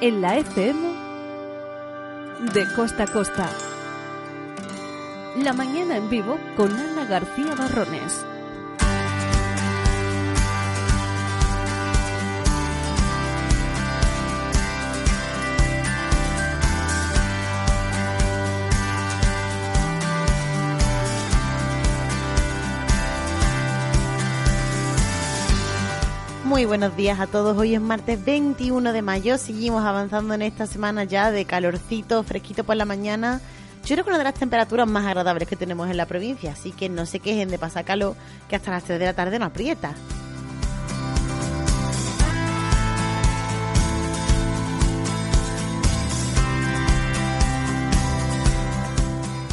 [0.00, 0.80] en la FM
[2.54, 3.50] de costa a costa.
[5.36, 8.24] La mañana en vivo con Ana García Barrones.
[26.60, 27.56] Muy buenos días a todos.
[27.56, 29.38] Hoy es martes 21 de mayo.
[29.38, 33.40] Seguimos avanzando en esta semana ya de calorcito, fresquito por la mañana.
[33.86, 36.72] Yo creo que una de las temperaturas más agradables que tenemos en la provincia, así
[36.72, 38.14] que no se quejen de pasar calor,
[38.46, 39.94] que hasta las 3 de la tarde no aprieta.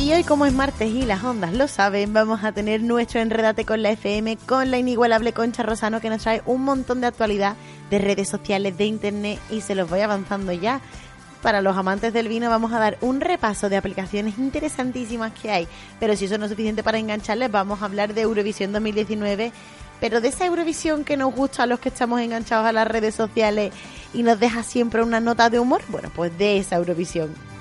[0.08, 3.66] Y hoy, como es martes y las ondas lo saben, vamos a tener nuestro Enredate
[3.66, 7.58] con la FM con la inigualable Concha Rosano que nos trae un montón de actualidad
[7.90, 10.80] de redes sociales, de internet y se los voy avanzando ya.
[11.42, 15.68] Para los amantes del vino vamos a dar un repaso de aplicaciones interesantísimas que hay,
[16.00, 19.52] pero si eso no es suficiente para engancharles, vamos a hablar de Eurovisión 2019
[20.00, 23.14] pero de esa Eurovisión que nos gusta a los que estamos enganchados a las redes
[23.14, 23.74] sociales
[24.14, 27.57] y nos deja siempre una nota de humor, bueno, pues de esa Eurovisión.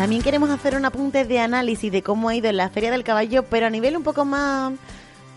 [0.00, 3.04] También queremos hacer un apunte de análisis de cómo ha ido en la Feria del
[3.04, 4.72] Caballo, pero a nivel un poco más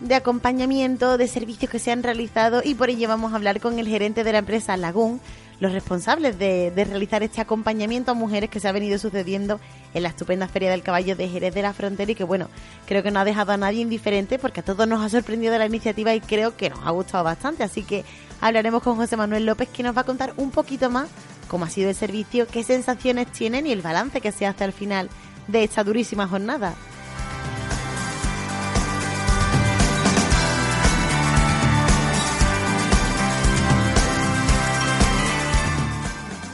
[0.00, 3.78] de acompañamiento, de servicios que se han realizado y por ello vamos a hablar con
[3.78, 5.20] el gerente de la empresa Lagún,
[5.60, 9.60] los responsables de, de, realizar este acompañamiento a mujeres que se ha venido sucediendo
[9.92, 12.48] en la estupenda Feria del Caballo de Jerez de la Frontera y que bueno,
[12.86, 15.66] creo que no ha dejado a nadie indiferente porque a todos nos ha sorprendido la
[15.66, 18.02] iniciativa y creo que nos ha gustado bastante, así que
[18.40, 21.10] hablaremos con José Manuel López que nos va a contar un poquito más
[21.46, 24.72] cómo ha sido el servicio, qué sensaciones tienen y el balance que se hace al
[24.72, 25.10] final
[25.48, 26.74] de esta durísima jornada.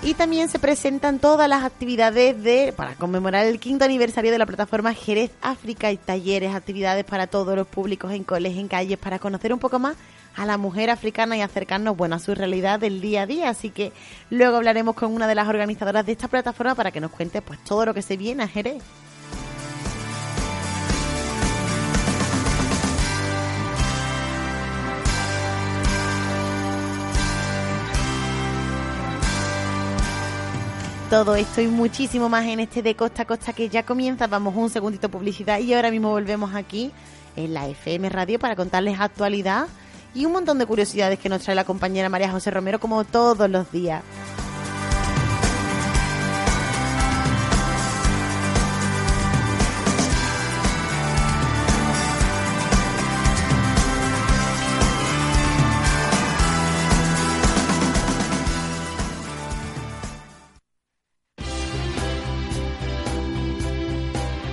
[0.03, 4.47] Y también se presentan todas las actividades de para conmemorar el quinto aniversario de la
[4.47, 9.21] plataforma Jerez África y talleres, actividades para todos los públicos en colegios, en calles, para
[9.21, 9.97] conocer un poco más
[10.41, 13.51] a la mujer africana y acercarnos bueno, a su realidad del día a día.
[13.51, 13.93] Así que
[14.31, 17.63] luego hablaremos con una de las organizadoras de esta plataforma para que nos cuente pues
[17.63, 18.83] todo lo que se viene a Jerez.
[31.11, 34.27] Todo esto y muchísimo más en este de Costa a Costa que ya comienza.
[34.27, 36.93] Vamos un segundito publicidad y ahora mismo volvemos aquí
[37.37, 39.67] en la FM Radio para contarles actualidad
[40.15, 43.49] y un montón de curiosidades que nos trae la compañera María José Romero como todos
[43.49, 44.03] los días.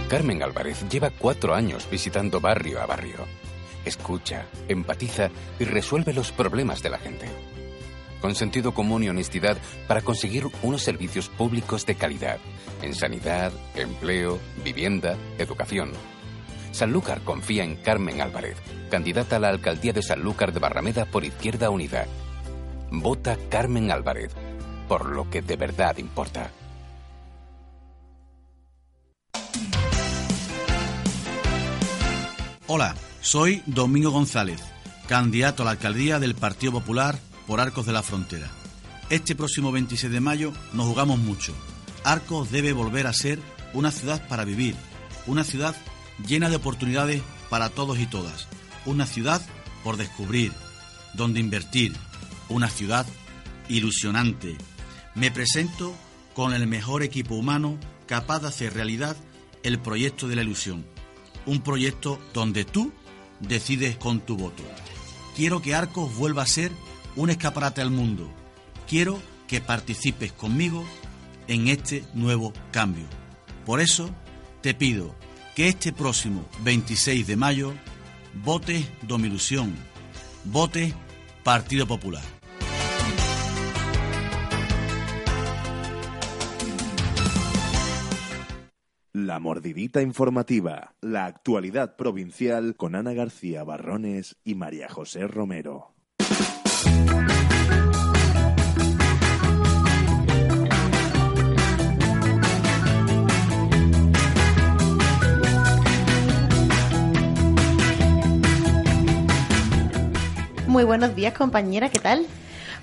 [0.07, 3.47] Carmen Álvarez lleva cuatro años visitando barrio a barrio.
[3.88, 7.25] Escucha, empatiza y resuelve los problemas de la gente.
[8.20, 12.38] Con sentido común y honestidad para conseguir unos servicios públicos de calidad
[12.81, 15.94] en sanidad, empleo, vivienda, educación.
[16.72, 18.58] Sanlúcar confía en Carmen Álvarez,
[18.92, 22.08] candidata a la alcaldía de Sanlúcar de Barrameda por Izquierda Unida.
[22.92, 24.34] Vota Carmen Álvarez,
[24.90, 26.52] por lo que de verdad importa.
[32.68, 34.61] Hola, soy Domingo González,
[35.07, 38.50] candidato a la alcaldía del Partido Popular por Arcos de la Frontera.
[39.09, 41.53] Este próximo 26 de mayo nos jugamos mucho.
[42.03, 43.39] Arcos debe volver a ser
[43.73, 44.75] una ciudad para vivir,
[45.25, 45.75] una ciudad
[46.25, 48.47] llena de oportunidades para todos y todas,
[48.85, 49.41] una ciudad
[49.84, 50.51] por descubrir,
[51.13, 51.94] donde invertir,
[52.49, 53.05] una ciudad
[53.70, 54.58] ilusionante.
[55.16, 55.96] Me presento
[56.34, 59.17] con el mejor equipo humano capaz de hacer realidad
[59.63, 60.85] el proyecto de la ilusión
[61.47, 62.91] un proyecto donde tú
[63.39, 64.63] decides con tu voto.
[65.35, 66.72] Quiero que Arcos vuelva a ser
[67.16, 68.29] un escaparate al mundo.
[68.87, 70.85] Quiero que participes conmigo
[71.47, 73.05] en este nuevo cambio.
[73.66, 74.09] Por eso
[74.61, 75.16] te pido
[75.55, 77.73] que este próximo 26 de mayo
[78.43, 79.75] votes Domilusión,
[80.45, 80.93] vote
[81.43, 82.36] Partido Popular.
[89.28, 95.91] La mordidita informativa, la actualidad provincial con Ana García Barrones y María José Romero.
[110.68, 112.26] Muy buenos días, compañera, ¿qué tal?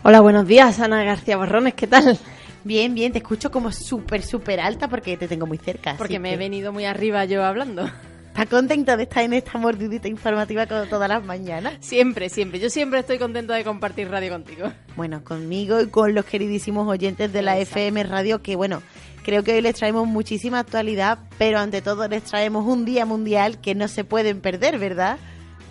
[0.02, 2.18] Hola, buenos días, Ana García Barrones, ¿qué tal?
[2.64, 5.94] Bien, bien, te escucho como súper, súper alta porque te tengo muy cerca.
[5.96, 7.88] Porque me que- he venido muy arriba yo hablando.
[8.28, 11.74] ¿Estás contenta de estar en esta mordidita informativa como todas las mañanas?
[11.80, 12.58] Siempre, siempre.
[12.58, 14.72] Yo siempre estoy contenta de compartir radio contigo.
[14.96, 17.78] Bueno, conmigo y con los queridísimos oyentes de la Exacto.
[17.80, 18.82] FM Radio, que bueno,
[19.22, 23.60] creo que hoy les traemos muchísima actualidad, pero ante todo les traemos un día mundial
[23.60, 25.16] que no se pueden perder, ¿verdad?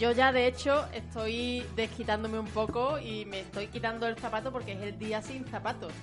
[0.03, 4.73] Yo ya, de hecho, estoy desquitándome un poco y me estoy quitando el zapato porque
[4.73, 5.93] es el día sin zapatos.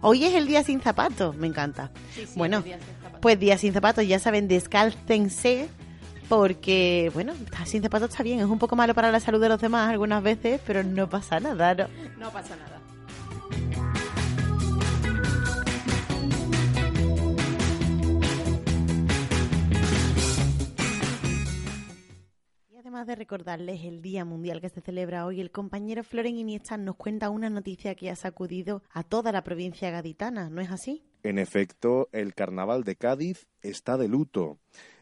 [0.00, 1.90] Hoy es el día sin zapatos, me encanta.
[2.14, 2.78] Sí, sí, bueno, día
[3.20, 5.68] pues día sin zapatos, ya saben, descálcense,
[6.30, 7.34] porque, bueno,
[7.66, 10.22] sin zapatos está bien, es un poco malo para la salud de los demás algunas
[10.22, 11.88] veces, pero no pasa nada, ¿no?
[12.18, 12.81] No pasa nada.
[22.92, 27.30] De recordarles el Día Mundial que se celebra hoy, el compañero Floren Iniesta nos cuenta
[27.30, 31.02] una noticia que ha sacudido a toda la provincia gaditana, ¿no es así?
[31.22, 34.58] En efecto, el carnaval de Cádiz está de luto.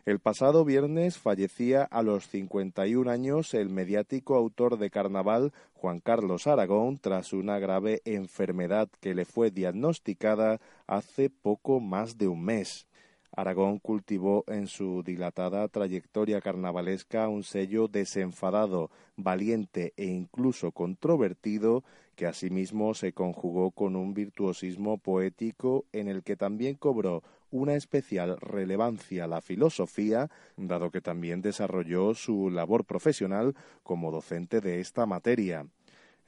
[0.07, 6.47] El pasado viernes fallecía a los 51 años el mediático autor de carnaval Juan Carlos
[6.47, 12.87] Aragón tras una grave enfermedad que le fue diagnosticada hace poco más de un mes.
[13.33, 21.85] Aragón cultivó en su dilatada trayectoria carnavalesca un sello desenfadado, valiente e incluso controvertido
[22.17, 28.37] que asimismo se conjugó con un virtuosismo poético en el que también cobró una especial
[28.41, 35.67] relevancia la filosofía, dado que también desarrolló su labor profesional como docente de esta materia.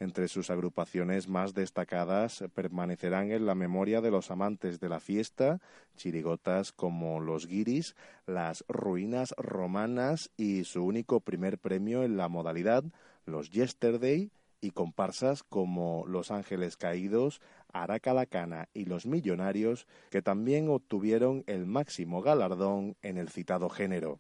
[0.02, 5.60] Entre sus agrupaciones más destacadas permanecerán en la memoria de los amantes de la fiesta
[5.94, 7.94] chirigotas como los guiris,
[8.26, 12.82] las ruinas romanas y su único primer premio en la modalidad,
[13.26, 17.40] los yesterday, y comparsas como Los Ángeles Caídos,
[17.72, 24.19] Aracalacana y Los Millonarios, que también obtuvieron el máximo galardón en el citado género.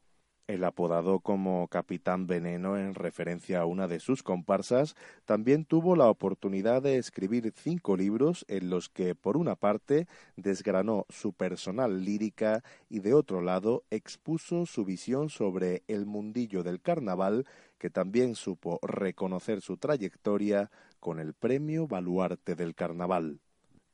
[0.52, 6.10] El apodado como Capitán Veneno en referencia a una de sus comparsas, también tuvo la
[6.10, 10.06] oportunidad de escribir cinco libros en los que, por una parte,
[10.36, 16.82] desgranó su personal lírica y, de otro lado, expuso su visión sobre el mundillo del
[16.82, 17.46] carnaval,
[17.78, 20.70] que también supo reconocer su trayectoria
[21.00, 23.40] con el premio Baluarte del Carnaval.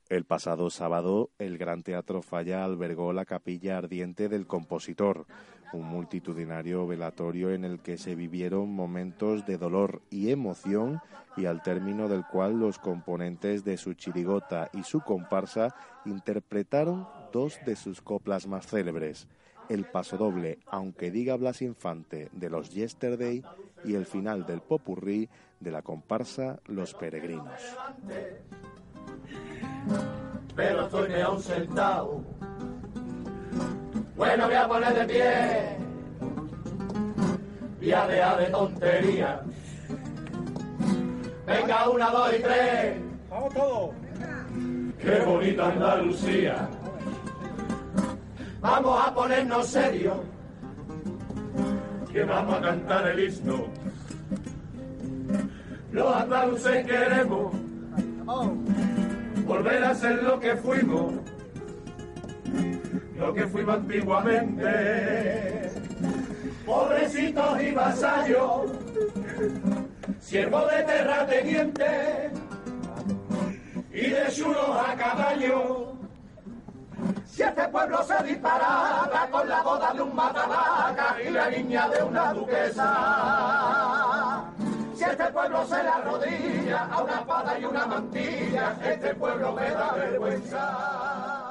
[0.08, 5.26] El pasado sábado, el Gran Teatro Falla albergó la capilla ardiente del compositor,
[5.72, 11.00] un multitudinario velatorio en el que se vivieron momentos de dolor y emoción
[11.36, 15.74] y al término del cual los componentes de su chirigota y su comparsa
[16.04, 19.28] interpretaron dos de sus coplas más célebres,
[19.68, 23.42] el pasodoble Aunque diga Blas Infante de los Yesterday
[23.84, 25.28] y el final del popurrí
[25.60, 27.60] de la comparsa Los Peregrinos.
[30.56, 31.08] pero estoy.
[34.18, 35.76] Bueno, voy a poner de pie.
[37.78, 39.40] Voy a dejar de tontería.
[41.46, 42.96] Venga, una, dos y tres.
[43.30, 43.90] Vamos todos.
[45.00, 46.68] Qué bonita Andalucía.
[48.60, 50.16] Vamos a ponernos serios.
[52.12, 53.66] Que vamos a cantar el himno.
[55.92, 57.54] Los andaluces queremos
[59.46, 61.14] volver a ser lo que fuimos,
[63.18, 65.72] lo que fuimos antiguamente.
[66.64, 68.70] Pobrecitos y vasallos,
[70.20, 72.32] siervos de terratenientes
[73.92, 75.92] y de chulos a caballo.
[77.26, 82.02] Si este pueblo se disparara con la boda de un matavaca y la niña de
[82.02, 82.84] una duquesa.
[84.94, 89.70] Si este pueblo se le arrodilla a una espada y una mantilla, este pueblo me
[89.70, 91.47] da vergüenza.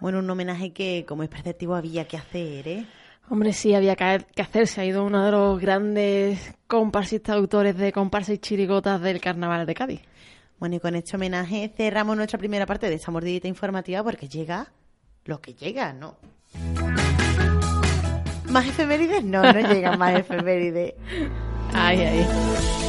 [0.00, 2.86] Bueno, un homenaje que, como es perceptivo, había que hacer, ¿eh?
[3.28, 4.80] Hombre, sí, había que hacerse.
[4.80, 9.74] Ha ido uno de los grandes comparsistas autores de comparsas y chirigotas del carnaval de
[9.74, 10.02] Cádiz.
[10.58, 14.72] Bueno, y con este homenaje cerramos nuestra primera parte de esta mordidita informativa porque llega
[15.24, 16.16] lo que llega, ¿no?
[18.48, 19.24] ¿Más efemérides?
[19.24, 20.94] No, no llegan más efemérides.
[21.74, 22.85] Ay, ay.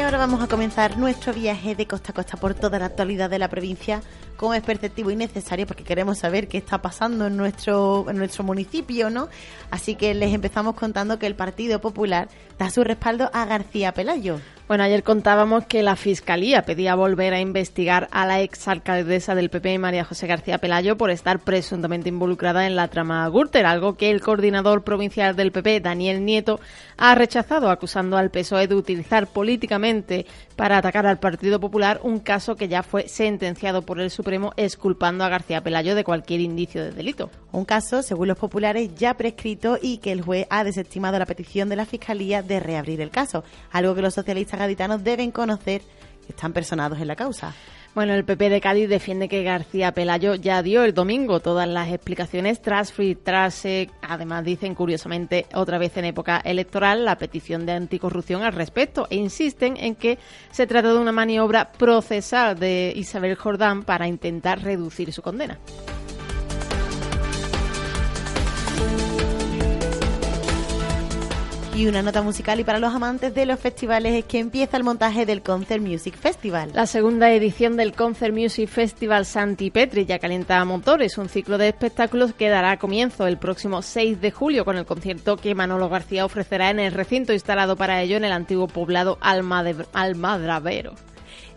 [0.00, 3.28] Y ahora vamos a comenzar nuestro viaje de costa a costa por toda la actualidad
[3.28, 4.00] de la provincia,
[4.38, 8.42] como es perceptivo y necesario, porque queremos saber qué está pasando en nuestro, en nuestro
[8.42, 9.28] municipio, ¿no?
[9.70, 14.40] Así que les empezamos contando que el Partido Popular da su respaldo a García Pelayo.
[14.70, 19.80] Bueno, ayer contábamos que la Fiscalía pedía volver a investigar a la exalcaldesa del PP,
[19.80, 24.20] María José García Pelayo, por estar presuntamente involucrada en la trama Gürtel, algo que el
[24.20, 26.60] coordinador provincial del PP, Daniel Nieto,
[26.96, 30.24] ha rechazado, acusando al PSOE de utilizar políticamente
[30.60, 35.24] para atacar al Partido Popular un caso que ya fue sentenciado por el Supremo, exculpando
[35.24, 37.30] a García Pelayo de cualquier indicio de delito.
[37.50, 41.70] Un caso, según los populares, ya prescrito y que el juez ha desestimado la petición
[41.70, 45.80] de la Fiscalía de reabrir el caso, algo que los socialistas gaditanos deben conocer
[46.28, 47.54] están personados en la causa.
[47.92, 51.88] Bueno, el PP de Cádiz defiende que García Pelayo ya dio el domingo todas las
[51.88, 58.42] explicaciones tras filtrarse, además dicen curiosamente otra vez en época electoral, la petición de anticorrupción
[58.44, 60.18] al respecto e insisten en que
[60.52, 65.58] se trata de una maniobra procesal de Isabel Jordán para intentar reducir su condena.
[71.80, 72.60] Y una nota musical.
[72.60, 76.14] Y para los amantes de los festivales es que empieza el montaje del Concert Music
[76.14, 76.72] Festival.
[76.74, 81.68] La segunda edición del Concert Music Festival Santi Petri ya calienta motores, un ciclo de
[81.68, 86.26] espectáculos que dará comienzo el próximo 6 de julio con el concierto que Manolo García
[86.26, 90.96] ofrecerá en el recinto instalado para ello en el antiguo poblado Almadravero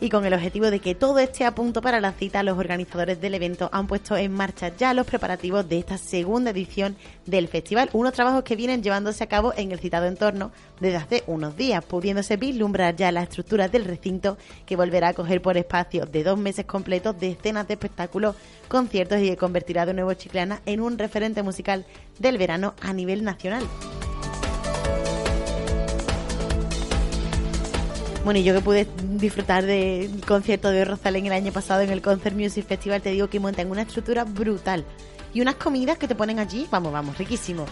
[0.04, 3.22] y con el objetivo de que todo esté a punto para la cita, los organizadores
[3.22, 7.90] del evento han puesto en marcha ya los preparativos de esta segunda edición del festival,
[7.94, 11.86] unos trabajos que vienen llevándose a cabo en el citado entorno desde hace unos días,
[11.86, 16.38] pudiéndose vislumbrar ya la estructura del recinto que volverá a coger por espacio de dos
[16.38, 18.36] meses completos decenas de espectáculos,
[18.68, 21.86] conciertos y que convertirá de nuevo Chiclana en un referente musical
[22.20, 23.64] del verano a nivel nacional.
[28.24, 28.88] Bueno, y yo que pude
[29.20, 33.28] disfrutar del concierto de Rosalén el año pasado en el Concert Music Festival, te digo
[33.28, 34.86] que montan una estructura brutal.
[35.34, 37.66] Y unas comidas que te ponen allí, vamos, vamos, riquísimo.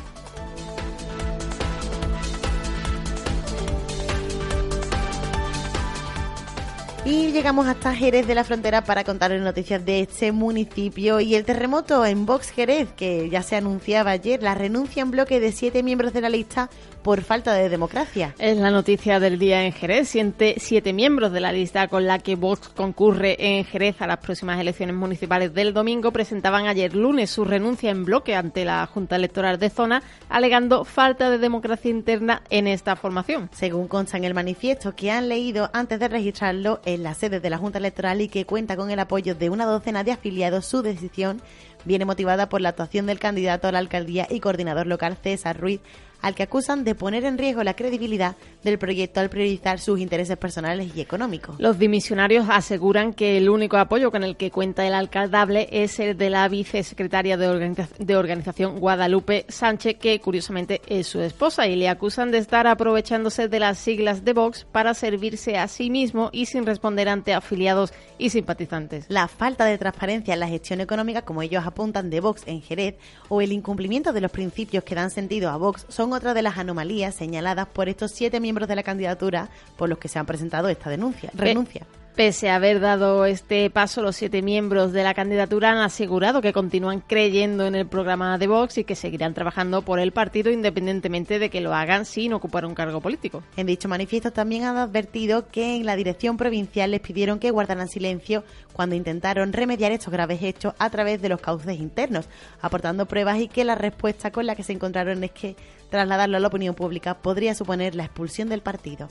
[7.04, 11.46] Y llegamos hasta Jerez de la Frontera para contaros noticias de este municipio y el
[11.46, 15.82] terremoto en Vox Jerez, que ya se anunciaba ayer, la renuncia en bloque de siete
[15.82, 16.70] miembros de la lista
[17.04, 18.36] por falta de democracia.
[18.38, 20.10] Es la noticia del día en Jerez.
[20.10, 24.18] Siete, siete miembros de la lista con la que Vox concurre en Jerez a las
[24.18, 29.16] próximas elecciones municipales del domingo presentaban ayer lunes su renuncia en bloque ante la Junta
[29.16, 33.50] Electoral de Zona, alegando falta de democracia interna en esta formación.
[33.52, 37.50] Según consta en el manifiesto que han leído antes de registrarlo, en la sede de
[37.50, 40.82] la Junta Electoral y que cuenta con el apoyo de una docena de afiliados, su
[40.82, 41.42] decisión
[41.86, 45.82] viene motivada por la actuación del candidato a la alcaldía y coordinador local César Ruiz
[46.22, 50.38] al que acusan de poner en riesgo la credibilidad del proyecto al priorizar sus intereses
[50.38, 51.56] personales y económicos.
[51.60, 56.18] Los dimisionarios aseguran que el único apoyo con el que cuenta el alcaldable es el
[56.18, 62.32] de la vicesecretaria de, organización Guadalupe Sánchez, que curiosamente es su esposa, y le acusan
[62.32, 66.66] de estar aprovechándose de las siglas de Vox para servirse a sí mismo y sin
[66.66, 69.06] responder ante afiliados y simpatizantes.
[69.10, 72.96] La falta de transparencia en la gestión económica, como ellos apuntan, de Vox en Jerez,
[73.30, 76.58] o el incumplimiento de los principios que dan sentido a Vox son otra de las
[76.58, 80.70] anomalías señaladas por estos siete miembros de la candidatura por los que se han presentado
[80.70, 81.86] esta denuncia, renuncia.
[82.16, 86.52] Pese a haber dado este paso, los siete miembros de la candidatura han asegurado que
[86.52, 91.40] continúan creyendo en el programa de Vox y que seguirán trabajando por el partido independientemente
[91.40, 93.44] de que lo hagan sin ocupar un cargo político.
[93.56, 97.88] En dicho manifiesto también han advertido que en la dirección provincial les pidieron que guardaran
[97.88, 102.28] silencio cuando intentaron remediar estos graves hechos a través de los cauces internos,
[102.62, 105.56] aportando pruebas y que la respuesta con la que se encontraron es que
[105.90, 109.08] trasladarlo a la opinión pública podría suponer la expulsión del partido.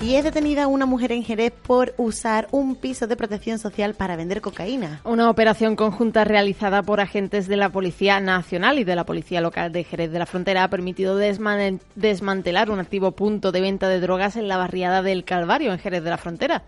[0.00, 4.14] Y es detenida una mujer en Jerez por usar un piso de protección social para
[4.14, 5.00] vender cocaína.
[5.02, 9.72] Una operación conjunta realizada por agentes de la Policía Nacional y de la Policía Local
[9.72, 14.36] de Jerez de la Frontera ha permitido desmantelar un activo punto de venta de drogas
[14.36, 16.62] en la barriada del Calvario, en Jerez de la Frontera.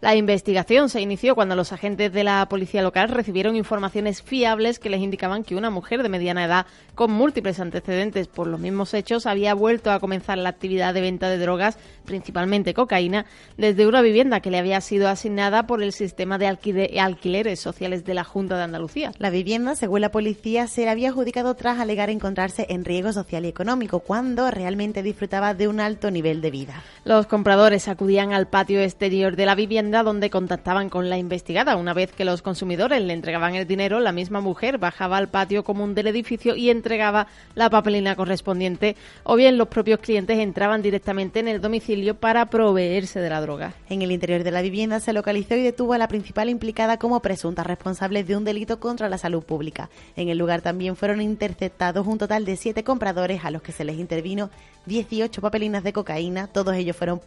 [0.00, 4.90] La investigación se inició cuando los agentes de la policía local recibieron informaciones fiables que
[4.90, 9.26] les indicaban que una mujer de mediana edad con múltiples antecedentes por los mismos hechos
[9.26, 13.24] había vuelto a comenzar la actividad de venta de drogas, principalmente cocaína,
[13.56, 18.14] desde una vivienda que le había sido asignada por el sistema de alquileres sociales de
[18.14, 19.12] la Junta de Andalucía.
[19.18, 23.44] La vivienda, según la policía, se le había adjudicado tras alegar encontrarse en riesgo social
[23.44, 26.82] y económico, cuando realmente disfrutaba de un alto nivel de vida.
[27.04, 31.76] Los compradores acudían al patio exterior de la vivienda donde contactaban con la investigada.
[31.76, 35.64] Una vez que los consumidores le entregaban el dinero, la misma mujer bajaba al patio
[35.64, 41.40] común del edificio y entregaba la papelina correspondiente, o bien los propios clientes entraban directamente
[41.40, 43.74] en el domicilio para proveerse de la droga.
[43.88, 47.20] En el interior de la vivienda se localizó y detuvo a la principal implicada como
[47.20, 49.90] presunta responsable de un delito contra la salud pública.
[50.16, 53.84] En el lugar también fueron interceptados un total de siete compradores a los que se
[53.84, 54.50] les intervino
[54.86, 56.46] 18 papelinas de cocaína.
[56.46, 57.20] Todos ellos fueron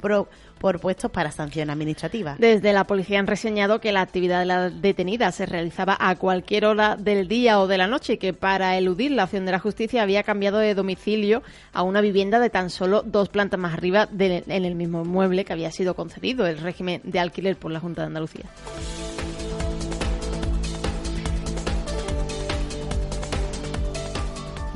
[0.59, 2.35] propuestos para sanción administrativa.
[2.49, 6.65] Desde la policía han reseñado que la actividad de la detenida se realizaba a cualquier
[6.65, 9.59] hora del día o de la noche y que para eludir la acción de la
[9.59, 14.09] justicia había cambiado de domicilio a una vivienda de tan solo dos plantas más arriba
[14.17, 18.01] en el mismo mueble que había sido concedido el régimen de alquiler por la Junta
[18.01, 18.45] de Andalucía.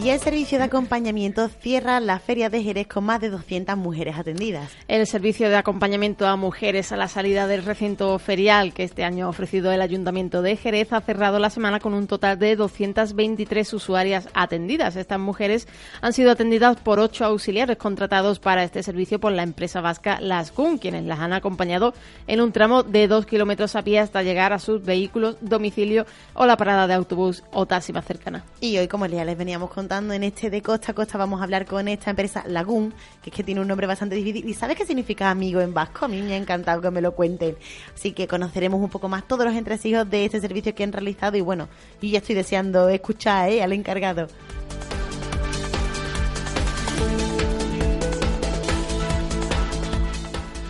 [0.03, 4.17] Y el servicio de acompañamiento cierra la feria de Jerez con más de 200 mujeres
[4.17, 4.69] atendidas.
[4.89, 9.27] El servicio de acompañamiento a mujeres a la salida del recinto ferial que este año
[9.27, 13.73] ha ofrecido el Ayuntamiento de Jerez ha cerrado la semana con un total de 223
[13.73, 14.97] usuarias atendidas.
[14.97, 15.69] Estas mujeres
[16.01, 20.79] han sido atendidas por ocho auxiliares contratados para este servicio por la empresa vasca Lascun,
[20.79, 21.93] quienes las han acompañado
[22.27, 26.45] en un tramo de dos kilómetros a pie hasta llegar a sus vehículos, domicilio o
[26.45, 28.43] la parada de autobús o taxi más cercana.
[28.59, 31.19] Y hoy, como ya les veníamos contando, en este de costa a costa.
[31.19, 34.49] Vamos a hablar con esta empresa Lagún, que es que tiene un nombre bastante difícil.
[34.49, 36.05] ¿Y sabes qué significa amigo en vasco?
[36.05, 37.55] A mí me ha encantado que me lo cuenten.
[37.93, 41.37] Así que conoceremos un poco más todos los entresijos de este servicio que han realizado.
[41.37, 41.69] Y bueno,
[42.01, 43.61] y ya estoy deseando escuchar ¿eh?
[43.61, 44.27] al encargado.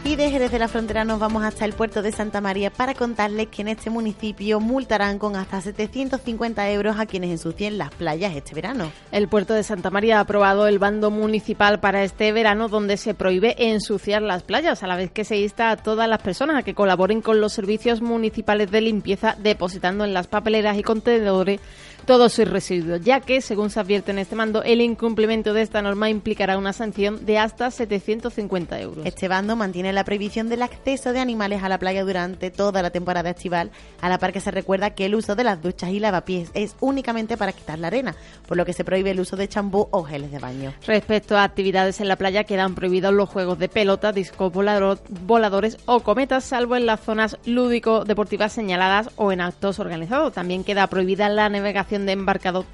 [0.06, 2.94] Y de Jerez de la Frontera nos vamos hasta el puerto de Santa María para
[2.94, 8.36] contarles que en este municipio multarán con hasta 750 euros a quienes ensucien las playas
[8.36, 8.92] este verano.
[9.14, 13.14] El puerto de Santa María ha aprobado el bando municipal para este verano donde se
[13.14, 16.64] prohíbe ensuciar las playas, a la vez que se insta a todas las personas a
[16.64, 21.62] que colaboren con los servicios municipales de limpieza depositando en las papeleras y contenedores
[22.06, 25.82] todos sus residuos, ya que, según se advierte en este mando, el incumplimiento de esta
[25.82, 29.06] norma implicará una sanción de hasta 750 euros.
[29.06, 32.90] Este bando mantiene la prohibición del acceso de animales a la playa durante toda la
[32.90, 33.72] temporada estival,
[34.02, 36.76] a la par que se recuerda que el uso de las duchas y lavapiés es
[36.80, 38.16] únicamente para quitar la arena,
[38.48, 40.74] por lo que se prohíbe el uso de champú o geles de baño.
[40.86, 46.02] Respecto a actividades en la playa, quedan prohibidos los juegos de pelota, discos voladores o
[46.02, 50.34] cometas, salvo en las zonas lúdico-deportivas señaladas o en actos organizados.
[50.34, 52.16] También queda prohibida la navegación de,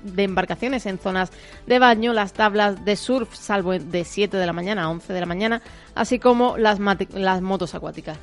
[0.03, 1.31] de embarcaciones en zonas
[1.67, 5.19] de baño, las tablas de surf, salvo de 7 de la mañana a 11 de
[5.19, 5.61] la mañana,
[5.99, 6.79] así como las,
[7.13, 8.17] las motos acuáticas.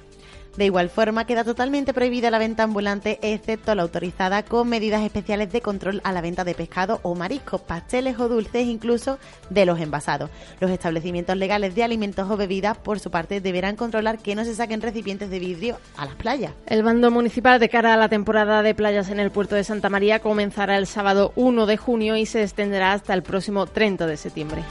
[0.56, 5.52] De igual forma, queda totalmente prohibida la venta ambulante, excepto la autorizada con medidas especiales
[5.52, 9.18] de control a la venta de pescado o mariscos, pasteles o dulces, incluso
[9.50, 10.30] de los envasados.
[10.58, 14.54] Los establecimientos legales de alimentos o bebidas, por su parte, deberán controlar que no se
[14.54, 16.54] saquen recipientes de vidrio a las playas.
[16.64, 19.90] El bando municipal de cara a la temporada de playas en el puerto de Santa
[19.90, 24.16] María comenzará el sábado 1 de junio y se extenderá hasta el próximo 30 de
[24.16, 24.62] septiembre.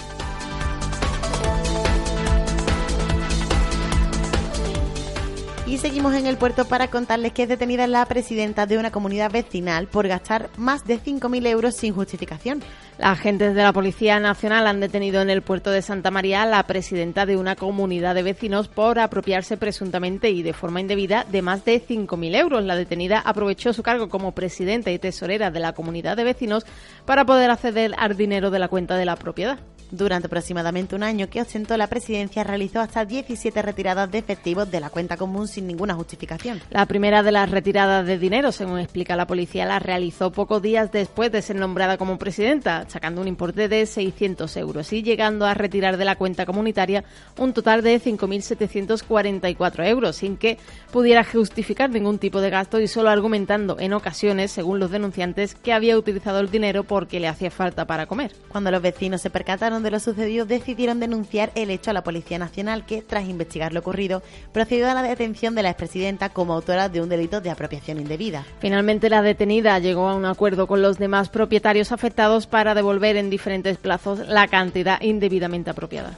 [5.68, 9.32] Y seguimos en el puerto para contarles que es detenida la presidenta de una comunidad
[9.32, 12.62] vecinal por gastar más de 5.000 euros sin justificación.
[13.02, 16.62] Agentes de la Policía Nacional han detenido en el puerto de Santa María a la
[16.68, 21.66] presidenta de una comunidad de vecinos por apropiarse presuntamente y de forma indebida de más
[21.66, 22.64] de 5.000 euros.
[22.64, 26.64] La detenida aprovechó su cargo como presidenta y tesorera de la comunidad de vecinos
[27.06, 29.58] para poder acceder al dinero de la cuenta de la propiedad.
[29.96, 34.82] Durante aproximadamente un año que ostentó la presidencia, realizó hasta 17 retiradas de efectivos de
[34.82, 36.62] la cuenta común sin ninguna justificación.
[36.70, 40.92] La primera de las retiradas de dinero, según explica la policía, la realizó pocos días
[40.92, 45.54] después de ser nombrada como presidenta, sacando un importe de 600 euros y llegando a
[45.54, 47.06] retirar de la cuenta comunitaria
[47.38, 50.58] un total de 5.744 euros, sin que
[50.92, 55.72] pudiera justificar ningún tipo de gasto y solo argumentando en ocasiones, según los denunciantes, que
[55.72, 58.34] había utilizado el dinero porque le hacía falta para comer.
[58.50, 62.38] Cuando los vecinos se percataron de lo sucedido, decidieron denunciar el hecho a la Policía
[62.38, 64.22] Nacional, que, tras investigar lo ocurrido,
[64.52, 68.44] procedió a la detención de la expresidenta como autora de un delito de apropiación indebida.
[68.60, 73.30] Finalmente, la detenida llegó a un acuerdo con los demás propietarios afectados para devolver en
[73.30, 76.16] diferentes plazos la cantidad indebidamente apropiada.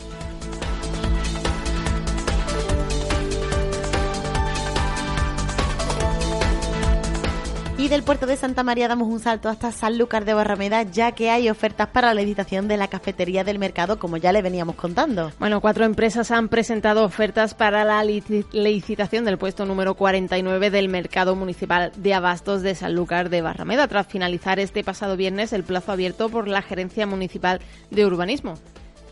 [7.80, 11.30] Y del puerto de Santa María damos un salto hasta Sanlúcar de Barrameda, ya que
[11.30, 15.32] hay ofertas para la licitación de la cafetería del mercado, como ya le veníamos contando.
[15.38, 21.36] Bueno, cuatro empresas han presentado ofertas para la licitación del puesto número 49 del mercado
[21.36, 26.30] municipal de abastos de Sanlúcar de Barrameda, tras finalizar este pasado viernes el plazo abierto
[26.30, 27.62] por la Gerencia Municipal
[27.92, 28.56] de Urbanismo.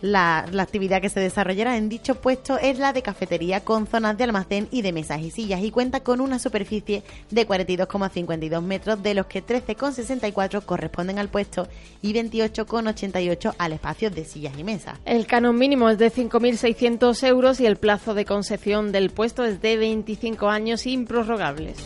[0.06, 4.24] La, actividad que se desarrollará en dicho puesto es la de cafetería con zonas de
[4.24, 9.15] almacén y de mesas y sillas y cuenta con una superficie de 42,52 metros, de
[9.15, 11.68] los que 13,64 corresponden al puesto
[12.04, 15.00] y 28,88 al espacio de sillas y mesas.
[15.06, 19.60] El canon mínimo es de 5.600 euros y el plazo de concesión del puesto es
[19.60, 21.78] de 25 años improrrogables.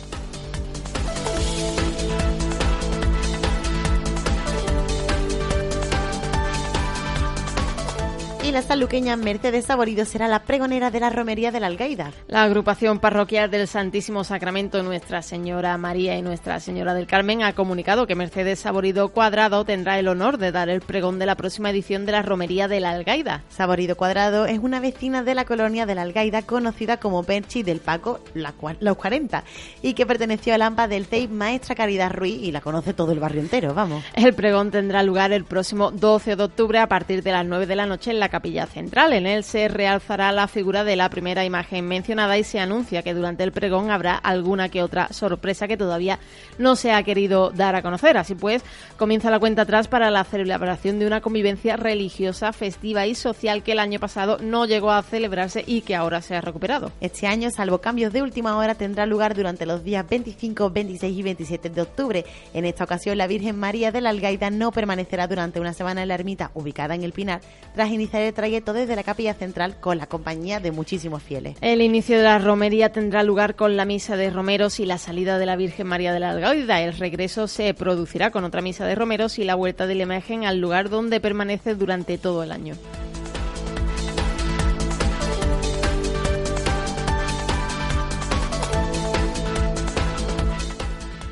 [8.50, 12.12] Y la saluqueña Mercedes Saborido será la pregonera de la romería de la Algaida.
[12.28, 17.54] La agrupación parroquial del Santísimo Sacramento Nuestra Señora María y Nuestra Señora del Carmen ha
[17.54, 21.70] comunicado que Mercedes Saborido Cuadrado tendrá el honor de dar el pregón de la próxima
[21.70, 23.44] edición de la romería de la Algaida.
[23.50, 27.82] Saborido Cuadrado es una vecina de la colonia de la Algaida conocida como Perchi del
[27.82, 29.44] Paco la, Los 40
[29.84, 33.20] y que perteneció al AMPA del CEI Maestra Caridad Ruiz y la conoce todo el
[33.20, 34.04] barrio entero, vamos.
[34.16, 37.76] El pregón tendrá lugar el próximo 12 de octubre a partir de las 9 de
[37.76, 39.12] la noche en la capilla central.
[39.12, 43.14] En él se realzará la figura de la primera imagen mencionada y se anuncia que
[43.14, 46.20] durante el pregón habrá alguna que otra sorpresa que todavía
[46.58, 48.18] no se ha querido dar a conocer.
[48.18, 48.64] Así pues,
[48.96, 53.74] comienza la cuenta atrás para la celebración de una convivencia religiosa, festiva y social que
[53.74, 56.94] el año pasado no llegó a celebrarse y que ahora se ha recuperado.
[57.02, 61.24] Este año, salvo cambios de última hora, tendrá lugar durante los días 25, 26 y
[61.24, 62.26] 27 de octubre.
[62.54, 66.08] En esta ocasión, la Virgen María de la Algaida no permanecerá durante una semana en
[66.08, 67.42] la ermita ubicada en el Pinar
[67.74, 71.58] tras iniciar el trayecto desde la capilla central con la compañía de muchísimos fieles.
[71.62, 75.38] El inicio de la romería tendrá lugar con la misa de romeros y la salida
[75.38, 76.82] de la Virgen María de la Algaida.
[76.82, 80.46] El regreso se producirá con otra misa de romeros y la vuelta de la imagen
[80.46, 82.76] al lugar donde permanece durante todo el año.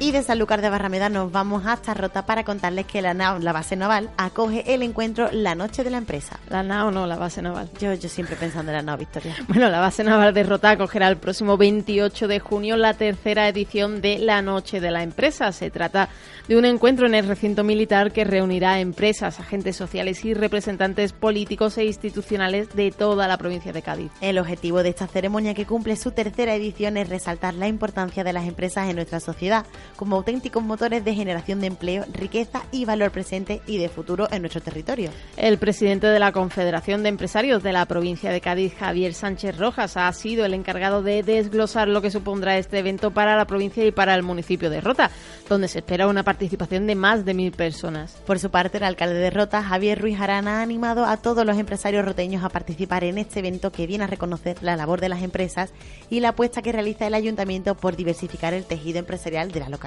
[0.08, 3.76] Y de Sanlúcar de Barrameda nos vamos hasta Rota para contarles que la, la base
[3.76, 6.40] naval acoge el encuentro La Noche de la Empresa.
[6.50, 7.70] La NAO no, la base naval.
[7.78, 9.36] Yo, yo siempre pensando en la NAO, Victoria.
[9.50, 14.00] Bueno, la base naval de Rota acogerá el próximo 28 de junio la tercera edición
[14.00, 15.52] de La Noche de la Empresa.
[15.52, 16.08] Se trata
[16.48, 21.12] de un encuentro en el recinto militar que reunirá a empresas, agentes sociales y representantes
[21.12, 24.12] políticos e institucionales de toda la provincia de Cádiz.
[24.22, 28.32] El objetivo de esta ceremonia que cumple su tercera edición es resaltar la importancia de
[28.32, 29.66] las empresas en nuestra sociedad
[29.98, 34.44] como auténticos motores de generación de empleo, riqueza y valor presente y de futuro en
[34.44, 35.10] nuestro territorio.
[35.36, 39.98] El presidente de la Confederación de Empresarios de la provincia de Cádiz, Javier Sánchez Rojas,
[39.98, 43.92] ha sido el encargado de desglosar lo que supondrá este evento para la provincia y
[43.92, 45.12] para el municipio de Rota,
[45.50, 48.16] donde se espera una participación de más de mil personas.
[48.26, 51.58] Por su parte, el alcalde de Rota, Javier Ruiz Arana, ha animado a todos los
[51.58, 55.24] empresarios roteños a participar en este evento que viene a reconocer la labor de las
[55.24, 55.72] empresas
[56.10, 59.87] y la apuesta que realiza el ayuntamiento por diversificar el tejido empresarial de la localidad.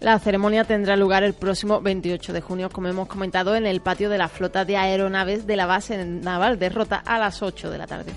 [0.00, 4.10] La ceremonia tendrá lugar el próximo 28 de junio, como hemos comentado, en el patio
[4.10, 7.78] de la flota de aeronaves de la base naval de Rota a las 8 de
[7.78, 8.12] la tarde.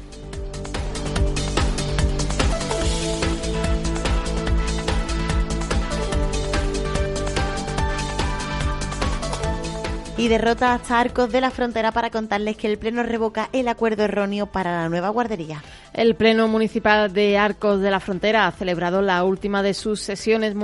[10.17, 14.04] Y derrota hasta Arcos de la Frontera para contarles que el Pleno revoca el acuerdo
[14.04, 15.62] erróneo para la nueva guardería.
[15.93, 20.56] El Pleno Municipal de Arcos de la Frontera ha celebrado la última de sus sesiones,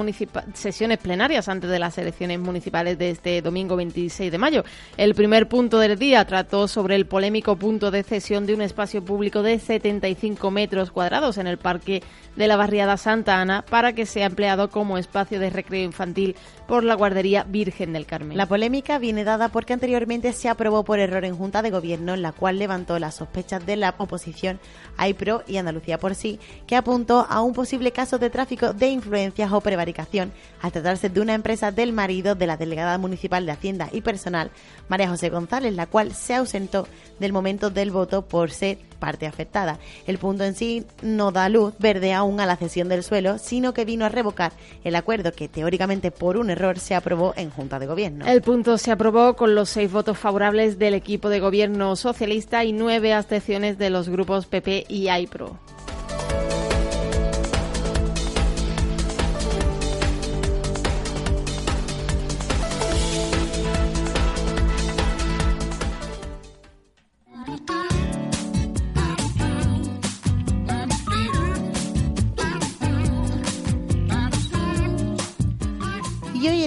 [0.54, 4.64] sesiones plenarias antes de las elecciones municipales de este domingo 26 de mayo.
[4.96, 9.04] El primer punto del día trató sobre el polémico punto de cesión de un espacio
[9.04, 12.04] público de 75 metros cuadrados en el Parque
[12.38, 16.36] de la Barriada Santa Ana para que sea empleado como espacio de recreo infantil
[16.68, 18.38] por la Guardería Virgen del Carmen.
[18.38, 22.22] La polémica viene dada porque anteriormente se aprobó por error en Junta de Gobierno, en
[22.22, 24.60] la cual levantó las sospechas de la oposición
[24.98, 29.52] AIPRO y Andalucía por sí, que apuntó a un posible caso de tráfico de influencias
[29.52, 33.90] o prevaricación al tratarse de una empresa del marido de la delegada municipal de Hacienda
[33.92, 34.52] y Personal,
[34.90, 36.88] María José González, la cual se ausentó
[37.20, 39.80] del momento del voto por ser parte afectada.
[40.08, 43.74] El punto en sí no da luz verde aún a la cesión del suelo, sino
[43.74, 47.80] que vino a revocar el acuerdo que teóricamente por un error se aprobó en Junta
[47.80, 48.26] de Gobierno.
[48.26, 52.74] El punto se aprobó con los seis votos favorables del equipo de gobierno socialista y
[52.74, 55.58] nueve abstenciones de los grupos PP y AIPRO.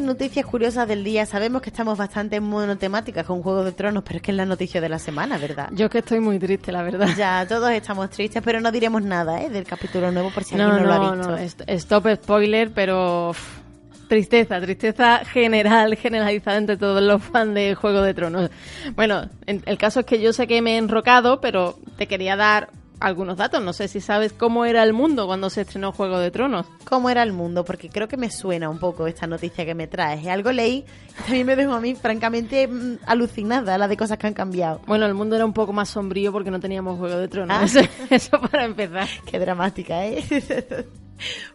[0.04, 1.26] Noticias curiosas del día.
[1.26, 4.80] Sabemos que estamos bastante monotemáticas con Juego de Tronos, pero es que es la noticia
[4.80, 5.70] de la semana, ¿verdad?
[5.72, 7.08] Yo que estoy muy triste, la verdad.
[7.16, 9.50] Ya, todos estamos tristes, pero no diremos nada ¿eh?
[9.50, 11.64] del capítulo nuevo por si alguien no, lo ha visto.
[11.66, 13.34] No, stop spoiler, pero
[14.08, 18.50] Tristeza, tristeza general, generalizada entre todos los fans de Juego de Tronos.
[18.94, 22.68] Bueno, el caso es que yo sé que me he enrocado, pero te quería dar
[23.06, 23.62] algunos datos.
[23.62, 26.66] No sé si sabes cómo era el mundo cuando se estrenó Juego de Tronos.
[26.84, 27.64] ¿Cómo era el mundo?
[27.64, 30.26] Porque creo que me suena un poco esta noticia que me traes.
[30.26, 30.84] Algo leí,
[31.26, 34.80] también me dejó a mí francamente mm, alucinada la de cosas que han cambiado.
[34.86, 37.76] Bueno, el mundo era un poco más sombrío porque no teníamos Juego de Tronos.
[37.76, 37.82] Ah.
[38.10, 39.08] Eso, para empezar.
[39.26, 40.22] Qué dramática, ¿eh?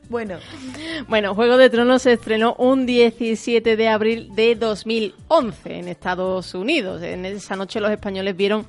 [0.10, 0.38] Bueno.
[1.08, 7.02] Bueno, Juego de Tronos se estrenó un 17 de abril de 2011 en Estados Unidos.
[7.02, 8.66] En esa noche los españoles vieron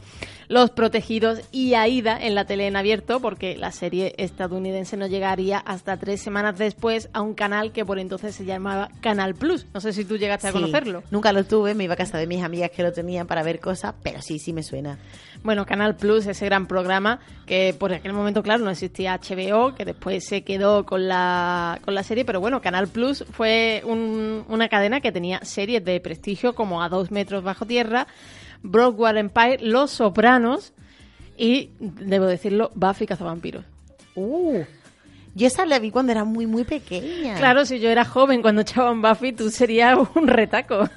[0.51, 5.59] los Protegidos y Aida en la tele en abierto, porque la serie estadounidense no llegaría
[5.59, 9.67] hasta tres semanas después a un canal que por entonces se llamaba Canal Plus.
[9.73, 11.05] No sé si tú llegaste a conocerlo.
[11.13, 13.61] Nunca lo tuve, me iba a casa de mis amigas que lo tenían para ver
[13.61, 14.99] cosas, pero sí, sí me suena.
[15.45, 19.85] Bueno, Canal Plus, ese gran programa que por aquel momento, claro, no existía HBO, que
[19.85, 25.01] después se quedó con la, con la serie, pero bueno, Canal Plus fue una cadena
[25.01, 28.09] que tenía series de prestigio como A dos metros bajo tierra,
[28.63, 30.73] Broadway Empire, Los Sopranos
[31.37, 33.65] y, debo decirlo, Buffy Cazavampiros.
[34.15, 34.63] Uh,
[35.35, 37.37] yo esa la vi cuando era muy, muy pequeña.
[37.37, 40.89] Claro, si yo era joven cuando echaban Buffy, tú serías un retaco.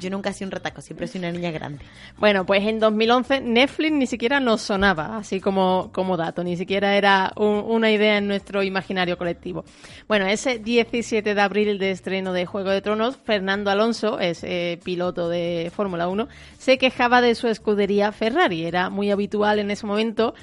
[0.00, 1.84] Yo nunca he sido un retaco, siempre sido una niña grande.
[2.18, 6.96] Bueno, pues en 2011 Netflix ni siquiera nos sonaba, así como, como dato, ni siquiera
[6.96, 9.64] era una idea en nuestro imaginario colectivo.
[10.08, 15.28] Bueno, ese 17 de abril de estreno de Juego de Tronos, Fernando Alonso, ese piloto
[15.28, 16.28] de Fórmula 1,
[16.58, 18.64] se quejaba de su escudería Ferrari.
[18.64, 20.34] Era muy habitual en ese momento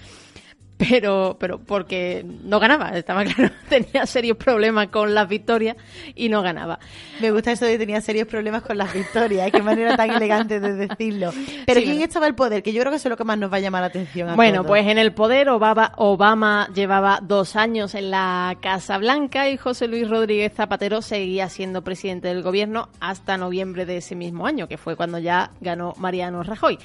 [0.90, 5.78] pero, pero porque no ganaba, estaba claro, tenía serios problemas con las victorias
[6.16, 6.80] y no ganaba.
[7.20, 10.60] Me gusta eso de que tenía serios problemas con las victorias, qué manera tan elegante
[10.60, 11.32] de decirlo.
[11.66, 12.64] Pero ¿quién estaba el poder?
[12.64, 14.36] Que yo creo que eso es lo que más nos va a llamar la atención.
[14.36, 19.58] bueno, pues en el poder Obama, Obama llevaba dos años en la Casa Blanca y
[19.58, 24.68] José Luis Rodríguez Zapatero seguía siendo presidente del gobierno hasta noviembre de ese mismo año,
[24.68, 26.80] que fue cuando ya ganó Mariano Rajoy.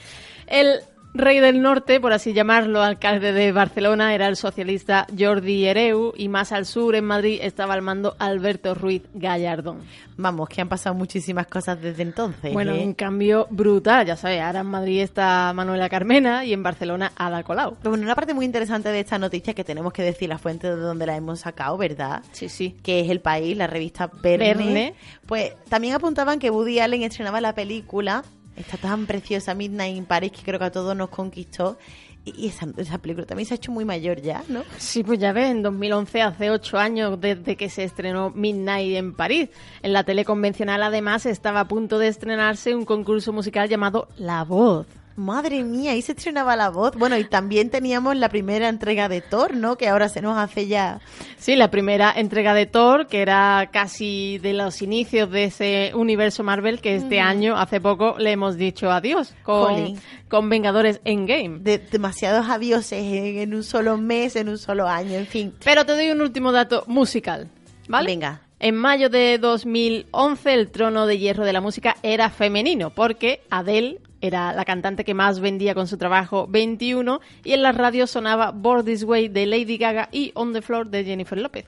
[0.47, 0.81] El
[1.19, 6.29] rey del norte, por así llamarlo, alcalde de Barcelona, era el socialista Jordi Hereu y
[6.29, 9.83] más al sur, en Madrid, estaba al mando Alberto Ruiz Gallardón.
[10.19, 12.53] Vamos, que han pasado muchísimas cosas desde entonces.
[12.53, 12.83] Bueno, ¿eh?
[12.83, 17.43] un cambio brutal, ya sabes, ahora en Madrid está Manuela Carmena y en Barcelona Ada
[17.43, 17.77] Colau.
[17.79, 20.69] Pero bueno, una parte muy interesante de esta noticia que tenemos que decir la fuente
[20.69, 22.23] de donde la hemos sacado, ¿verdad?
[22.33, 22.77] Sí, sí.
[22.83, 24.55] Que es El País, la revista Verne.
[24.55, 24.95] Verne.
[25.27, 28.25] Pues también apuntaban que Woody Allen estrenaba la película
[28.57, 31.79] Está tan preciosa Midnight in Paris que creo que a todos nos conquistó.
[32.25, 34.65] Y esa, esa, película también se ha hecho muy mayor ya, ¿no?
[34.79, 39.15] Sí, pues ya ves, en 2011, hace ocho años desde que se estrenó Midnight en
[39.15, 39.51] París.
[39.81, 44.43] En la tele convencional, además, estaba a punto de estrenarse un concurso musical llamado La
[44.43, 44.87] Voz.
[45.17, 46.95] Madre mía, ahí se estrenaba la voz.
[46.95, 49.79] Bueno, y también teníamos la primera entrega de Thor, ¿no?
[49.79, 51.01] Que ahora se nos hace ya.
[51.39, 56.43] Sí, la primera entrega de Thor, que era casi de los inicios de ese universo
[56.43, 59.95] Marvel, que este año, hace poco, le hemos dicho adiós con,
[60.29, 61.61] con Vengadores Endgame.
[61.61, 65.55] De, demasiados adioses en, un solo mes, en un solo año, en fin.
[65.65, 67.49] Pero te doy un último dato musical,
[67.89, 68.11] ¿vale?
[68.11, 68.43] Venga.
[68.59, 74.01] En mayo de 2011 el trono de hierro de la música era femenino porque Adele
[74.27, 78.51] era la cantante que más vendía con su trabajo 21 y en la radio sonaba
[78.51, 81.67] Born This Way de Lady Gaga y On the Floor de Jennifer López.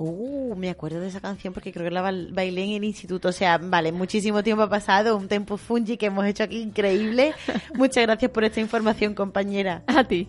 [0.00, 3.28] Uh, me acuerdo de esa canción porque creo que la bailé en el instituto.
[3.28, 7.34] O sea, vale, muchísimo tiempo ha pasado, un tempo fungi que hemos hecho aquí increíble.
[7.74, 9.82] Muchas gracias por esta información, compañera.
[9.88, 10.28] A ti.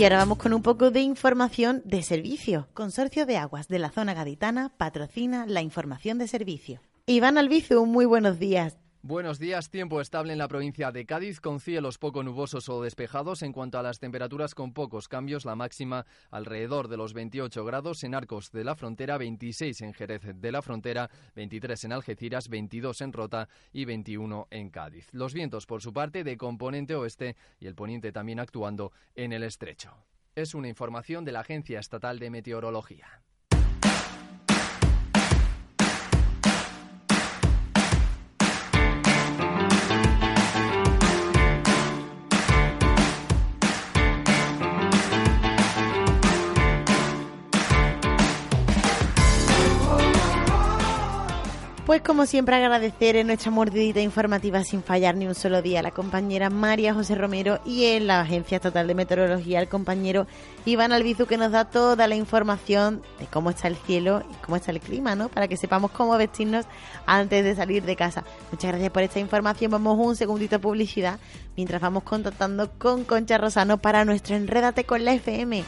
[0.00, 2.68] Y ahora vamos con un poco de información de servicio.
[2.72, 6.80] Consorcio de Aguas de la zona gaditana patrocina la información de servicio.
[7.04, 8.78] Iván Albizu, muy buenos días.
[9.02, 13.40] Buenos días, tiempo estable en la provincia de Cádiz, con cielos poco nubosos o despejados.
[13.40, 18.04] En cuanto a las temperaturas, con pocos cambios, la máxima alrededor de los 28 grados
[18.04, 23.00] en Arcos de la Frontera, 26 en Jerez de la Frontera, 23 en Algeciras, 22
[23.00, 25.08] en Rota y 21 en Cádiz.
[25.12, 29.44] Los vientos, por su parte, de componente oeste y el poniente también actuando en el
[29.44, 29.94] estrecho.
[30.34, 33.22] Es una información de la Agencia Estatal de Meteorología.
[51.90, 55.82] Pues como siempre agradecer en nuestra mordidita informativa sin fallar ni un solo día a
[55.82, 60.28] la compañera María José Romero y en la Agencia Estatal de Meteorología al compañero
[60.64, 64.54] Iván Albizu que nos da toda la información de cómo está el cielo y cómo
[64.54, 65.30] está el clima, ¿no?
[65.30, 66.64] Para que sepamos cómo vestirnos
[67.06, 68.22] antes de salir de casa.
[68.52, 69.72] Muchas gracias por esta información.
[69.72, 71.18] Vamos un segundito de publicidad
[71.56, 75.64] mientras vamos contactando con Concha Rosano para nuestro Enrédate con la FM.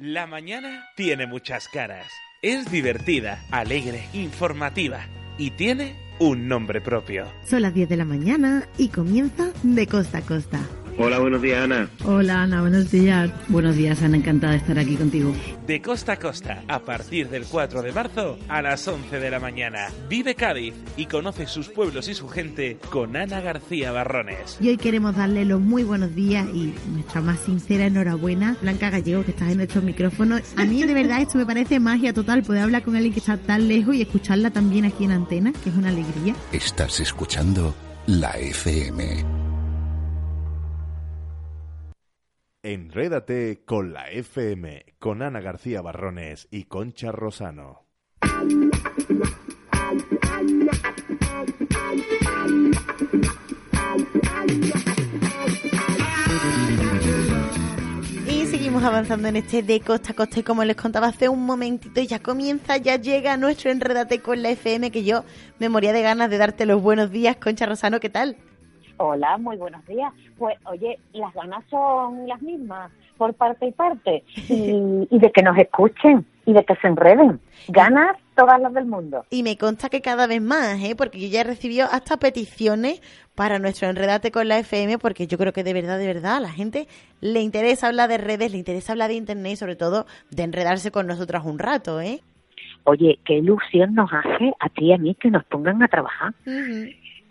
[0.00, 2.06] La mañana tiene muchas caras.
[2.40, 5.00] Es divertida, alegre, informativa
[5.38, 7.26] y tiene un nombre propio.
[7.44, 10.60] Son las 10 de la mañana y comienza de costa a costa.
[11.00, 11.88] Hola, buenos días, Ana.
[12.04, 13.30] Hola, Ana, buenos días.
[13.46, 15.32] Buenos días, Ana, encantada de estar aquí contigo.
[15.64, 19.38] De costa a costa, a partir del 4 de marzo a las 11 de la
[19.38, 19.90] mañana.
[20.08, 24.58] Vive Cádiz y conoce sus pueblos y su gente con Ana García Barrones.
[24.60, 29.24] Y hoy queremos darle los muy buenos días y nuestra más sincera enhorabuena, Blanca Gallego,
[29.24, 30.42] que estás en nuestros micrófonos.
[30.56, 33.36] A mí, de verdad, esto me parece magia total, poder hablar con alguien que está
[33.36, 36.34] tan lejos y escucharla también aquí en antena, que es una alegría.
[36.50, 37.72] Estás escuchando
[38.08, 39.47] la FM.
[42.64, 47.86] Enrédate con la FM, con Ana García Barrones y Concha Rosano.
[58.26, 61.46] Y seguimos avanzando en este de costa a costa y como les contaba hace un
[61.46, 65.24] momentito ya comienza, ya llega nuestro Enrédate con la FM que yo
[65.60, 68.36] me moría de ganas de darte los buenos días, Concha Rosano, ¿qué tal?
[68.98, 70.12] Hola, muy buenos días.
[70.36, 75.56] Pues oye, las ganas son las mismas por parte y parte y, de que nos
[75.56, 77.40] escuchen y de que se enreden.
[77.68, 79.24] Ganas todas las del mundo.
[79.30, 80.94] Y me consta que cada vez más, ¿eh?
[80.96, 83.00] porque yo ya he recibido hasta peticiones
[83.36, 86.40] para nuestro Enredate con la FM, porque yo creo que de verdad, de verdad, a
[86.40, 86.88] la gente
[87.20, 90.90] le interesa hablar de redes, le interesa hablar de Internet y sobre todo de enredarse
[90.90, 92.20] con nosotras un rato, ¿eh?
[92.82, 96.32] Oye, qué ilusión nos hace a ti y a mí que nos pongan a trabajar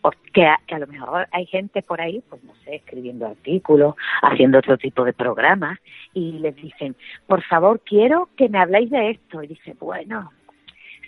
[0.08, 4.78] porque a, lo mejor hay gente por ahí, pues no sé, escribiendo artículos, haciendo otro
[4.78, 5.80] tipo de programas,
[6.14, 9.44] y les dicen, por favor, quiero que me habléis de esto.
[9.44, 10.32] Y dice, bueno,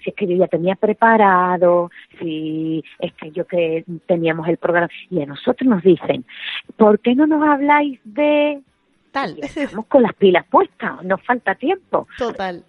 [0.03, 4.89] si es que yo ya tenía preparado, si es que yo que teníamos el programa,
[5.09, 6.25] y a nosotros nos dicen,
[6.75, 8.62] ¿por qué no nos habláis de
[9.12, 9.38] tal?
[9.41, 12.07] estamos con las pilas puestas, nos falta tiempo.
[12.17, 12.63] Total.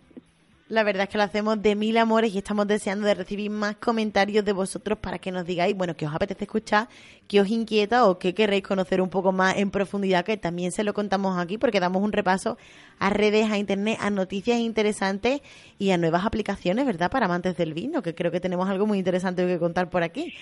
[0.70, 3.74] La verdad es que lo hacemos de mil amores y estamos deseando de recibir más
[3.74, 6.86] comentarios de vosotros para que nos digáis, bueno, qué os apetece escuchar,
[7.26, 10.84] qué os inquieta o qué queréis conocer un poco más en profundidad, que también se
[10.84, 12.56] lo contamos aquí porque damos un repaso
[13.00, 15.42] a redes, a internet, a noticias interesantes
[15.76, 17.10] y a nuevas aplicaciones, ¿verdad?
[17.10, 20.32] Para amantes del vino, que creo que tenemos algo muy interesante que contar por aquí.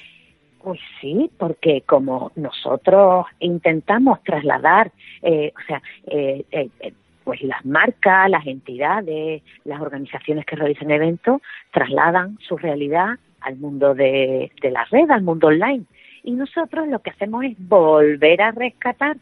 [0.62, 6.92] Pues sí, porque como nosotros intentamos trasladar, eh, o sea, eh, eh, eh
[7.28, 13.94] pues las marcas, las entidades, las organizaciones que realizan eventos trasladan su realidad al mundo
[13.94, 15.84] de, la red, al mundo online.
[16.22, 19.18] Y nosotros lo que hacemos es volver a rescatar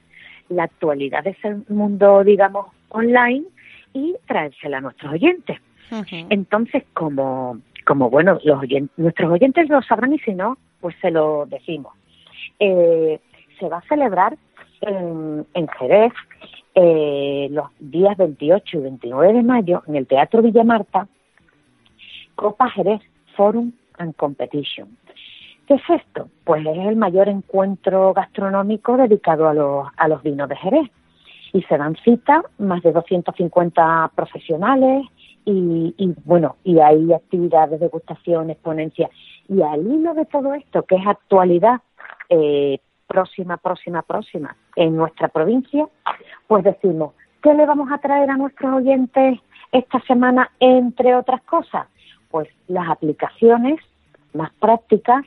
[0.49, 3.42] la actualidad de ese mundo, digamos, online
[3.92, 5.59] y traérsela a nuestros oyentes.
[6.31, 8.62] Entonces, como, como bueno, los
[8.97, 11.92] nuestros oyentes lo sabrán y si no, pues se lo decimos.
[12.61, 13.19] Eh,
[13.59, 14.37] se va a celebrar
[14.83, 16.12] en, en Jerez
[16.79, 21.09] eh, los días 28 y 29 de mayo en el Teatro Villa Marta,
[22.35, 23.01] Copa Jerez
[23.35, 24.99] Forum and Competition.
[25.67, 26.29] ¿Qué es esto?
[26.45, 30.91] Pues es el mayor encuentro gastronómico dedicado a los, a los vinos de Jerez.
[31.55, 35.07] Y se dan cita más de 250 profesionales
[35.47, 39.11] y, y, bueno, y hay actividades, degustaciones, ponencias.
[39.49, 41.81] Y al hilo de todo esto, que es actualidad
[42.29, 45.87] eh, próxima, próxima, próxima en nuestra provincia,
[46.47, 49.40] pues decimos, ¿qué le vamos a traer a nuestros oyentes
[49.73, 51.87] esta semana, entre otras cosas?
[52.31, 53.81] Pues las aplicaciones
[54.35, 55.25] más prácticas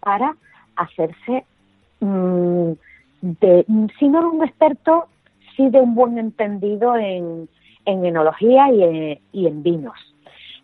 [0.00, 0.36] para
[0.76, 1.44] hacerse,
[2.00, 2.72] mm,
[3.22, 3.64] de,
[3.98, 5.06] si no de un experto,
[5.56, 7.48] sí de un buen entendido en,
[7.84, 10.10] en enología y en vinos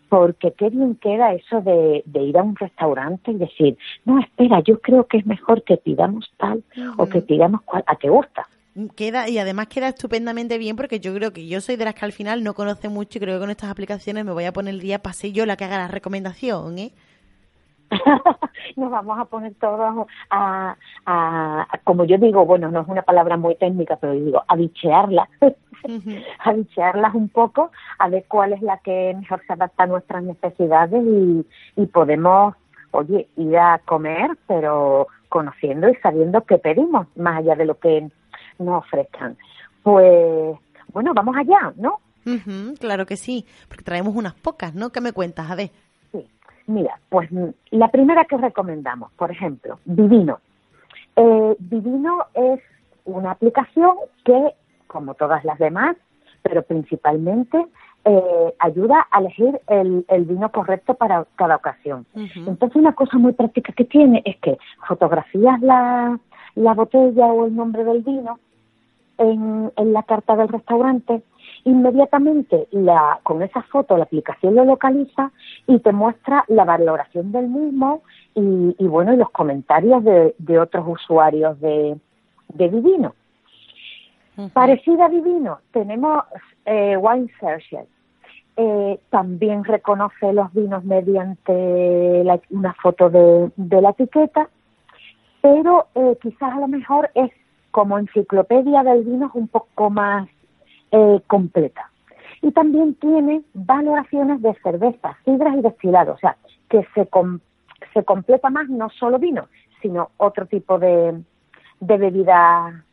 [0.09, 4.81] porque qué bien queda eso de, ir a un restaurante y decir, no, espera, yo
[4.81, 6.62] creo que es mejor que pidamos tal
[6.97, 8.47] o que pidamos cual, a te gusta.
[8.95, 12.05] Queda, y además queda estupendamente bien porque yo creo que yo soy de las que
[12.05, 14.75] al final no conoce mucho y creo que con estas aplicaciones me voy a poner
[14.75, 16.92] el día pase yo la que haga la recomendación, ¿eh?
[18.77, 20.77] nos vamos a poner todos a,
[21.85, 25.29] como yo digo, bueno, no es una palabra muy técnica, pero yo digo, a bichearlas,
[26.44, 30.22] a bichearlas un poco, a ver cuál es la que mejor se adapta a nuestras
[30.22, 31.46] necesidades y,
[31.77, 32.55] y podemos,
[32.90, 38.08] oye, ir a comer, pero conociendo y sabiendo qué pedimos, más allá de lo que
[38.58, 39.37] nos ofrezcan.
[39.83, 40.58] Pues,
[40.92, 42.00] bueno, vamos allá, ¿no?
[42.81, 44.90] claro que sí, porque traemos unas pocas, ¿no?
[44.90, 45.48] ¿Qué me cuentas?
[45.48, 45.71] A ver.
[46.67, 50.40] Mira, pues mm, la primera que recomendamos, por ejemplo, Divino.
[51.17, 52.60] Eh, Divino es
[53.04, 54.54] una aplicación que,
[54.87, 55.96] como todas las demás,
[56.42, 57.64] pero principalmente
[58.04, 62.06] eh, ayuda a elegir el, vino correcto para cada ocasión.
[62.14, 66.19] Entonces, una cosa muy práctica que tiene es que fotografías la,
[66.54, 68.38] la botella o el nombre del vino
[69.19, 71.23] en, en la carta del restaurante
[71.65, 75.33] inmediatamente la, con esa foto la aplicación lo localiza
[75.67, 78.02] y te muestra la valoración del mismo
[78.35, 81.96] y, bueno, y los comentarios de, otros usuarios de,
[82.48, 83.15] de Divino.
[84.52, 86.25] Parecida a Divino, tenemos
[86.67, 87.87] eh, Wine Searcher.
[88.59, 94.48] Eh, también reconoce los vinos mediante una foto de, la etiqueta,
[95.42, 97.31] pero eh, quizás a lo mejor es
[97.71, 100.27] como enciclopedia del vino es un poco más
[100.90, 101.90] eh, completa.
[102.42, 106.37] Y también tiene valoraciones de cervezas, sidras y destilados, o sea,
[106.68, 107.08] que se,
[107.94, 109.48] se completa más no solo vino,
[109.80, 111.20] sino otro tipo de,
[111.80, 112.84] de bebida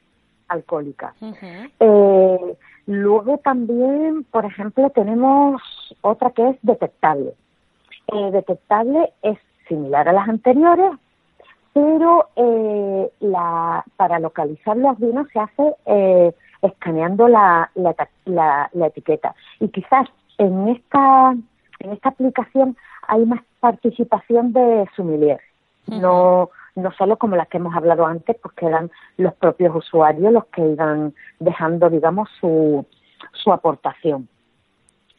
[0.47, 1.13] alcohólica.
[1.79, 5.61] eh, luego también, por ejemplo, tenemos
[6.01, 7.33] otra que es detectable.
[8.07, 9.37] Eh, detectable es
[9.67, 10.91] similar a las anteriores,
[11.73, 16.33] pero eh, la, para localizar los vinos se hace eh,
[16.63, 19.35] escaneando la, la, la, etiqueta.
[19.59, 20.07] Y quizás
[20.37, 21.35] en esta,
[21.79, 22.75] en esta aplicación
[23.07, 25.39] hay más participación de sommelier,
[25.87, 30.31] no, no solo como las que hemos hablado antes, pues que eran los propios usuarios
[30.31, 32.85] los que iban dejando, digamos, su,
[33.33, 34.27] su aportación.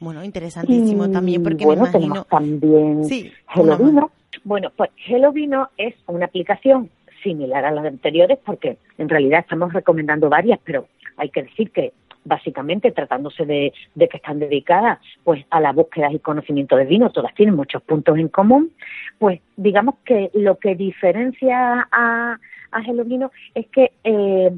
[0.00, 2.24] Bueno, interesantísimo también porque me imagino...
[2.24, 4.10] también sí, Hello Vino.
[4.42, 6.90] Bueno, pues Hello Vino es una aplicación
[7.24, 11.92] similar a las anteriores porque en realidad estamos recomendando varias, pero hay que decir que
[12.24, 17.34] básicamente tratándose de, que están dedicadas pues a la búsqueda y conocimiento de vino, todas
[17.34, 18.70] tienen muchos puntos en común,
[19.18, 22.38] pues digamos que lo que diferencia a,
[22.72, 24.56] a Vino es que eh,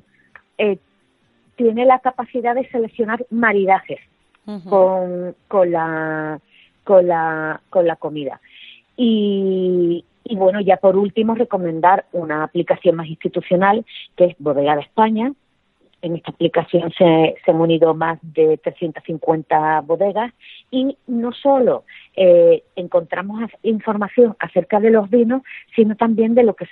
[0.58, 0.78] eh,
[1.56, 4.00] tiene la capacidad de seleccionar maridajes
[4.68, 6.38] con, con la
[6.84, 8.40] con la con la comida.
[8.96, 13.84] Y, y bueno ya por último recomendar una aplicación más institucional
[14.16, 15.32] que es Bodega de España
[16.02, 20.32] en esta aplicación se, han unido más de 350 bodegas
[20.70, 25.42] y no solo eh, encontramos información acerca de los vinos,
[25.74, 26.66] sino también de lo que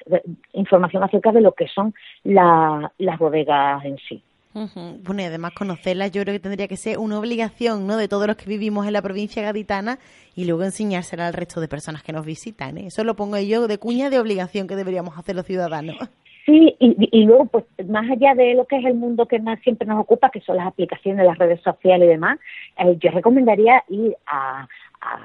[0.53, 4.23] información acerca de lo que son las bodegas en sí.
[4.55, 7.97] Bueno, y además conocerlas yo creo que tendría que ser una obligación ¿no?
[7.97, 9.99] de todos los que vivimos en la provincia gaditana
[10.37, 12.79] y luego enseñársela al resto de personas que nos visitan.
[12.79, 12.87] ¿eh?
[12.87, 15.97] Eso lo pongo yo de cuña de obligación que deberíamos hacer los ciudadanos.
[16.47, 19.89] Sí, y, luego, pues más allá de lo que es el mundo que más siempre
[19.89, 22.39] nos ocupa, que son las aplicaciones, las redes sociales y demás,
[22.77, 24.69] eh, yo recomendaría ir a,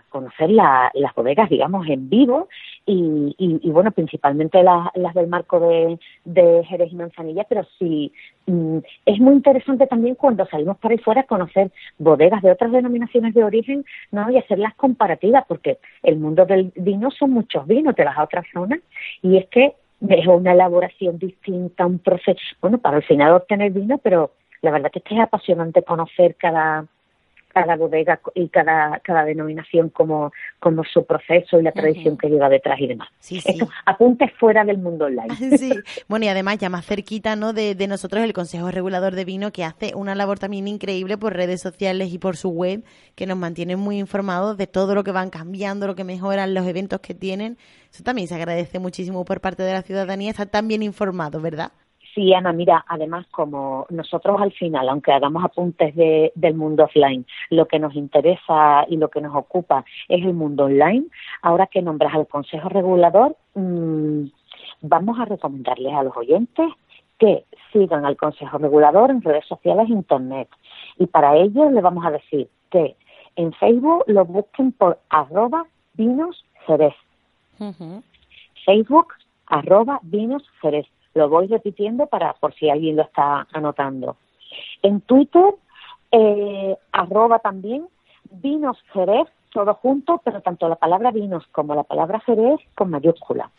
[0.10, 2.48] conocer las bodegas, digamos, en vivo
[2.86, 8.12] y, y, bueno, principalmente las, del marco de, de, Jerez y Manzanilla, pero sí
[8.48, 13.34] mm, es muy interesante también cuando salimos para ahí fuera conocer bodegas de otras denominaciones
[13.34, 14.30] de origen, ¿no?
[14.32, 18.46] Y hacer las comparativas, porque el mundo del vino son muchos vinos, de las otras
[18.54, 18.80] zonas,
[19.22, 19.76] y es que
[20.08, 24.92] es una elaboración distinta, un proceso, bueno, para al final obtener vino, pero la verdad
[24.92, 26.86] que es apasionante conocer cada
[27.54, 32.50] cada bodega y cada, cada denominación como, como su proceso y la tradición que lleva
[32.50, 33.10] detrás y demás.
[33.20, 33.60] Sí, sí.
[33.86, 35.36] apuntes fuera del mundo online.
[35.60, 35.74] Sí,
[36.08, 37.54] bueno, y además ya más cerquita ¿no?
[37.54, 41.34] de, de nosotros el Consejo Regulador de Vino, que hace una labor también increíble por
[41.34, 42.84] redes sociales y por su web,
[43.16, 46.68] que nos mantiene muy informados de todo lo que van cambiando, lo que mejoran, los
[46.68, 47.58] eventos que tienen.
[47.92, 51.72] Eso también se agradece muchísimo por parte de la ciudadanía, estar tan bien informado, ¿verdad?
[52.20, 57.26] Sí, Ana, mira, además como nosotros al final, aunque hagamos apuntes de, del mundo offline,
[57.50, 61.06] lo que nos interesa y lo que nos ocupa es el mundo online,
[61.42, 64.26] ahora que nombras al Consejo Regulador, mmm,
[64.82, 66.68] vamos a recomendarles a los oyentes
[67.20, 70.50] que sigan al Consejo Regulador en redes sociales e Internet.
[70.98, 72.98] Y para ello les vamos a decir que
[73.38, 76.96] en Facebook lo busquen por arroba vinos jerez.
[78.66, 79.14] Facebook
[79.48, 84.18] arroba vinos jerez lo voy repitiendo para por si alguien lo está anotando.
[84.82, 85.56] En Twitter,
[86.12, 87.88] eh, arroba también
[88.32, 93.50] vinos Jerez, todo junto, pero tanto la palabra vinos como la palabra Jerez con mayúscula.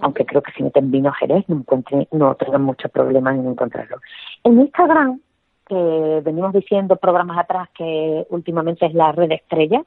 [0.00, 3.98] Aunque creo que si meten vino Jerez no, encuentre, no tengan mucho problema en encontrarlo.
[4.44, 5.20] En Instagram,
[5.66, 9.82] que venimos diciendo programas atrás que últimamente es la red estrella,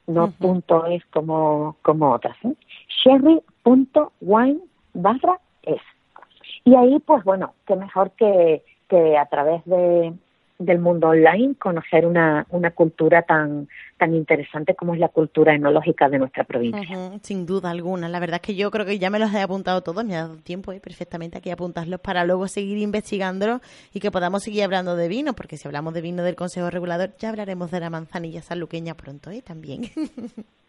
[0.07, 2.55] no punto es como, como otras, ¿eh?
[3.03, 4.59] sherry.wine
[4.93, 5.81] barra es.
[6.65, 10.13] Y ahí, pues bueno, qué mejor que, que a través de,
[10.59, 16.09] del mundo online conocer una, una cultura tan, tan interesante como es la cultura enológica
[16.09, 16.97] de nuestra provincia.
[17.21, 18.09] sin duda alguna.
[18.09, 20.23] La verdad es que yo creo que ya me los he apuntado todos, me ha
[20.23, 20.81] dado tiempo ¿eh?
[20.81, 23.61] perfectamente aquí apuntarlos para luego seguir investigándolos
[23.93, 27.11] y que podamos seguir hablando de vino, porque si hablamos de vino del Consejo Regulador,
[27.17, 29.41] ya hablaremos de la manzanilla sanluqueña pronto ¿eh?
[29.41, 29.83] también.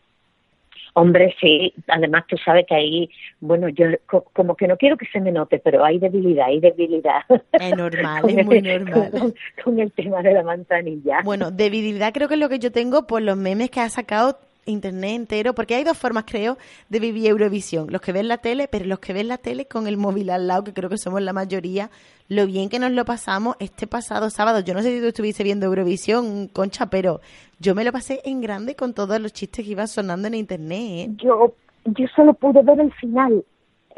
[0.94, 3.10] Hombre, sí, además tú sabes que ahí,
[3.40, 3.86] bueno, yo
[4.32, 7.22] como que no quiero que se me note, pero hay debilidad, hay debilidad.
[7.52, 9.34] Es normal, es muy normal.
[9.64, 11.20] Con, el tema de la manzanilla.
[11.24, 14.38] Bueno, debilidad creo que es lo que yo tengo por los memes que ha sacado
[14.70, 16.56] internet entero, porque hay dos formas, creo,
[16.88, 17.88] de vivir Eurovisión.
[17.90, 20.46] Los que ven la tele, pero los que ven la tele con el móvil al
[20.46, 21.90] lado, que creo que somos la mayoría,
[22.28, 24.60] lo bien que nos lo pasamos este pasado sábado.
[24.60, 27.20] Yo no sé si tú estuviste viendo Eurovisión, Concha, pero
[27.58, 30.80] yo me lo pasé en grande con todos los chistes que iban sonando en internet.
[30.80, 31.08] ¿eh?
[31.22, 31.54] Yo,
[31.84, 33.44] yo solo pude ver el final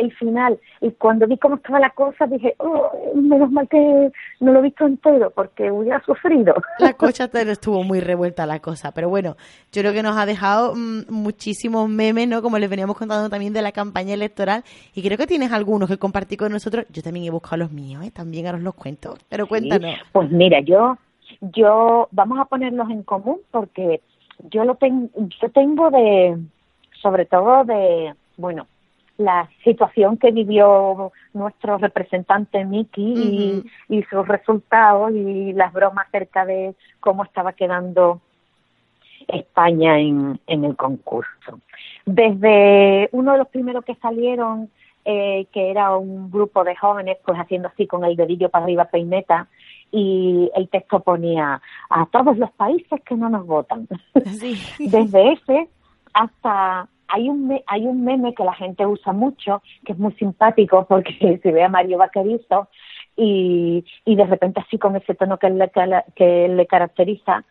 [0.03, 0.59] el final.
[0.81, 4.63] Y cuando vi cómo estaba la cosa, dije, oh, menos mal que no lo he
[4.63, 6.55] visto entero, porque hubiera sufrido.
[6.79, 9.37] La cocha estuvo muy revuelta la cosa, pero bueno,
[9.73, 12.43] yo creo que nos ha dejado mm, muchísimos memes, ¿no?
[12.43, 15.99] Como les veníamos contando también de la campaña electoral, y creo que tienes algunos que
[15.99, 16.87] compartir con nosotros.
[16.91, 18.11] Yo también he buscado los míos, ¿eh?
[18.11, 19.95] También ahora os los cuento, pero cuéntanos.
[20.13, 20.97] pues mira, yo,
[21.41, 24.01] yo, vamos a ponerlos en común, porque
[24.51, 26.39] yo lo tengo, yo tengo de,
[27.01, 28.67] sobre todo de, bueno,
[29.19, 36.75] la situación que vivió nuestro representante Miki y, sus resultados y las bromas acerca de
[37.01, 38.21] cómo estaba quedando
[39.29, 41.61] España en, en el concurso.
[42.05, 44.71] Desde uno de los primeros que salieron,
[45.05, 48.85] eh, que era un grupo de jóvenes, pues haciendo así con el dedillo para arriba
[48.85, 49.49] peineta,
[49.91, 51.61] y el texto ponía
[51.91, 53.89] a todos los países que no nos votan.
[54.79, 55.69] Desde ese
[56.15, 60.87] hasta hay un, hay un meme que la gente usa mucho, que es muy simpático
[60.89, 62.69] porque se ve a Mario Vaquerizo
[63.17, 65.71] y, y de repente así con ese tono que le,
[66.17, 67.45] que le caracteriza,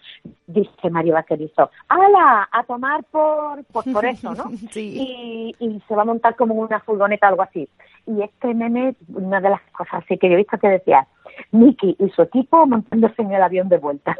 [0.47, 2.49] dice Mario Vaquerizo, ¡Hala!
[2.51, 4.45] A tomar por, pues por eso, ¿no?
[4.76, 7.70] Y, y se va a montar como una furgoneta, algo así.
[8.07, 11.07] Y este meme, una de las cosas así que yo he visto que decía,
[11.51, 14.18] Nicky y su equipo montándose en el avión de vuelta.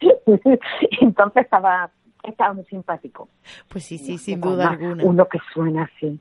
[1.00, 1.90] Entonces estaba
[2.30, 3.28] estaba muy simpático.
[3.68, 5.04] Pues sí, sí, sin duda alguna.
[5.04, 6.20] Uno que suena así.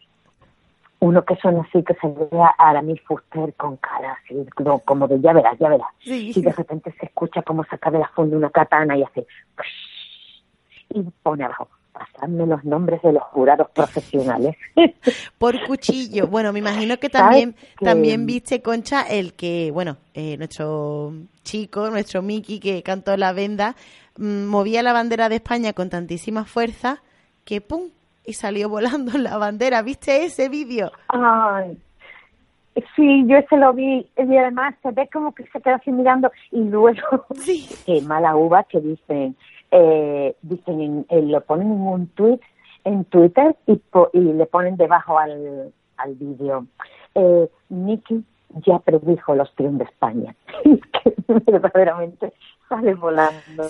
[1.00, 4.36] Uno que suena así, que se ve a Aramis Fuster con cara así,
[4.86, 5.90] como de ya verás, ya verás.
[6.04, 9.28] Y de repente se escucha como saca de la fonda una katana y hace...
[10.90, 14.56] Y pone abajo, pasadme los nombres de los jurados profesionales.
[15.38, 16.28] Por cuchillo.
[16.28, 22.22] Bueno, me imagino que también, también viste, Concha, el que, bueno, eh, nuestro chico, nuestro
[22.22, 23.76] Mickey que cantó la venda,
[24.18, 27.02] movía la bandera de España con tantísima fuerza
[27.44, 27.90] que ¡pum!
[28.26, 29.82] y salió volando la bandera.
[29.82, 30.92] ¿Viste ese vídeo?
[31.10, 31.78] Ay,
[32.96, 36.32] sí, yo ese lo vi y además se ve como que se queda así mirando
[36.52, 37.68] y luego, sí.
[37.86, 39.36] qué mala uva que dicen,
[39.72, 42.40] eh, dicen, eh, lo ponen en un tweet
[42.84, 43.82] en Twitter y,
[44.14, 46.66] y le ponen debajo al, al vídeo.
[47.16, 48.24] Eh, Nicky
[48.66, 50.36] ya predijo los triunfos de España.
[51.04, 52.34] que verdaderamente
[52.70, 53.64] sale volando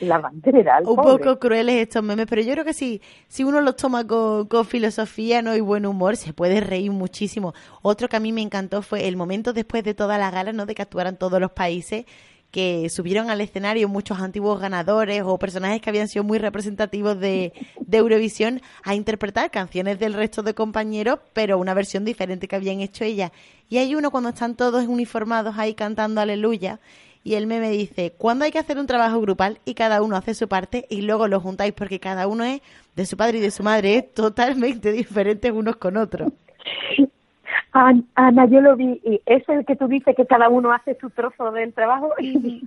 [0.00, 0.80] la, bandera.
[0.84, 4.46] Un poco crueles estos memes, pero yo creo que sí, si uno los toma con,
[4.46, 5.56] con, filosofía ¿no?
[5.56, 7.52] y buen humor, se puede reír muchísimo.
[7.82, 10.66] Otro que a mí me encantó fue el momento después de toda la gala, ¿no?
[10.66, 12.04] de que actuaran todos los países
[12.50, 17.52] que subieron al escenario muchos antiguos ganadores o personajes que habían sido muy representativos de,
[17.90, 23.04] Eurovisión a interpretar canciones del resto de compañeros, pero una versión diferente que habían hecho
[23.04, 23.32] ellas.
[23.68, 26.80] Y hay uno cuando están todos uniformados ahí cantando aleluya
[27.24, 30.34] y él me dice, ¿cuándo hay que hacer un trabajo grupal y cada uno hace
[30.34, 31.72] su parte y luego lo juntáis?
[31.74, 32.62] Porque cada uno es
[32.96, 36.32] de su padre y de su madre, es totalmente diferentes unos con otros.
[37.72, 41.10] Ana, yo lo vi, y es el que tú dices que cada uno hace su
[41.10, 42.66] trozo del trabajo, y,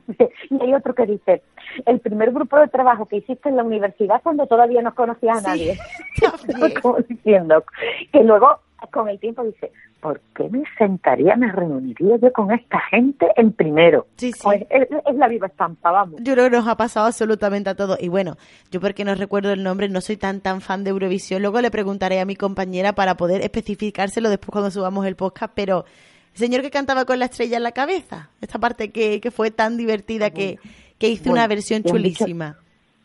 [0.59, 1.41] hay otro que dice,
[1.85, 5.49] el primer grupo de trabajo que hiciste en la universidad cuando todavía no conocías a
[5.49, 5.77] nadie,
[6.81, 7.63] como diciendo,
[8.11, 8.59] que luego
[8.89, 13.53] con el tiempo dice, ¿por qué me sentaría, me reuniría yo con esta gente en
[13.53, 14.07] primero?
[14.17, 14.39] Sí, sí.
[14.43, 16.21] Pues, es, la viva estampa, vamos.
[16.23, 18.01] Yo creo que nos ha pasado absolutamente a todos.
[18.01, 18.37] Y bueno,
[18.71, 21.41] yo porque no recuerdo el nombre, no soy tan tan fan de Eurovisión.
[21.41, 25.85] Luego le preguntaré a mi compañera para poder especificárselo después cuando subamos el podcast, pero
[26.33, 29.51] el señor que cantaba con la estrella en la cabeza, esta parte que, que fue
[29.51, 30.59] tan divertida que,
[30.97, 32.57] que hizo una versión chulísima.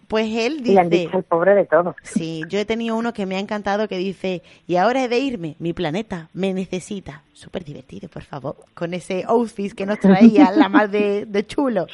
[0.08, 1.08] Pues él dice...
[1.12, 1.96] el pobre de todos.
[2.02, 5.18] Sí, yo he tenido uno que me ha encantado que dice, y ahora he de
[5.18, 7.22] irme, mi planeta me necesita.
[7.32, 11.86] Súper divertido, por favor, con ese outfit que nos traía la más de, chulo.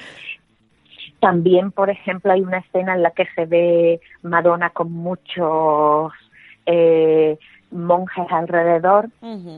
[1.20, 6.12] También, por ejemplo, hay una escena en la que se ve Madonna con muchos...
[6.66, 7.38] Eh,
[7.72, 9.08] monjes alrededor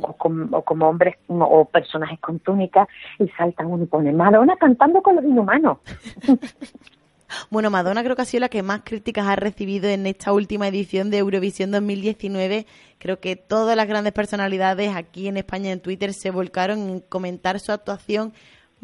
[0.03, 2.87] o, como hombres o personajes con túnicas
[3.19, 5.79] y saltan uno y pone Madonna cantando con los inhumanos.
[7.51, 10.69] Bueno, Madonna creo que ha sido la que más críticas ha recibido en esta última
[10.69, 12.67] edición de Eurovisión 2019.
[12.99, 17.61] Creo que todas las grandes personalidades aquí en España en Twitter se volcaron en comentar
[17.61, 18.33] su actuación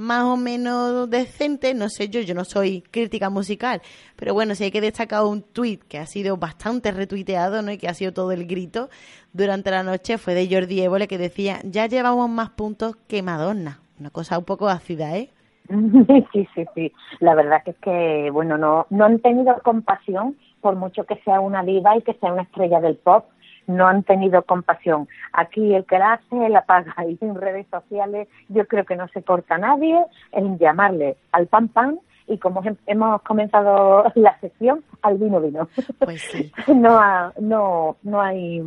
[0.01, 3.83] más o menos decente, no sé yo, yo no soy crítica musical,
[4.17, 7.71] pero bueno, si hay que destacar un tweet que ha sido bastante retuiteado, ¿no?
[7.71, 8.89] Y que ha sido todo el grito
[9.35, 13.81] durante la noche fue de Jordi Évole que decía, ya llevamos más puntos que Madonna.
[13.99, 15.31] Una cosa un poco ácida, ¿eh?
[16.33, 16.93] Sí, sí, sí.
[17.21, 21.41] La verdad que es que, bueno, no, no han tenido compasión, por mucho que sea
[21.41, 23.25] una diva y que sea una estrella del pop,
[23.67, 25.09] no han tenido compasión.
[25.33, 26.95] Aquí el que la hace, la paga.
[27.07, 31.69] Y en redes sociales yo creo que no se corta nadie en llamarle al pan
[31.69, 35.69] pan y como hemos comenzado la sesión, al vino vino.
[35.99, 36.53] Pues sí.
[36.75, 38.63] no, no, no hay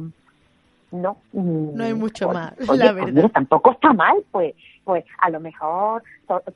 [0.91, 6.03] no no hay mucho más la verdad tampoco está mal pues pues a lo mejor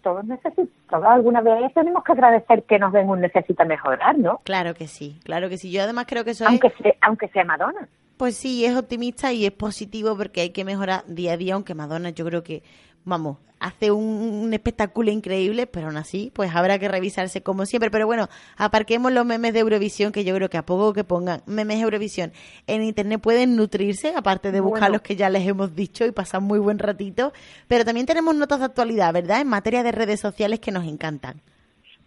[0.04, 4.40] todos necesitamos todos alguna vez tenemos que agradecer que nos den un necesita mejorar no
[4.44, 5.72] claro que sí claro que sí.
[5.72, 7.88] Yo además creo que eso aunque sea, aunque sea Madonna.
[8.18, 11.76] Pues sí, es optimista y es positivo porque hay que mejorar día a día, aunque
[11.76, 12.64] Madonna yo creo que,
[13.08, 17.90] vamos, hace un, espectáculo increíble, pero aún así, pues habrá que revisarse como siempre.
[17.90, 18.28] Pero bueno,
[18.58, 21.84] aparquemos los memes de Eurovisión, que yo creo que a poco que pongan memes de
[21.84, 22.34] Eurovisión
[22.68, 26.42] en Internet pueden nutrirse, aparte de buscar los que ya les hemos dicho y pasar
[26.42, 27.34] muy buen ratito.
[27.68, 29.42] Pero también tenemos notas de actualidad, ¿verdad?
[29.42, 31.42] En materia de redes sociales que nos encantan.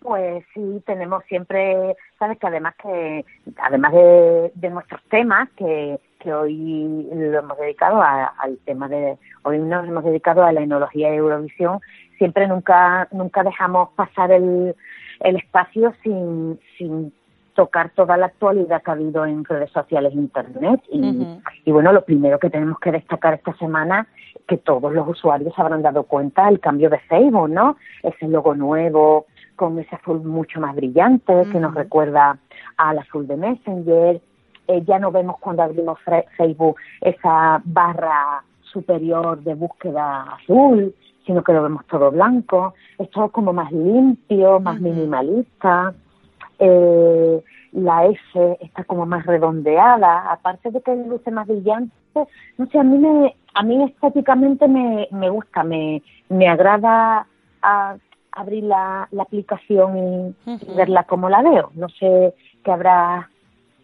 [0.01, 3.25] Pues sí, tenemos siempre, sabes que además que,
[3.61, 9.59] además de, de nuestros temas, que, que hoy lo hemos dedicado al tema de, hoy
[9.59, 11.81] nos hemos dedicado a la enología de Eurovisión,
[12.17, 14.75] siempre nunca, nunca dejamos pasar el,
[15.21, 17.13] el espacio sin, sin
[17.55, 20.81] tocar toda la actualidad que ha habido en redes sociales e internet.
[20.91, 21.27] Y,
[21.65, 24.07] y bueno, lo primero que tenemos que destacar esta semana
[24.47, 27.77] que todos los usuarios habrán dado cuenta el cambio de Facebook, ¿no?
[28.03, 29.27] Ese logo nuevo,
[29.61, 32.39] con ese azul mucho más brillante que nos recuerda
[32.79, 34.19] al azul de Messenger.
[34.69, 35.99] Eh, ya no vemos cuando abrimos
[36.39, 40.95] Facebook esa barra superior de búsqueda azul,
[41.27, 42.73] sino que lo vemos todo blanco.
[42.99, 45.93] Es todo como más limpio, más minimalista.
[46.59, 51.93] Eh, la S está como más redondeada, aparte de que luce más brillante,
[52.57, 57.27] no sé, a mí me, a mí estéticamente me, me gusta, me, me agrada
[57.61, 57.97] a,
[58.33, 61.71] abrir la, la aplicación y, verla como la veo.
[61.75, 63.31] No sé qué habrá,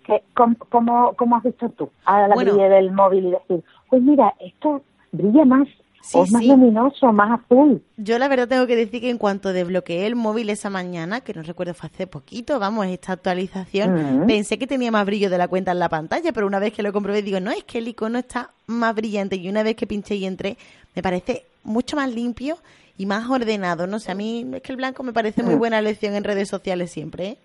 [0.05, 4.34] qué, cómo, cómo, has visto tú a la bueno, del móvil y decir, pues mira,
[4.40, 4.82] esto
[5.12, 5.68] brilla más
[6.12, 7.82] o es más luminoso, más azul.
[7.97, 11.34] Yo la verdad tengo que decir que en cuanto desbloqueé el móvil esa mañana, que
[11.34, 15.49] no recuerdo fue hace poquito, vamos, esta actualización, pensé que tenía más brillo de la
[15.49, 17.88] cuenta en la pantalla, pero una vez que lo comprobé digo, no, es que el
[17.88, 20.57] icono está más brillante y una vez que pinché y entré,
[20.94, 22.57] me parece mucho más limpio
[22.99, 23.86] y más ordenado.
[23.86, 25.59] No sé, a mí es que el blanco me parece muy mm.
[25.59, 27.26] buena elección en redes sociales siempre.
[27.26, 27.38] ¿eh?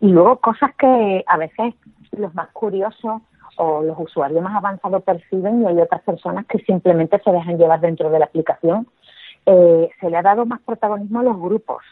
[0.00, 1.74] Y luego cosas que a veces
[2.12, 3.22] los más curiosos
[3.56, 7.80] o los usuarios más avanzados perciben y hay otras personas que simplemente se dejan llevar
[7.80, 8.88] dentro de la aplicación.
[9.46, 11.82] Eh, se le ha dado más protagonismo a los grupos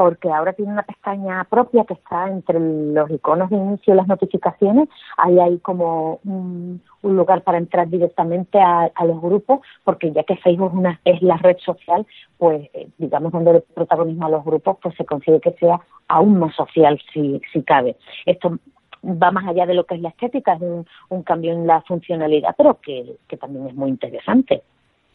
[0.00, 4.08] porque ahora tiene una pestaña propia que está entre los iconos de inicio y las
[4.08, 4.88] notificaciones.
[5.18, 10.72] Ahí hay como un, lugar para entrar directamente a, los grupos, porque ya que Facebook
[10.72, 12.06] una, es la red social,
[12.38, 15.78] pues eh, digamos el protagonismo a los grupos, pues se consigue que sea
[16.08, 17.94] aún más social si, si cabe.
[18.24, 18.58] Esto
[19.04, 22.54] va más allá de lo que es la estética, es un, cambio en la funcionalidad,
[22.56, 24.62] pero que también es muy interesante.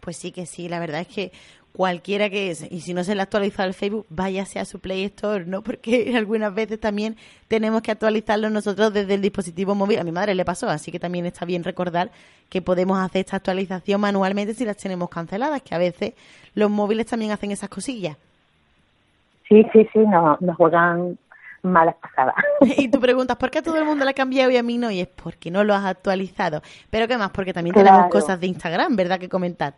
[0.06, 1.32] Pues sí que sí, la verdad es que
[1.76, 5.03] cualquiera que es, y si no se le actualiza al Facebook, váyase a su Play
[5.03, 5.61] Store, ¿no?
[5.61, 7.17] Porque algunas veces también
[7.49, 9.99] tenemos que actualizarlo nosotros desde el dispositivo móvil.
[9.99, 12.11] A mi madre le pasó, así que también está bien recordar
[12.49, 16.13] que podemos hacer esta actualización manualmente si las tenemos canceladas, que a veces
[16.53, 18.15] los móviles también hacen esas cosillas.
[19.49, 21.17] Sí, sí, sí, no, nos juegan
[21.61, 22.36] malas pasadas.
[22.78, 24.78] y tú preguntas, ¿por qué a todo el mundo le ha cambiado y a mí
[24.78, 24.91] no?
[24.91, 26.61] Y es porque no lo has actualizado.
[26.89, 27.32] Pero ¿qué más?
[27.32, 29.19] Porque también tenemos cosas de Instagram, ¿verdad?
[29.19, 29.73] Que comentar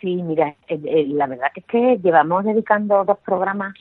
[0.00, 3.74] sí, mira, la verdad es que llevamos dedicando dos programas,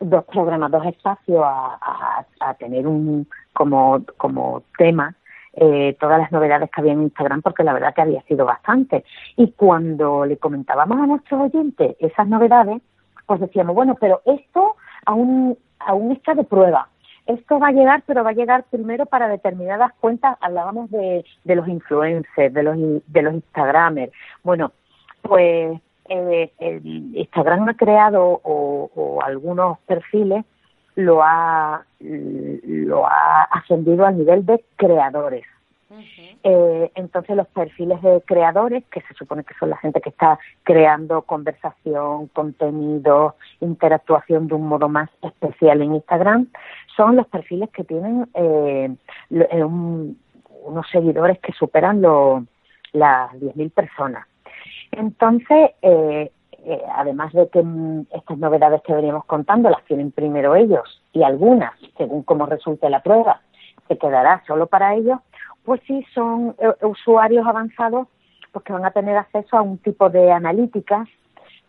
[0.00, 5.14] dos programas, dos espacios a, a, tener un como, como tema
[5.60, 9.04] eh, todas las novedades que había en Instagram, porque la verdad que había sido bastante.
[9.36, 12.80] Y cuando le comentábamos a nuestros oyentes esas novedades,
[13.26, 16.88] pues decíamos, bueno, pero esto aún, aún está de prueba.
[17.26, 20.38] Esto va a llegar, pero va a llegar primero para determinadas cuentas.
[20.40, 24.12] Hablábamos de, de los influencers, de los, de los Instagramers.
[24.42, 24.72] Bueno,
[25.28, 30.44] pues eh, el Instagram ha creado o, algunos perfiles
[30.94, 35.44] lo ha lo ha ascendido al nivel de creadores
[36.44, 40.38] Eh, entonces los perfiles de creadores, que se supone que son la gente que está
[40.62, 46.48] creando conversación, contenido, interactuación de un modo más especial en Instagram,
[46.96, 48.94] son los perfiles que tienen eh,
[49.30, 54.26] eh, unos seguidores que superan las 10.000 personas.
[54.92, 55.70] Entonces,
[56.94, 61.72] además de que mm, estas novedades que veníamos contando las tienen primero ellos y algunas,
[61.96, 63.40] según cómo resulte la prueba,
[63.88, 65.18] se quedará solo para ellos,
[65.64, 68.08] pues sí son eh, usuarios avanzados
[68.52, 71.08] porque van a tener acceso a un tipo de analíticas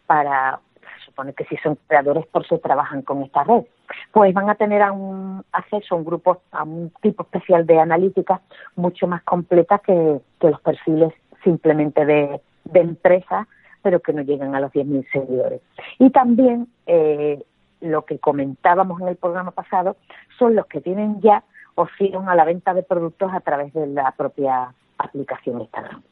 [0.05, 0.59] para,
[1.05, 3.63] supone que si son creadores por si trabajan con esta red,
[4.11, 8.39] pues van a tener un acceso a un grupo, a un tipo especial de analíticas
[8.76, 11.13] mucho más completa que, los perfiles
[11.43, 13.47] simplemente de, de empresas,
[13.82, 15.62] pero que no llegan a los 10.000 seguidores.
[15.97, 17.43] Y también eh,
[17.82, 19.97] lo que comentábamos en el programa pasado
[20.38, 21.43] son los que tienen ya
[21.76, 26.03] opción a la venta de productos a través de la propia aplicación Instagram.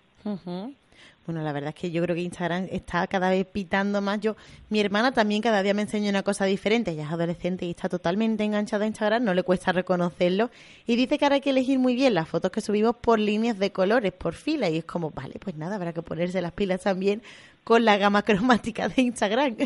[1.26, 4.22] Bueno, la verdad es que yo creo que Instagram está cada vez pitando más.
[4.22, 4.36] Yo,
[4.70, 6.92] mi hermana también cada día me enseña una cosa diferente.
[6.92, 10.50] Ella es adolescente y está totalmente enganchada a Instagram, no le cuesta reconocerlo.
[10.86, 13.60] Y dice que ahora hay que elegir muy bien las fotos que subimos por líneas
[13.60, 14.70] de colores, por fila.
[14.70, 17.22] Y es como, vale, pues nada, habrá que ponerse las pilas también
[17.66, 19.58] con la gama cromática de Instagram.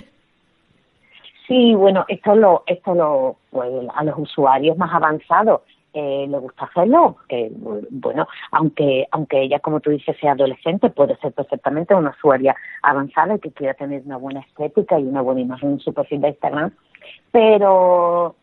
[1.47, 5.61] Sí, bueno, esto lo, esto lo, pues, a los usuarios más avanzados
[5.93, 7.51] eh, le gusta hacerlo, que
[7.89, 13.35] bueno, aunque aunque ella, como tú dices, sea adolescente, puede ser perfectamente una usuaria avanzada
[13.35, 16.29] y que quiera tener una buena estética y una buena imagen en su perfil de
[16.29, 16.71] Instagram,
[17.31, 18.35] pero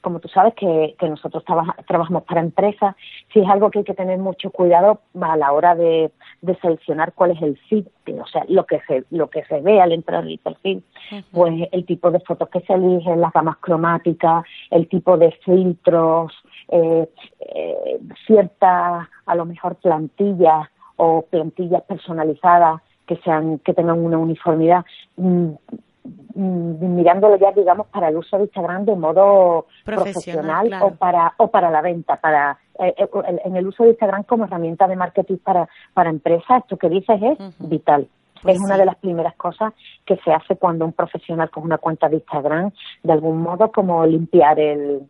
[0.00, 2.96] como tú sabes que, que nosotros trabajamos para empresas,
[3.32, 6.10] sí es algo que hay que tener mucho cuidado a la hora de,
[6.40, 7.86] de seleccionar cuál es el feed,
[8.18, 10.82] o sea, lo que se, lo que se ve al entrar en el perfil,
[11.30, 16.32] pues el tipo de fotos que se eligen, las gamas cromáticas, el tipo de filtros,
[16.68, 17.06] eh,
[17.40, 24.84] eh, ciertas, a lo mejor plantillas o plantillas personalizadas que sean que tengan una uniformidad
[25.16, 25.87] mm, Mm,
[26.34, 31.70] mirándolo ya digamos para el uso de Instagram de modo profesional, o para o para
[31.70, 33.08] la venta para eh, eh,
[33.44, 37.20] en el uso de Instagram como herramienta de marketing para para empresas esto que dices
[37.22, 38.08] es vital.
[38.42, 39.72] Pues es una de las primeras cosas
[40.06, 42.70] que se hace cuando un profesional con una cuenta de Instagram
[43.02, 45.08] de algún modo como limpiar el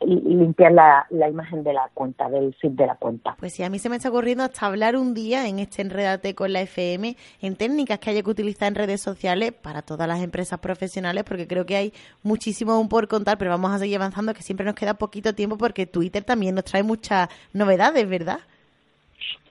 [0.00, 3.36] limpiar la, la, imagen de la cuenta, del feed de la cuenta.
[3.38, 6.34] Pues sí, a mí se me está ocurriendo hasta hablar un día en este Enredate
[6.34, 10.22] con la FM en técnicas que haya que utilizar en redes sociales para todas las
[10.22, 11.92] empresas profesionales, porque creo que hay
[12.22, 15.56] muchísimo aún por contar, pero vamos a seguir avanzando, que siempre nos queda poquito tiempo
[15.56, 18.40] porque Twitter también nos trae muchas novedades, ¿verdad?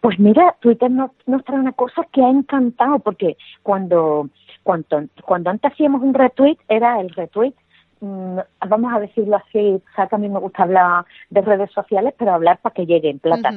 [0.01, 4.29] Pues mira, Twitter nos, nos trae una cosa que ha encantado, porque cuando,
[4.63, 7.53] cuando, cuando antes hacíamos un retweet, era el retweet
[8.01, 12.13] vamos a decirlo así, o sea, que a mí me gusta hablar de redes sociales,
[12.17, 13.51] pero hablar para que lleguen plata,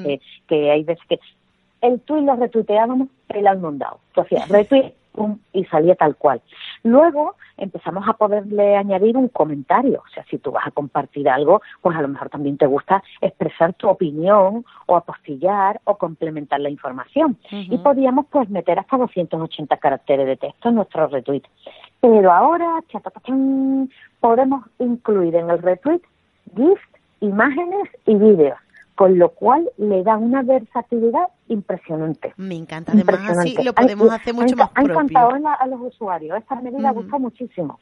[0.49, 1.19] que, hay veces que
[1.81, 4.01] el tweet lo retuiteábamos, el al mandado.
[4.09, 4.93] Entonces, retweet,
[5.53, 6.43] y salía tal cual.
[6.83, 11.63] Luego empezamos a poderle añadir un comentario, o sea, si tú vas a compartir algo,
[11.81, 16.71] pues a lo mejor también te gusta expresar tu opinión o apostillar o complementar la
[16.71, 17.39] información.
[17.51, 21.43] Y podíamos pues meter hasta 280 caracteres de texto en nuestro retweet.
[22.05, 22.85] Pero ahora,
[24.21, 26.03] podemos incluir en el retweet
[26.55, 26.79] GIF,
[27.21, 28.59] imágenes y vídeos
[28.95, 32.33] con lo cual le da una versatilidad impresionante.
[32.37, 34.93] Me encanta, además así lo podemos hacer mucho más propio.
[34.93, 37.81] Ha encantado a los usuarios, esta medida gusta muchísimo.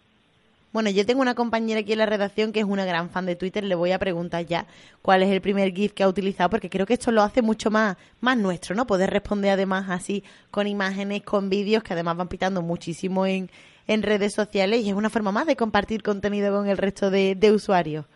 [0.73, 3.37] Bueno, yo tengo una compañera aquí en la redacción que es una gran fan de
[3.37, 3.63] Twitter.
[3.63, 4.65] Le voy a preguntar ya
[5.03, 7.71] cuál es el primer GIF que ha utilizado, porque creo que esto lo hace mucho
[7.71, 8.87] más, más nuestro, ¿no?
[8.87, 13.51] Poder responder además así con imágenes, con vídeos, que además van pitando muchísimo en,
[13.87, 17.53] en redes sociales y es una forma más de compartir contenido con el resto de
[17.53, 18.07] usuarios.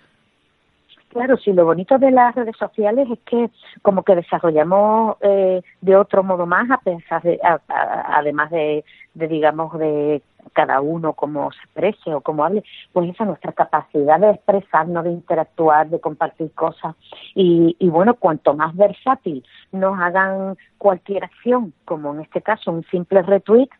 [1.16, 3.48] Claro, sí, lo bonito de las redes sociales es que
[3.80, 7.22] como que desarrollamos eh, de otro modo más, a pensar
[7.68, 10.20] además de, digamos, de
[10.52, 15.12] cada uno cómo se exprese o cómo hable, pues esa nuestra capacidad de expresarnos, de
[15.12, 16.94] interactuar, de compartir cosas.
[17.34, 19.42] Y, y bueno, cuanto más versátil
[19.72, 23.70] nos hagan cualquier acción, como en este caso un simple retweet,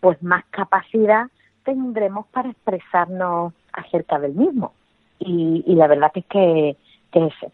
[0.00, 1.26] pues más capacidad
[1.66, 4.72] tendremos para expresarnos acerca del mismo.
[5.18, 6.76] Y, y la verdad que es que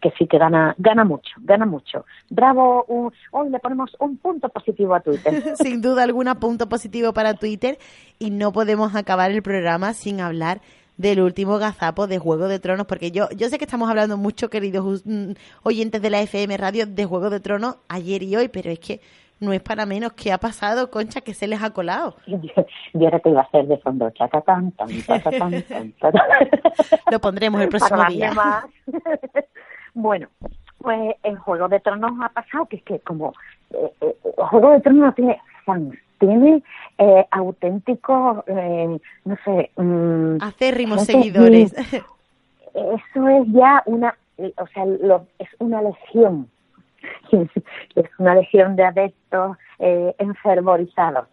[0.01, 2.05] que, sí que gana, gana mucho, gana mucho.
[2.29, 2.85] Bravo,
[3.31, 5.41] hoy le ponemos un punto positivo a Twitter.
[5.55, 7.77] Sin duda alguna, punto positivo para Twitter
[8.19, 10.61] y no podemos acabar el programa sin hablar
[10.97, 14.49] del último gazapo de Juego de Tronos, porque yo, yo sé que estamos hablando mucho,
[14.49, 15.31] queridos mm,
[15.63, 19.01] oyentes de la FM Radio, de Juego de Tronos ayer y hoy, pero es que
[19.43, 20.13] no es para menos.
[20.13, 22.15] ¿Qué ha pasado, Concha, que se les ha colado?
[22.25, 22.39] Yo,
[23.05, 24.89] ahora te iba a hacer de fondo chacatán, tan,
[27.11, 28.33] Lo pondremos el próximo día.
[29.93, 30.27] bueno,
[30.79, 33.33] pues en Juego de Tronos ha pasado que es que como
[33.71, 36.63] eh, eh, Juego de Tronos no tiene fans, tiene
[36.97, 39.71] eh, auténticos, eh, no sé...
[39.75, 41.73] Mm, Acérrimos seguidores.
[41.73, 46.47] Eso es ya una, o sea, lo, es una legión.
[47.31, 51.27] es una legión de adeptos eh, enfervorizados.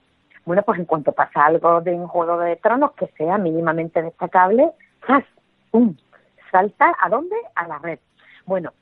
[0.44, 4.70] Bueno, pues en cuanto pasa algo de un Juego de Tronos que sea mínimamente destacable,
[5.06, 5.24] ¡zas!
[5.70, 5.94] ¡pum!
[6.50, 7.36] salta a dónde?
[7.54, 7.98] A la red.
[8.46, 8.72] Bueno,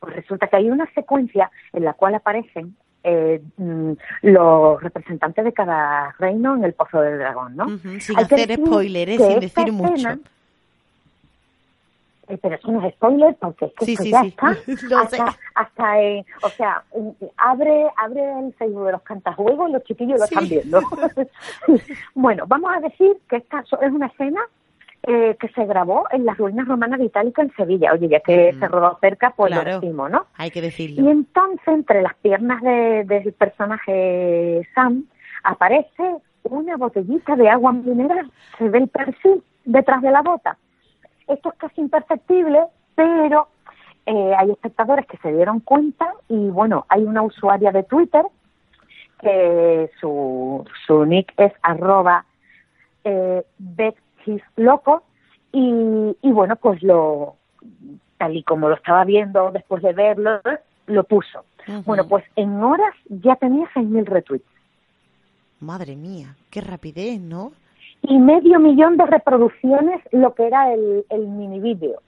[0.00, 3.92] pues resulta que hay una secuencia en la cual aparecen eh, mm,
[4.22, 7.68] los representantes de cada reino en el Pozo del Dragón, ¿no?
[8.00, 10.08] Sin Hay hacer spoilers, sin decir mucho.
[12.28, 14.28] Eh, pero eso no es spoiler porque es que Sí, esto sí, ya sí.
[14.28, 14.56] está.
[14.90, 17.08] Lo hasta, hasta eh, o sea mm,
[17.38, 20.80] abre abre el Facebook de los cantajuegos y los chiquillos lo están viendo.
[22.14, 24.40] Bueno vamos a decir que esta es una escena
[25.04, 27.92] eh, que se grabó en las ruinas romanas de Itálica en Sevilla.
[27.92, 29.80] Oye ya que se rodó cerca pues lo Claro.
[29.80, 31.10] decimos no Hay que y decirlo.
[31.10, 35.04] entonces entre las piernas de- del personaje Sam
[35.44, 38.30] aparece una botellita de agua mineral.
[38.58, 40.56] Se ve el perfil detrás de la bota
[41.28, 42.64] esto es casi imperceptible,
[42.94, 43.48] pero
[44.06, 48.24] eh, hay espectadores que se dieron cuenta y bueno, hay una usuaria de Twitter
[49.20, 52.24] que su, su nick es arroba
[53.04, 53.44] eh,
[54.56, 55.02] loco
[55.52, 57.36] y, y bueno, pues lo
[58.18, 60.40] tal y como lo estaba viendo después de verlo,
[60.86, 61.44] lo puso.
[61.84, 64.46] Bueno, pues en horas ya tenía 6.000 retweets
[65.60, 67.52] Madre mía, qué rapidez, ¿no?
[68.02, 72.00] Y medio millón de reproducciones lo que era el, el mini vídeo.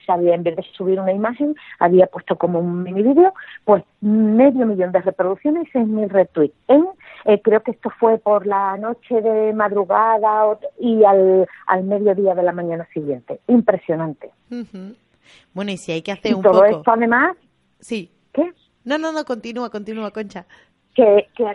[0.00, 3.32] O sea, había, en vez de subir una imagen, había puesto como un mini vídeo,
[3.64, 6.54] pues medio millón de reproducciones y seis mil retweets.
[6.68, 6.86] En,
[7.24, 12.42] eh, creo que esto fue por la noche de madrugada y al, al mediodía de
[12.42, 13.40] la mañana siguiente.
[13.48, 14.30] Impresionante.
[15.54, 16.66] Bueno, y si hay que hacer Y un todo poco...
[16.66, 17.36] esto además,
[17.80, 18.10] Sí.
[18.34, 18.52] ¿qué?
[18.84, 20.44] No, no, no, continúa, continúa, Concha.
[20.94, 21.46] que, que,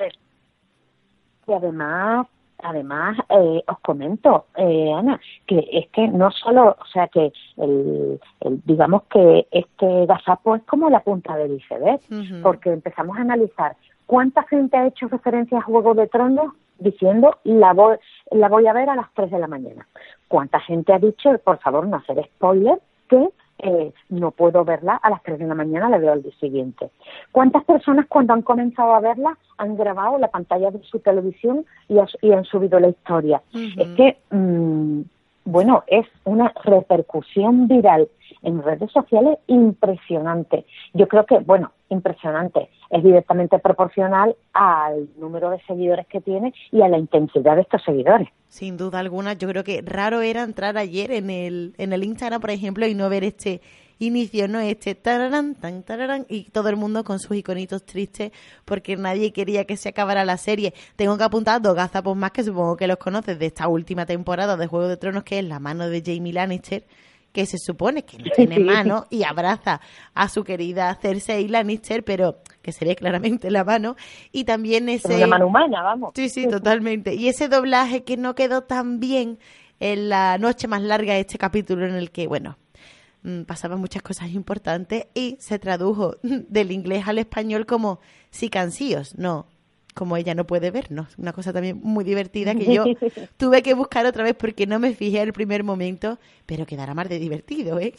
[1.46, 2.26] que además
[2.64, 8.20] además eh, os comento eh, Ana que es que no solo o sea que el,
[8.42, 12.42] el- digamos que este gazapo es como la punta del iceberg Ujú.
[12.44, 17.74] porque empezamos a analizar cuánta gente ha hecho referencia a Juego de Tronos diciendo la
[17.74, 17.98] voy,
[18.32, 19.86] la voy a ver a las 3 de la mañana.
[20.30, 22.80] ¿Cuánta gente ha dicho, por favor, no hacer spoiler,
[23.10, 23.28] que
[23.60, 26.90] eh, no puedo verla a las 3 de la mañana, la veo al día siguiente?
[27.32, 32.00] ¿Cuántas personas cuando han comenzado a verla han grabado la pantalla de su televisión y,
[32.00, 33.42] has- y han subido la historia?
[33.54, 35.02] Es que, mm,
[35.46, 38.08] bueno, es una repercusión viral
[38.44, 40.66] en redes sociales impresionante.
[40.94, 42.70] Yo creo que, bueno, impresionante.
[42.90, 47.84] Es directamente proporcional al número de seguidores que tiene y a la intensidad de estos
[47.84, 48.30] seguidores.
[48.48, 52.42] Sin duda alguna, yo creo que raro era entrar ayer en el, en el Instagram,
[52.42, 53.62] por ejemplo, y no ver este
[54.00, 54.60] inicio, ¿no?
[54.60, 58.32] Este tararán, tan tararán, y todo el mundo con sus iconitos tristes
[58.66, 60.74] porque nadie quería que se acabara la serie.
[60.96, 64.58] Tengo que apuntar dos gazapos más que supongo que los conoces de esta última temporada
[64.58, 66.86] de Juego de Tronos, que es la mano de Jamie Lannister,
[67.32, 69.82] que se supone que no tiene mano y abraza
[70.14, 73.96] a su querida Cersei Lannister, pero que se ve claramente la mano.
[74.32, 75.14] Y también ese...
[75.14, 76.12] Es una mano humana, vamos.
[76.16, 77.16] Sí, sí, totalmente.
[77.16, 79.40] Y ese doblaje que no quedó tan bien
[79.80, 82.58] en la noche más larga de este capítulo en el que, bueno,
[83.24, 88.00] mm, pasaban muchas cosas importantes y se tradujo del inglés al español como
[88.30, 89.48] si cansíos, no,
[90.00, 91.20] como ella no puede vernos.
[91.20, 92.86] Una cosa también muy divertida que yo
[93.38, 97.10] tuve que buscar otra vez porque no me fijé al primer momento, pero quedará más
[97.10, 97.94] de divertido, ¿eh?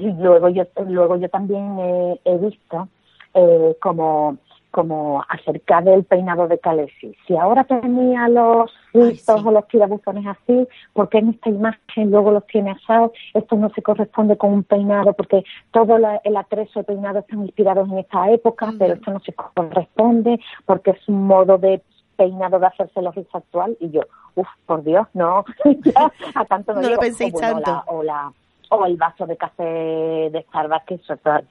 [0.00, 2.88] Luego yo, luego yo también eh, he visto
[3.34, 4.38] eh, como
[4.70, 7.14] como acerca del peinado de Calesi.
[7.26, 12.30] Si ahora tenía los rizos o los tirabuzones así, ¿por qué en esta imagen luego
[12.30, 13.12] los tiene asados?
[13.34, 17.42] Esto no se corresponde con un peinado, porque todo la- el atrezo de peinado están
[17.42, 21.82] inspirados en esta época, pero esto no se corresponde, porque es un modo de
[22.16, 23.76] peinado de hacerse los rizos actual.
[23.80, 24.00] Y yo,
[24.36, 25.44] uff, por Dios, no,
[26.34, 27.70] a tanto no, No lo penséis O bueno, tanto.
[27.70, 28.32] la- o la
[28.68, 30.98] o el vaso de café de Starbucks que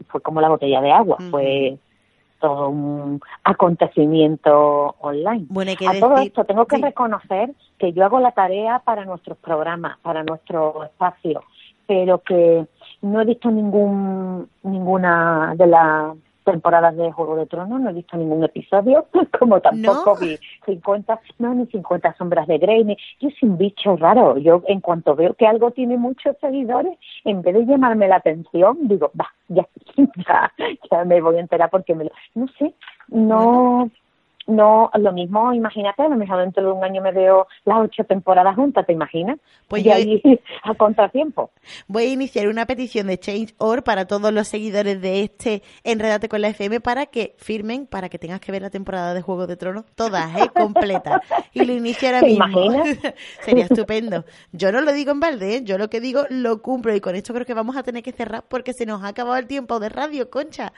[0.09, 1.77] fue como la botella de agua fue
[2.45, 6.81] todo un acontecimiento online Bueno, hay que a todo esto tengo que sí.
[6.81, 11.43] reconocer que yo hago la tarea para nuestros programas para nuestro espacio
[11.87, 12.65] pero que
[13.01, 16.15] no he visto ningún ninguna de las
[16.45, 19.07] temporadas de Juego de Tronos, no he visto ningún episodio,
[19.39, 20.15] como tampoco ¿No?
[20.15, 24.61] vi 50, no, ni 50 sombras de Grey, ni, yo soy un bicho raro, yo
[24.67, 29.11] en cuanto veo que algo tiene muchos seguidores, en vez de llamarme la atención, digo,
[29.19, 29.67] va, ya,
[30.27, 30.53] ya,
[30.89, 32.73] ya me voy a enterar porque me lo, no sé,
[33.09, 33.89] no,
[34.47, 38.03] no, lo mismo, imagínate, a lo mejor dentro de un año me veo las ocho
[38.03, 39.37] temporadas juntas, ¿te imaginas?
[39.67, 40.21] Pues y yo- ahí
[40.63, 41.49] a contratiempo.
[41.87, 46.41] Voy a iniciar una petición de Change.org para todos los seguidores de este Enredate con
[46.41, 49.57] la FM para que firmen, para que tengas que ver la temporada de Juego de
[49.57, 50.49] Tronos, todas, ¿eh?
[50.55, 51.21] Completa.
[51.53, 52.45] Y lo inicio ahora ¿Te mismo.
[52.47, 52.97] imaginas?
[53.41, 54.25] Sería estupendo.
[54.51, 55.63] Yo no lo digo en balde, ¿eh?
[55.63, 58.11] Yo lo que digo lo cumplo y con esto creo que vamos a tener que
[58.11, 60.71] cerrar porque se nos ha acabado el tiempo de radio, Concha.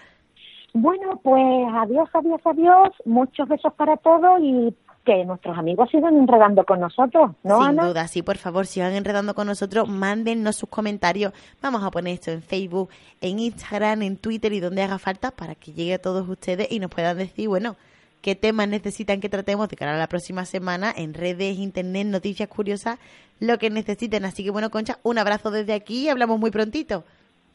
[0.79, 2.89] Bueno, pues adiós, adiós, adiós.
[3.05, 7.87] Muchos besos para todos y que nuestros amigos sigan enredando con nosotros, ¿no, Sin Ana?
[7.87, 11.33] duda, sí, por favor, si van enredando con nosotros, mándennos sus comentarios.
[11.63, 12.89] Vamos a poner esto en Facebook,
[13.21, 16.79] en Instagram, en Twitter y donde haga falta para que llegue a todos ustedes y
[16.79, 17.75] nos puedan decir, bueno,
[18.21, 22.49] qué temas necesitan que tratemos de cara a la próxima semana en redes, internet, noticias
[22.49, 22.99] curiosas,
[23.39, 24.25] lo que necesiten.
[24.25, 27.03] Así que bueno, Concha, un abrazo desde aquí y hablamos muy prontito.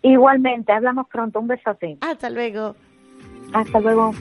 [0.01, 1.39] Igualmente, hablamos pronto.
[1.39, 1.99] Un besote.
[2.01, 2.75] Hasta luego.
[3.53, 4.13] Hasta luego.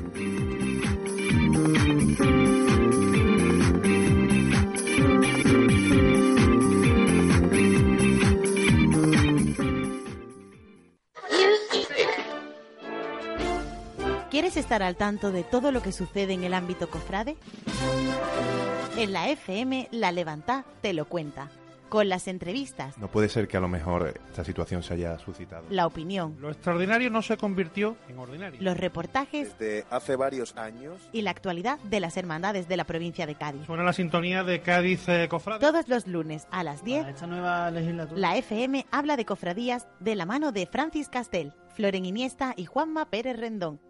[14.30, 17.36] ¿Quieres estar al tanto de todo lo que sucede en el ámbito cofrade?
[18.98, 21.50] En la FM, La Levantá te lo cuenta,
[21.92, 25.66] con las entrevistas, No puede ser que a lo mejor esta situación se haya suscitado.
[25.70, 28.62] la opinión, Lo extraordinario no se convirtió en ordinario.
[28.62, 31.02] los reportajes Desde hace varios años.
[31.12, 33.66] y la actualidad de las hermandades de la provincia de Cádiz.
[33.66, 35.60] Suena la sintonía de Cádiz eh, Cofrade.
[35.60, 38.18] Todos los lunes a las 10, Esta nueva legislatura.
[38.18, 43.10] la FM habla de cofradías de la mano de Francis Castel, Floren Iniesta y Juanma
[43.10, 43.82] Pérez Rendón.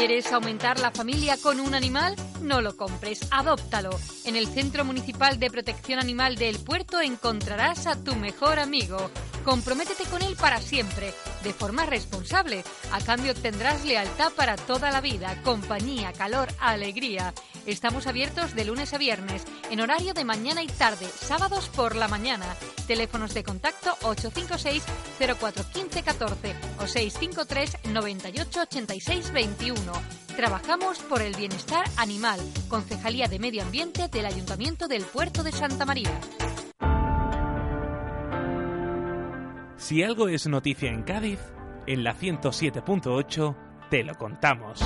[0.00, 2.16] ¿Quieres aumentar la familia con un animal?
[2.40, 3.90] No lo compres, adóptalo.
[4.24, 9.10] En el Centro Municipal de Protección Animal del Puerto encontrarás a tu mejor amigo.
[9.44, 12.62] Comprométete con él para siempre, de forma responsable.
[12.92, 17.32] A cambio tendrás lealtad para toda la vida, compañía, calor, alegría.
[17.66, 22.08] Estamos abiertos de lunes a viernes, en horario de mañana y tarde, sábados por la
[22.08, 22.46] mañana.
[22.86, 24.82] Teléfonos de contacto 856
[25.18, 29.92] 0415 14 o 653 98 86 21.
[30.36, 32.40] Trabajamos por el bienestar animal.
[32.68, 36.18] Concejalía de Medio Ambiente del Ayuntamiento del Puerto de Santa María.
[39.90, 41.40] Si algo es noticia en Cádiz,
[41.84, 43.56] en la 107.8
[43.90, 44.80] te lo contamos.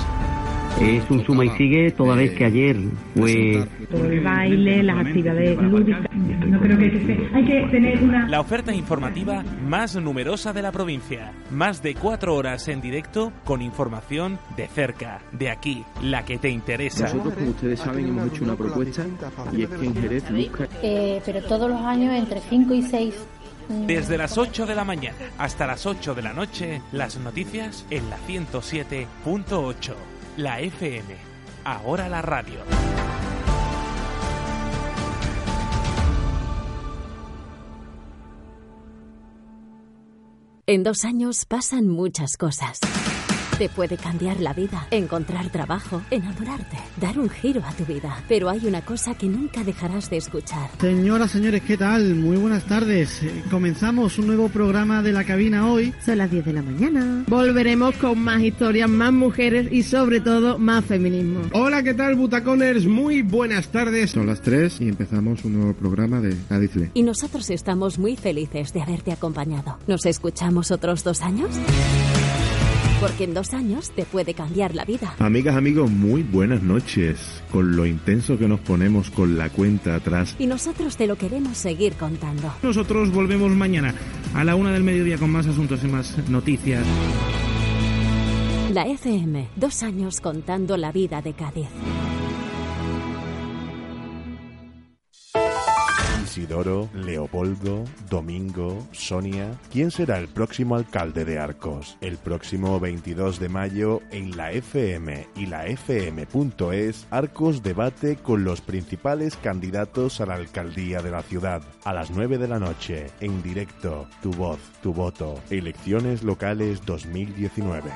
[0.81, 2.75] Es un suma y sigue toda vez que ayer
[3.15, 3.67] fue...
[3.91, 6.01] Todo el baile, las actividades lúdicas.
[6.47, 8.27] No creo que, que se- hay que tener una...
[8.27, 11.31] La oferta informativa más numerosa de la provincia.
[11.51, 16.49] Más de cuatro horas en directo con información de cerca, de aquí, la que te
[16.49, 17.03] interesa.
[17.05, 19.05] Nosotros, como ustedes saben, hemos hecho una propuesta
[19.53, 20.67] y es que en Jerez busca...
[20.81, 23.27] Eh, pero todos los años entre 5 y 6.
[23.69, 28.09] Desde las 8 de la mañana hasta las 8 de la noche, las noticias en
[28.09, 29.93] la 107.8.
[30.37, 31.15] La FM.
[31.63, 32.59] Ahora la radio.
[40.67, 42.79] En dos años pasan muchas cosas.
[43.57, 48.21] Te puede cambiar la vida, encontrar trabajo, enamorarte, dar un giro a tu vida.
[48.27, 50.69] Pero hay una cosa que nunca dejarás de escuchar.
[50.81, 52.15] Señoras, señores, ¿qué tal?
[52.15, 53.23] Muy buenas tardes.
[53.23, 55.93] Eh, Comenzamos un nuevo programa de la cabina hoy.
[56.05, 57.23] Son las 10 de la mañana.
[57.27, 61.39] Volveremos con más historias, más mujeres y sobre todo más feminismo.
[61.53, 62.85] Hola, ¿qué tal, Butaconers?
[62.85, 64.11] Muy buenas tardes.
[64.11, 66.91] Son las 3 y empezamos un nuevo programa de Cádiz Le.
[66.93, 69.77] Y nosotros estamos muy felices de haberte acompañado.
[69.87, 71.51] ¿Nos escuchamos otros dos años?
[72.99, 75.15] Porque en dos años te puede cambiar la vida.
[75.19, 77.43] Amigas, amigos, muy buenas noches.
[77.51, 80.35] Con lo intenso que nos ponemos con la cuenta atrás.
[80.39, 82.53] Y nosotros te lo queremos seguir contando.
[82.63, 83.93] Nosotros volvemos mañana
[84.33, 86.85] a la una del mediodía con más asuntos y más noticias.
[88.71, 91.67] La FM, dos años contando la vida de Cádiz.
[96.35, 99.57] Isidoro, Leopoldo, Domingo, Sonia.
[99.71, 101.97] ¿Quién será el próximo alcalde de Arcos?
[102.01, 108.59] El próximo 22 de mayo en la FM y la FM.es, Arcos debate con los
[108.59, 111.63] principales candidatos a la alcaldía de la ciudad.
[111.85, 115.39] A las 9 de la noche, en directo, tu voz, tu voto.
[115.49, 117.91] Elecciones locales 2019.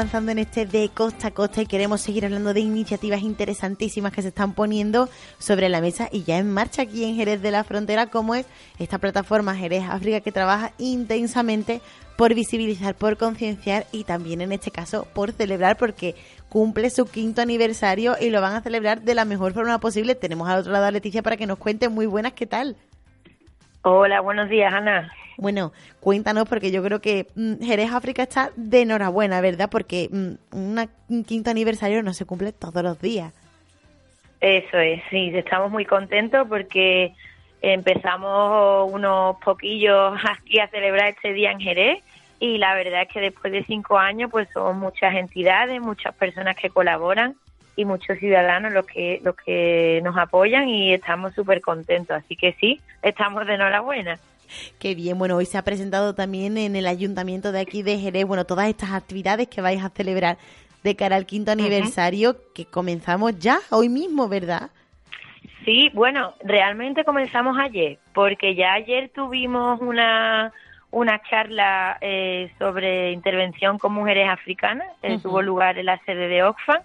[0.00, 4.22] Avanzando en este de costa a costa y queremos seguir hablando de iniciativas interesantísimas que
[4.22, 7.64] se están poniendo sobre la mesa y ya en marcha aquí en Jerez de la
[7.64, 8.46] Frontera, como es
[8.78, 11.82] esta plataforma Jerez África que trabaja intensamente
[12.16, 16.14] por visibilizar, por concienciar y también en este caso por celebrar porque
[16.48, 20.14] cumple su quinto aniversario y lo van a celebrar de la mejor forma posible.
[20.14, 22.74] Tenemos al otro lado a Leticia para que nos cuente muy buenas, ¿qué tal?
[23.82, 25.12] Hola, buenos días, Ana.
[25.40, 29.70] Bueno, cuéntanos porque yo creo que mm, Jerez África está de enhorabuena, ¿verdad?
[29.70, 30.78] Porque mm,
[31.08, 33.32] un quinto aniversario no se cumple todos los días.
[34.42, 37.14] Eso es, sí, estamos muy contentos porque
[37.62, 42.02] empezamos unos poquillos aquí a celebrar este día en Jerez
[42.38, 46.54] y la verdad es que después de cinco años pues son muchas entidades, muchas personas
[46.54, 47.34] que colaboran
[47.76, 52.14] y muchos ciudadanos los que los que nos apoyan y estamos súper contentos.
[52.14, 54.18] Así que sí, estamos de enhorabuena.
[54.78, 58.24] Qué bien, bueno, hoy se ha presentado también en el ayuntamiento de aquí de Jerez,
[58.26, 60.38] bueno, todas estas actividades que vais a celebrar
[60.82, 64.70] de cara al quinto aniversario que comenzamos ya hoy mismo, ¿verdad?
[65.64, 70.52] Sí, bueno, realmente comenzamos ayer, porque ya ayer tuvimos una
[70.90, 76.42] una charla eh, sobre intervención con mujeres africanas, que tuvo lugar en la sede de
[76.42, 76.82] Oxfam,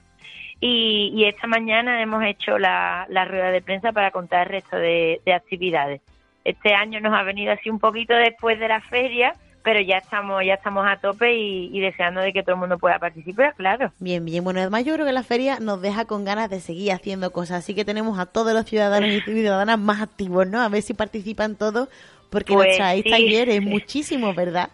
[0.61, 6.01] y, esta mañana hemos hecho la, rueda de prensa para contar el resto de, actividades.
[6.45, 9.33] Este año nos ha venido así un poquito después de la feria,
[9.63, 12.99] pero ya estamos ya estamos a tope y, deseando de que todo el mundo pueda
[12.99, 13.91] participar, claro.
[13.99, 14.43] Bien, bien.
[14.43, 17.63] Bueno, además yo creo que la feria nos deja con ganas de seguir haciendo cosas,
[17.63, 20.61] así que tenemos a todos los ciudadanos y ciudadanas más activos, ¿no?
[20.61, 21.89] A ver si participan todos,
[22.29, 23.03] porque pues, nuestra sí.
[23.49, 24.69] es muchísimo, ¿verdad?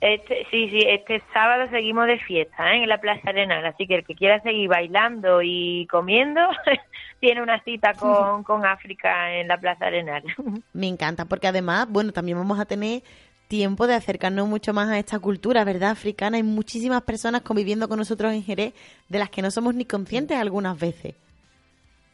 [0.00, 2.82] Este, sí, sí, este sábado seguimos de fiesta ¿eh?
[2.82, 6.40] en la Plaza Arenal, así que el que quiera seguir bailando y comiendo
[7.20, 10.22] tiene una cita con, con África en la Plaza Arenal.
[10.74, 13.02] Me encanta, porque además, bueno, también vamos a tener
[13.48, 15.90] tiempo de acercarnos mucho más a esta cultura, ¿verdad?
[15.90, 16.36] Africana.
[16.36, 18.74] Hay muchísimas personas conviviendo con nosotros en Jerez
[19.08, 21.14] de las que no somos ni conscientes algunas veces.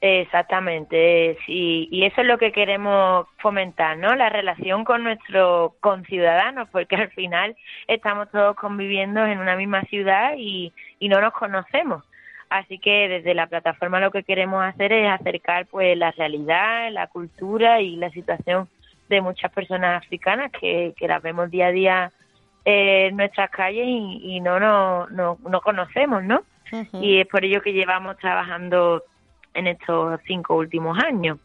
[0.05, 4.16] Exactamente, sí, y eso es lo que queremos fomentar, ¿no?
[4.16, 7.55] La relación con nuestros conciudadanos, porque al final
[7.86, 12.03] estamos todos conviviendo en una misma ciudad y, y no nos conocemos.
[12.50, 17.07] Así que desde la plataforma lo que queremos hacer es acercar pues la realidad, la
[17.07, 18.68] cultura y la situación
[19.09, 22.12] de muchas personas africanas que, que las vemos día a día
[22.64, 26.42] en nuestras calles y, no, no, no, no conocemos, ¿no?
[26.94, 29.05] Y es por ello que llevamos trabajando
[29.55, 31.38] en estos cinco últimos años.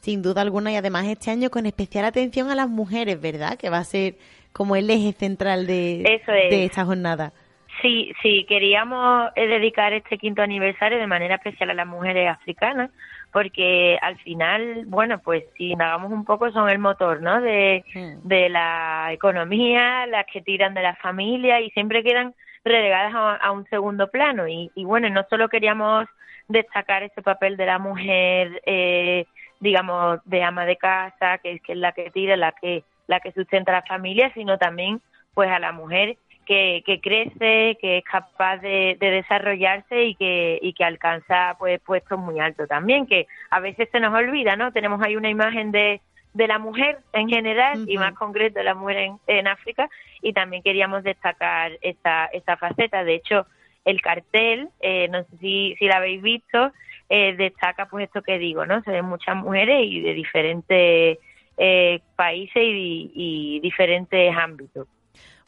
[0.00, 3.56] Sin duda alguna y además este año con especial atención a las mujeres, ¿verdad?
[3.56, 4.16] Que va a ser
[4.52, 7.32] como el eje central de, de esta jornada.
[7.80, 12.90] Sí, sí, queríamos eh, dedicar este quinto aniversario de manera especial a las mujeres africanas,
[13.32, 17.40] porque al final, bueno, pues si hagamos un poco son el motor, ¿no?
[17.40, 17.84] De,
[18.22, 22.34] de la economía, las que tiran de la familia y siempre quedan
[22.64, 24.46] relegadas a, un segundo plano.
[24.46, 26.06] Y, y, bueno, no solo queríamos
[26.52, 29.26] destacar ese papel de la mujer, eh,
[29.60, 33.32] digamos, de ama de casa, que, que es la que tira, la que, la que
[33.32, 35.00] sustenta la familia, sino también
[35.34, 40.72] pues a la mujer que, que crece, que es capaz de, desarrollarse y que, y
[40.74, 44.72] que alcanza pues puestos muy altos también, que a veces se nos olvida, ¿no?
[44.72, 46.00] Tenemos ahí una imagen de,
[46.34, 49.88] de la mujer en general y más concreto de la mujer en, en África
[50.20, 53.04] y también queríamos destacar esta, esta faceta.
[53.04, 53.46] De hecho,
[53.84, 56.72] el cartel, eh, no sé si, si la habéis visto,
[57.08, 58.82] eh, destaca pues esto que digo, ¿no?
[58.82, 61.18] Se ven muchas mujeres y de diferentes
[61.58, 64.86] eh, países y, y diferentes ámbitos.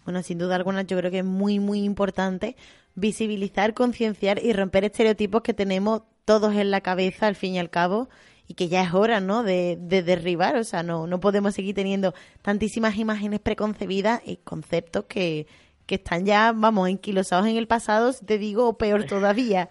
[0.05, 2.57] Bueno, sin duda alguna yo creo que es muy, muy importante
[2.95, 7.70] visibilizar, concienciar y romper estereotipos que tenemos todos en la cabeza al fin y al
[7.70, 8.09] cabo
[8.47, 9.43] y que ya es hora, ¿no?
[9.43, 12.12] De, de derribar, o sea, no, no podemos seguir teniendo
[12.43, 15.47] tantísimas imágenes preconcebidas y conceptos que,
[15.87, 19.68] que están ya, vamos, enquilosados en el pasado, te digo, peor todavía.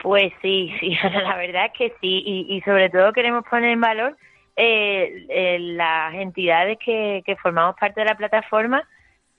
[0.00, 3.80] Pues sí, sí, la verdad es que sí, y, y sobre todo queremos poner en
[3.80, 4.16] valor
[4.56, 8.86] eh, eh, las entidades que, que formamos parte de la plataforma,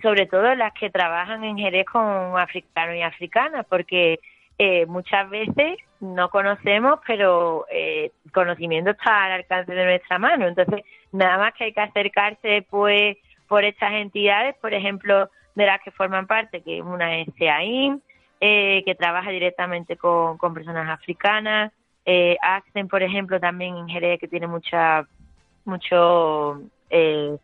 [0.01, 4.19] sobre todo las que trabajan en Jerez con africanos y africanas, porque
[4.61, 10.47] eh, muchas veces no conocemos, pero eh, conocimiento está al alcance de nuestra mano.
[10.47, 10.83] Entonces,
[11.13, 13.17] nada más que hay que acercarse, pues,
[13.47, 15.29] por estas entidades, por ejemplo,
[15.59, 17.99] de las que forman parte, que una es CAIM,
[18.41, 21.71] eh, que trabaja directamente con, con personas africanas,
[22.05, 25.05] eh, ACCEN, por ejemplo, también en Jerez, que tiene mucha,
[25.65, 27.37] mucho eh,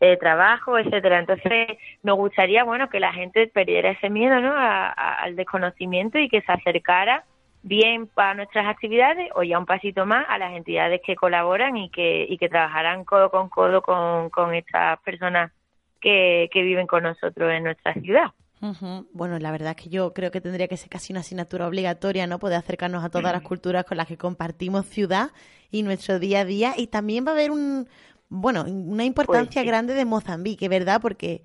[0.00, 1.20] eh, trabajo, etcétera.
[1.20, 4.52] Entonces, nos gustaría, bueno, que la gente perdiera ese miedo, ¿no?
[4.54, 7.24] al desconocimiento y que se acercara
[7.62, 11.88] bien a nuestras actividades o ya un pasito más a las entidades que colaboran y
[11.88, 15.50] que, y que trabajarán codo con codo con, con estas personas
[16.04, 18.26] que, que viven con nosotros en nuestra ciudad.
[19.12, 22.26] Bueno, la verdad es que yo creo que tendría que ser casi una asignatura obligatoria,
[22.26, 22.38] ¿no?
[22.38, 25.30] Poder acercarnos a todas las culturas con las que compartimos ciudad
[25.70, 26.72] y nuestro día a día.
[26.76, 27.86] Y también va a haber un,
[28.30, 31.00] bueno, una importancia Pues grande de Mozambique, ¿verdad?
[31.02, 31.42] Porque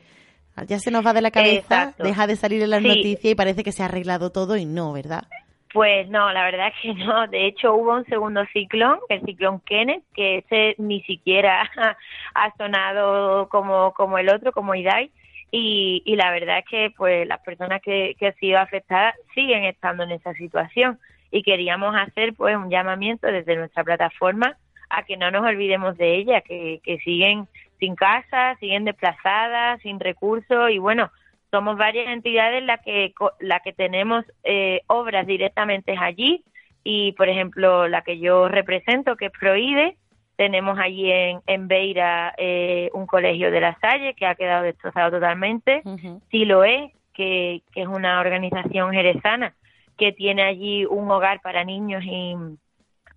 [0.67, 2.03] ya se nos va de la cabeza, Exacto.
[2.03, 2.87] deja de salir en las Sí.
[2.87, 5.23] noticias y parece que se ha arreglado todo y no, ¿verdad?
[5.71, 7.27] Pues no, la verdad es que no.
[7.27, 11.69] De hecho, hubo un segundo ciclón, el ciclón Kenneth, que ese ni siquiera
[12.33, 15.11] ha sonado como, como el otro, como Idai.
[15.51, 19.63] Y, y la verdad es que pues las personas que, que han sido afectadas siguen
[19.63, 20.99] estando en esa situación.
[21.31, 24.57] Y queríamos hacer pues un llamamiento desde nuestra plataforma
[24.89, 27.47] a que no nos olvidemos de ellas, que, que siguen
[27.79, 31.11] sin casa, siguen desplazadas, sin recursos y bueno,
[31.51, 36.43] somos varias entidades las que la que tenemos eh, obras directamente allí.
[36.83, 39.97] Y por ejemplo la que yo represento que es Proide
[40.39, 45.11] tenemos allí en, en Beira eh, un colegio de la Salle que ha quedado destrozado
[45.11, 45.83] totalmente.
[46.31, 49.53] Siloé que, que es una organización jerezana
[49.97, 52.35] que tiene allí un hogar para niños y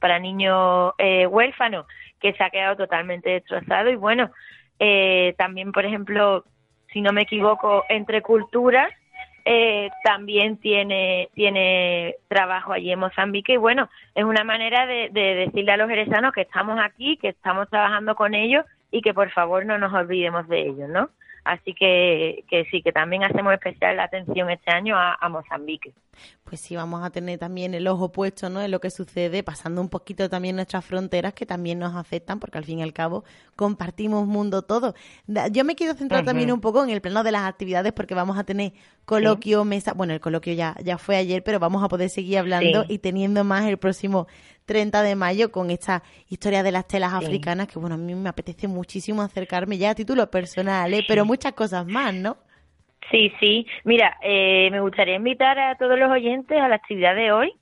[0.01, 1.87] para niños eh, huérfanos
[2.19, 3.89] que se ha quedado totalmente destrozado.
[3.89, 4.33] Y bueno
[4.81, 6.45] eh, también por ejemplo
[6.93, 8.91] si no me equivoco entre culturas
[9.45, 13.55] eh, también tiene tiene trabajo allí en Mozambique.
[13.55, 17.29] Y bueno es una manera de, de decirle a los jerezanos que estamos aquí que
[17.29, 21.11] estamos trabajando con ellos y que por favor no nos olvidemos de ellos no
[21.45, 25.93] así que que sí que también hacemos especial atención este año a, a Mozambique
[26.45, 28.61] Pues sí, vamos a tener también el ojo puesto ¿no?
[28.61, 32.59] en lo que sucede, pasando un poquito también nuestras fronteras que también nos afectan, porque
[32.59, 33.25] al fin y al cabo
[33.57, 34.95] compartimos mundo todo.
[35.51, 38.39] Yo me quiero centrar también un poco en el plano de las actividades, porque vamos
[38.39, 38.73] a tener
[39.05, 42.83] coloquio, mesa, bueno, el coloquio ya, ya fue ayer, pero vamos a poder seguir hablando
[42.85, 42.95] Sí.
[42.95, 44.27] y teniendo más el próximo
[44.65, 47.25] 30 de mayo con esta historia de las telas Sí.
[47.25, 51.05] africanas, que bueno, a mí me apetece muchísimo acercarme ya a título personal, ¿eh?
[51.09, 52.37] pero muchas cosas más, ¿no?
[53.11, 53.67] Sí, sí.
[53.85, 57.53] Mira, eh, me gustaría invitar a todos los oyentes a la actividad de hoy,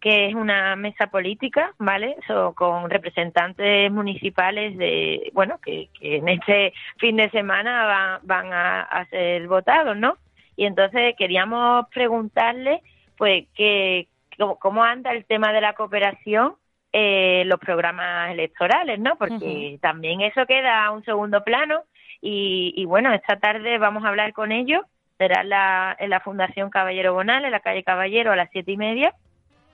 [0.00, 2.16] que es una mesa política, ¿vale?
[2.26, 8.52] So, con representantes municipales de, bueno, que, que en este fin de semana va- van
[8.52, 10.16] a, a ser votados, ¿no?
[10.56, 12.82] Y entonces queríamos preguntarle,
[13.16, 14.08] pues, que,
[14.40, 16.54] cómo, cómo anda el tema de la cooperación
[16.92, 19.16] eh, los programas electorales, ¿no?
[19.16, 21.82] Porque también eso queda a un segundo plano
[22.20, 24.82] y, y bueno, esta tarde vamos a hablar con ellos,
[25.16, 28.72] será en la, en la Fundación Caballero Bonal, en la calle Caballero a las siete
[28.72, 29.14] y media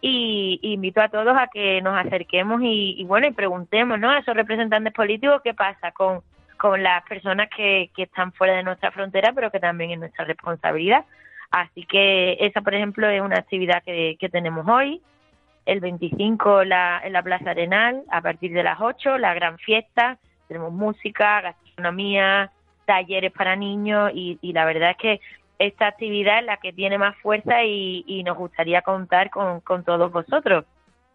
[0.02, 4.10] y y invito a todos a que nos acerquemos y, y bueno, y preguntemos, ¿no?
[4.10, 6.20] A esos representantes políticos qué pasa con,
[6.58, 10.26] con las personas que, que están fuera de nuestra frontera, pero que también es nuestra
[10.26, 11.04] responsabilidad.
[11.56, 15.00] Así que esa, por ejemplo, es una actividad que, que tenemos hoy.
[15.64, 20.18] El 25 la, en la Plaza Arenal, a partir de las 8, la gran fiesta.
[20.48, 22.50] Tenemos música, gastronomía,
[22.84, 25.20] talleres para niños y, y la verdad es que
[25.58, 29.82] esta actividad es la que tiene más fuerza y, y nos gustaría contar con, con
[29.82, 30.66] todos vosotros.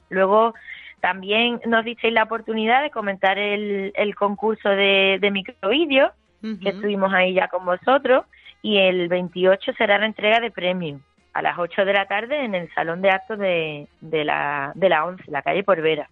[0.10, 0.56] Luego
[1.02, 7.14] también nos disteis la oportunidad de comentar el, el concurso de, de microvídeos, que estuvimos
[7.14, 8.26] ahí ya con vosotros,
[8.62, 11.02] y el 28 será la entrega de premios
[11.34, 14.90] a las 8 de la tarde en el Salón de Actos de, de, la, de
[14.90, 16.10] la 11, la calle Porvera.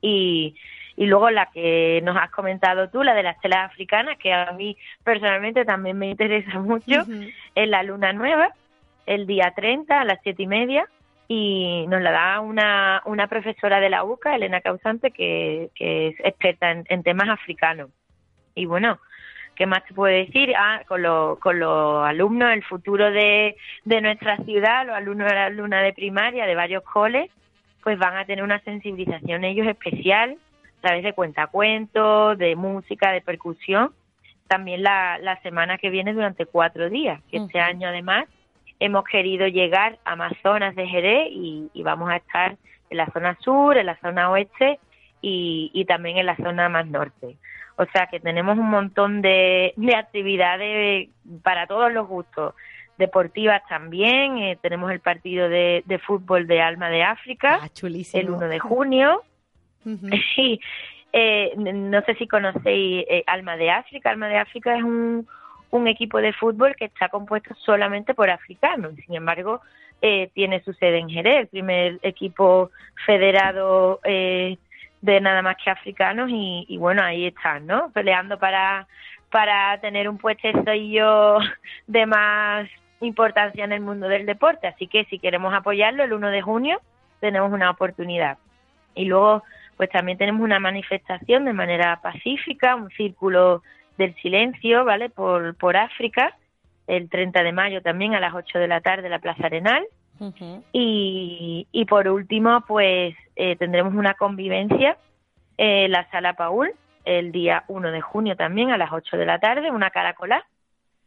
[0.00, 0.56] Y,
[0.96, 4.52] y luego la que nos has comentado tú, la de las telas africanas, que a
[4.52, 7.02] mí personalmente también me interesa mucho,
[7.54, 8.50] es la luna nueva,
[9.06, 10.86] el día 30 a las siete y media,
[11.28, 16.20] y nos la da una, una profesora de la UCA, Elena Causante, que, que es
[16.20, 17.90] experta en, en temas africanos.
[18.56, 18.98] Y bueno,
[19.60, 20.54] ¿qué más te puedo decir?
[20.56, 25.34] Ah, con, los con los alumnos, el futuro de, de nuestra ciudad, los alumnos de
[25.34, 27.30] la luna de primaria de varios coles,
[27.82, 30.38] pues van a tener una sensibilización ellos especial
[30.78, 33.92] a través de cuentacuentos, de música, de percusión.
[34.48, 38.28] También la, la semana que viene durante cuatro días, que este año además
[38.78, 42.56] hemos querido llegar a más zonas de Jerez y, y vamos a estar
[42.88, 44.78] en la zona sur, en la zona oeste
[45.20, 47.36] y, y también en la zona más norte.
[47.80, 51.08] O sea que tenemos un montón de, de actividades
[51.42, 52.54] para todos los gustos.
[52.98, 57.58] Deportivas también, eh, tenemos el partido de, de fútbol de Alma de África
[58.12, 59.22] el 1 de junio.
[60.36, 60.60] Sí,
[61.10, 64.10] eh, no sé si conocéis eh, Alma de África.
[64.10, 65.26] Alma de África es un,
[65.70, 68.92] un equipo de fútbol que está compuesto solamente por africanos.
[69.06, 69.62] Sin embargo,
[70.02, 72.70] eh, tiene su sede en Jerez, el primer equipo
[73.06, 74.58] federado eh,
[75.00, 76.30] de nada más que africanos.
[76.30, 77.90] Y, y bueno, ahí están, ¿no?
[77.92, 78.86] Peleando para,
[79.30, 81.38] para tener un puestecillo
[81.86, 82.68] de más
[83.00, 84.66] importancia en el mundo del deporte.
[84.66, 86.80] Así que si queremos apoyarlo, el 1 de junio
[87.20, 88.38] tenemos una oportunidad.
[88.94, 89.42] Y luego,
[89.76, 93.62] pues también tenemos una manifestación de manera pacífica, un círculo
[93.96, 95.10] del silencio, ¿vale?
[95.10, 96.36] Por, por África,
[96.86, 99.84] el 30 de mayo también a las 8 de la tarde en la Plaza Arenal.
[100.72, 104.98] Y, y por último, pues eh, tendremos una convivencia
[105.56, 106.72] en la Sala Paul
[107.04, 110.44] el día 1 de junio también a las 8 de la tarde, una caracola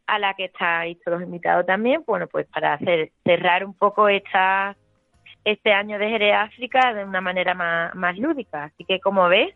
[0.08, 4.76] a la que estáis todos invitados también, bueno, pues para hacer cerrar un poco esta
[5.46, 8.66] este año de Jerez África de una manera más, más lúdica.
[8.66, 9.54] Así que como ves,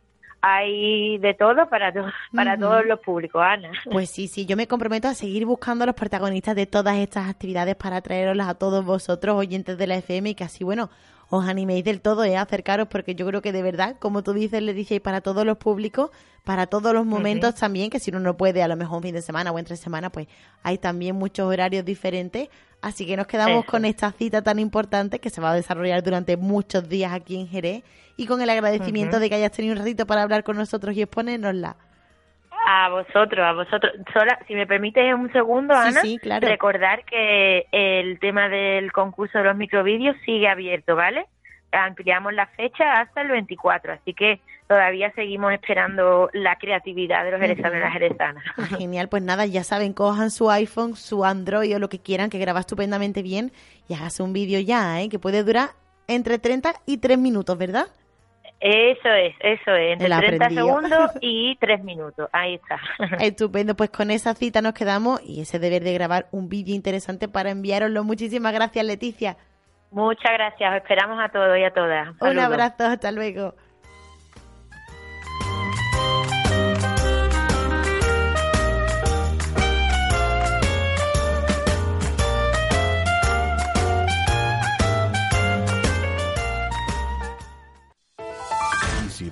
[0.56, 1.94] hay de todo para,
[2.34, 3.72] para todos los públicos, Ana.
[3.90, 7.30] Pues sí, sí, yo me comprometo a seguir buscando a los protagonistas de todas estas
[7.30, 10.90] actividades para traeroslas a todos vosotros, oyentes de la FM, y que así, bueno,
[11.29, 12.37] os animéis del todo ¿eh?
[12.37, 15.45] a acercaros, porque yo creo que de verdad, como tú dices, le y para todos
[15.45, 16.11] los públicos,
[16.43, 19.13] para todos los momentos también, que si uno no puede, a lo mejor un fin
[19.13, 20.27] de semana o entre semana, pues
[20.63, 22.49] hay también muchos horarios diferentes.
[22.81, 26.37] Así que nos quedamos con esta cita tan importante que se va a desarrollar durante
[26.37, 27.83] muchos días aquí en Jerez
[28.15, 31.01] y con el agradecimiento de que hayas tenido un ratito para hablar con nosotros y
[31.01, 31.75] exponérnosla.
[32.69, 33.94] A vosotros, a vosotros.
[34.11, 36.02] Sola, si me permites un segundo, Ana,
[36.41, 41.27] recordar que el tema del concurso de los microvídeos sigue abierto, ¿vale?
[41.72, 47.39] Ampliamos la fecha hasta el 24, así que todavía seguimos esperando la creatividad de los
[47.39, 48.44] jerezanos y las jerezanas.
[48.57, 52.30] Ah, genial, pues nada, ya saben, cojan su iPhone, su Android o lo que quieran,
[52.30, 53.53] que graba estupendamente bien
[53.88, 55.07] y hágase un vídeo ya, ¿eh?
[55.07, 55.69] que puede durar
[56.10, 57.88] entre 30 y 3 minutos, ¿verdad?
[58.59, 62.79] Eso es, eso es, entre 30 segundos y 3 minutos, ahí está.
[63.19, 67.27] Estupendo, pues con esa cita nos quedamos y ese deber de grabar un vídeo interesante
[67.27, 68.03] para enviároslo.
[68.03, 69.38] Muchísimas gracias, Leticia.
[69.91, 72.09] Muchas gracias, os esperamos a todos y a todas.
[72.19, 73.53] Un abrazo, hasta luego.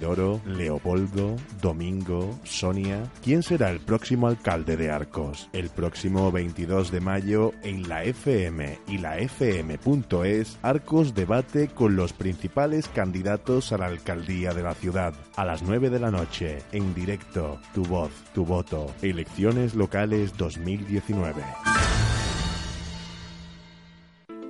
[0.05, 3.11] Isidoro, Leopoldo, Domingo, Sonia.
[3.23, 5.49] ¿Quién será el próximo alcalde de Arcos?
[5.51, 12.13] El próximo 22 de mayo en la FM y la FM.es, Arcos debate con los
[12.13, 15.15] principales candidatos a la alcaldía de la ciudad.
[15.37, 18.93] A las 9 de la noche, en directo, tu voz, tu voto.
[19.01, 21.41] Elecciones locales 2019.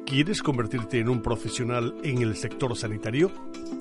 [0.06, 3.32] ¿Quieres convertirte en un profesional en el sector sanitario?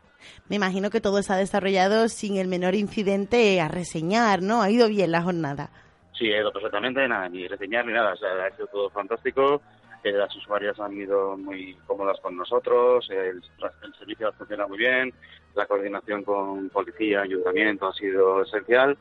[0.48, 4.62] Me imagino que todo se ha desarrollado sin el menor incidente a reseñar, ¿no?
[4.62, 5.70] Ha ido bien la jornada.
[6.12, 9.60] Sí, ha ido perfectamente, nada, ni reseñar ni nada, o sea, ha sido todo fantástico.
[10.02, 13.42] Eh, las usuarias han ido muy cómodas con nosotros, el,
[13.82, 15.12] el servicio funciona muy bien,
[15.54, 18.96] la coordinación con policía, ayuntamiento ha sido esencial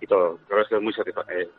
[0.00, 0.38] y todo.
[0.46, 1.42] Creo que es muy satisfactorio.
[1.42, 1.50] Eh,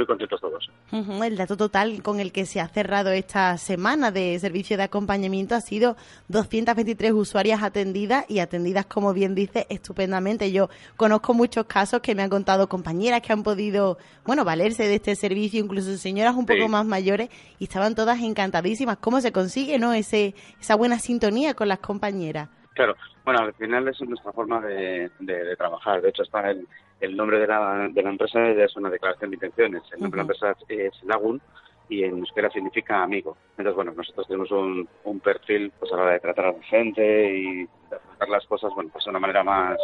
[0.00, 0.70] muy contentos todos.
[0.92, 5.54] el dato total con el que se ha cerrado esta semana de servicio de acompañamiento
[5.54, 5.96] ha sido
[6.28, 10.52] 223 usuarias atendidas y atendidas, como bien dice, estupendamente.
[10.52, 14.94] Yo conozco muchos casos que me han contado compañeras que han podido, bueno, valerse de
[14.94, 17.28] este servicio, incluso señoras un poco más mayores,
[17.58, 18.96] y estaban todas encantadísimas.
[18.96, 22.48] ¿Cómo se consigue, no, ese esa buena sintonía con las compañeras?
[22.72, 22.96] Claro,
[23.26, 25.10] bueno, al final es nuestra forma de,
[25.58, 26.00] trabajar.
[26.00, 26.66] De hecho, está el,
[27.00, 29.82] el nombre de la, de la empresa es una declaración de intenciones.
[29.92, 31.40] El nombre de la empresa es Lagun
[31.88, 33.36] y en euskera significa amigo.
[33.50, 36.62] Entonces, bueno, nosotros tenemos un, un perfil pues a la hora de tratar a la
[36.62, 39.78] gente y de afrontar las cosas, bueno, pues de una manera más,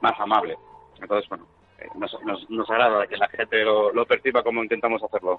[0.00, 0.56] más amable.
[1.00, 1.46] Entonces, bueno,
[1.96, 5.38] nos, nos, nos, agrada que la gente lo, lo, perciba como intentamos hacerlo.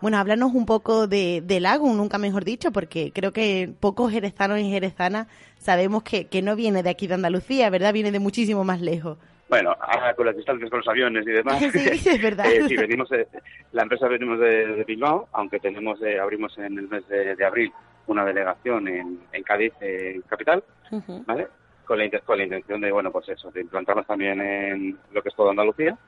[0.00, 4.58] Bueno, háblanos un poco de, de Lago, nunca mejor dicho, porque creo que pocos jerezanos
[4.58, 7.94] y jerezanas sabemos que, que no viene de aquí de Andalucía, ¿verdad?
[7.94, 9.16] Viene de muchísimo más lejos.
[9.52, 11.60] Bueno, ahora con las distancias con los aviones y demás.
[11.72, 12.46] Sí, es verdad.
[12.50, 13.28] eh, sí, venimos de,
[13.72, 17.44] la empresa venimos de, de Bilbao, aunque tenemos eh, abrimos en el mes de, de,
[17.44, 17.70] abril
[18.06, 21.26] una delegación en, en Cádiz, en capital, uh -huh.
[21.26, 21.48] ¿vale?
[21.84, 25.28] Con la, con la intención de, bueno, pues eso, de implantarnos también en lo que
[25.28, 25.98] es todo Andalucía.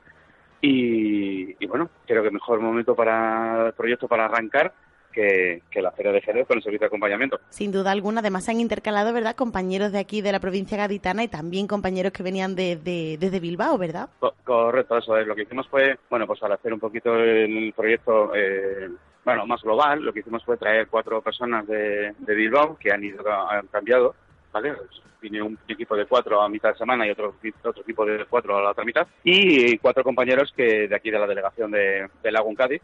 [0.63, 4.73] Y, y bueno, creo que mejor momento para el proyecto para arrancar
[5.15, 7.39] que, que, la Feria de Jerez con el servicio de acompañamiento.
[7.51, 11.23] Sin duda alguna, además se han intercalado, ¿verdad?, compañeros de aquí de la provincia gaditana
[11.23, 14.09] y también compañeros que venían de, de, desde Bilbao, ¿verdad?
[14.19, 15.27] Co correcto, eso es.
[15.27, 18.91] Lo que hicimos fue, bueno, pues al hacer un poquito el proyecto, eh,
[19.25, 23.05] bueno, más global, lo que hicimos fue traer cuatro personas de, de Bilbao que han
[23.05, 24.15] ido, han cambiado,
[24.53, 24.75] ¿vale?
[25.21, 28.59] Vine un equipo de cuatro a mitad de semana y otro, otro equipo de cuatro
[28.59, 29.07] a la otra mitad.
[29.23, 32.83] Y cuatro compañeros que de aquí de la delegación de, de Lago en Cádiz,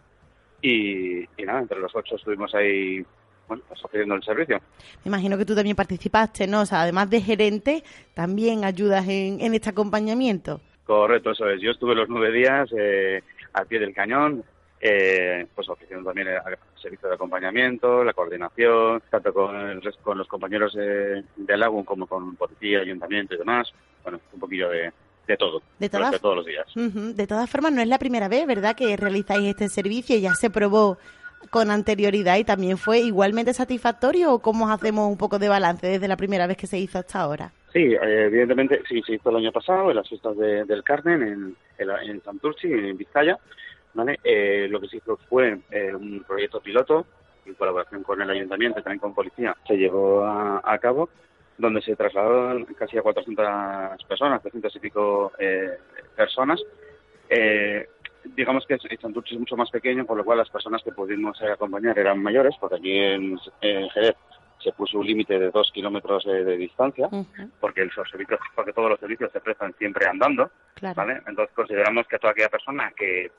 [0.62, 3.04] y, y, nada, entre los ocho estuvimos ahí,
[3.48, 4.60] bueno, pues ofreciendo el servicio.
[5.04, 6.62] Me imagino que tú también participaste, ¿no?
[6.62, 7.82] O sea, además de gerente,
[8.14, 10.60] también ayudas en, en este acompañamiento.
[10.84, 11.60] Correcto, eso es.
[11.60, 13.22] Yo estuve los nueve días eh,
[13.52, 14.42] al pie del cañón,
[14.80, 16.40] eh, pues ofreciendo también el
[16.80, 22.06] servicio de acompañamiento, la coordinación, tanto con, el, con los compañeros de, de Lagun como
[22.06, 23.72] con policía, ayuntamiento y demás.
[24.02, 24.90] Bueno, un poquillo de,
[25.26, 26.66] de todo, de todas, todos los días.
[26.76, 27.14] Uh -huh.
[27.14, 30.16] De todas formas, no es la primera vez, ¿verdad?, que realizáis este servicio.
[30.18, 30.98] Ya se probó
[31.50, 36.08] con anterioridad y también fue igualmente satisfactorio o cómo hacemos un poco de balance desde
[36.08, 37.52] la primera vez que se hizo hasta ahora.
[37.72, 41.22] Sí, eh, evidentemente, sí, se hizo el año pasado en las fiestas de, del Carmen
[41.22, 43.38] en, en, en Santurci, en Vizcaya.
[43.94, 44.18] ¿vale?
[44.24, 47.06] Eh, lo que se hizo fue eh, un proyecto piloto
[47.46, 49.56] en colaboración con el ayuntamiento y también con policía.
[49.66, 51.08] Se llevó a, a cabo
[51.60, 55.78] donde se trasladaron casi a 400 personas, 300 y pico eh,
[56.16, 56.60] personas.
[57.28, 57.88] Eh,
[58.24, 61.98] digamos que Santurce es mucho más pequeño, por lo cual las personas que pudimos acompañar
[61.98, 64.16] eran mayores, porque aquí en, en Jerez
[64.62, 67.50] se puso un límite de dos kilómetros de, de distancia, uh -huh.
[67.60, 70.94] porque, el servicio, porque todos los servicios se prestan siempre andando, claro.
[70.96, 71.20] ¿vale?
[71.26, 73.30] Entonces consideramos que toda aquella persona que,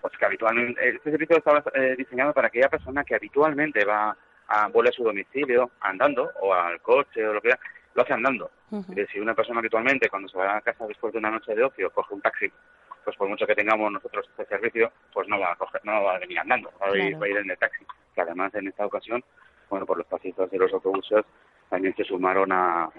[0.00, 4.16] pues que habitualmente, este servicio estaba eh, diseñado para aquella persona que habitualmente va
[4.48, 7.60] a, vuelve a su domicilio andando, o al coche, o lo que sea,
[7.94, 8.50] lo hace andando.
[8.70, 9.10] Uh -huh.
[9.10, 11.90] Si una persona habitualmente, cuando se va a casa después de una noche de ocio,
[11.90, 12.50] coge un taxi,
[13.04, 16.16] pues por mucho que tengamos nosotros este servicio, pues no va a coger, no va
[16.16, 16.94] a venir andando, va, claro.
[16.94, 17.84] a, ir, va a ir en el taxi.
[18.14, 19.22] Que además en esta ocasión,
[19.70, 21.24] bueno, por los pasillos de los autobuses
[21.68, 22.90] también se sumaron a,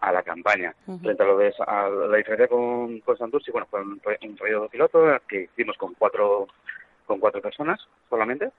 [0.00, 0.74] a la campaña.
[0.86, 1.00] Uh -huh.
[1.00, 4.68] Frente a lo de a la diferencia con, con Santurci, bueno, fue un, un proyecto
[4.68, 6.46] piloto que hicimos con cuatro
[7.06, 8.50] con cuatro personas solamente.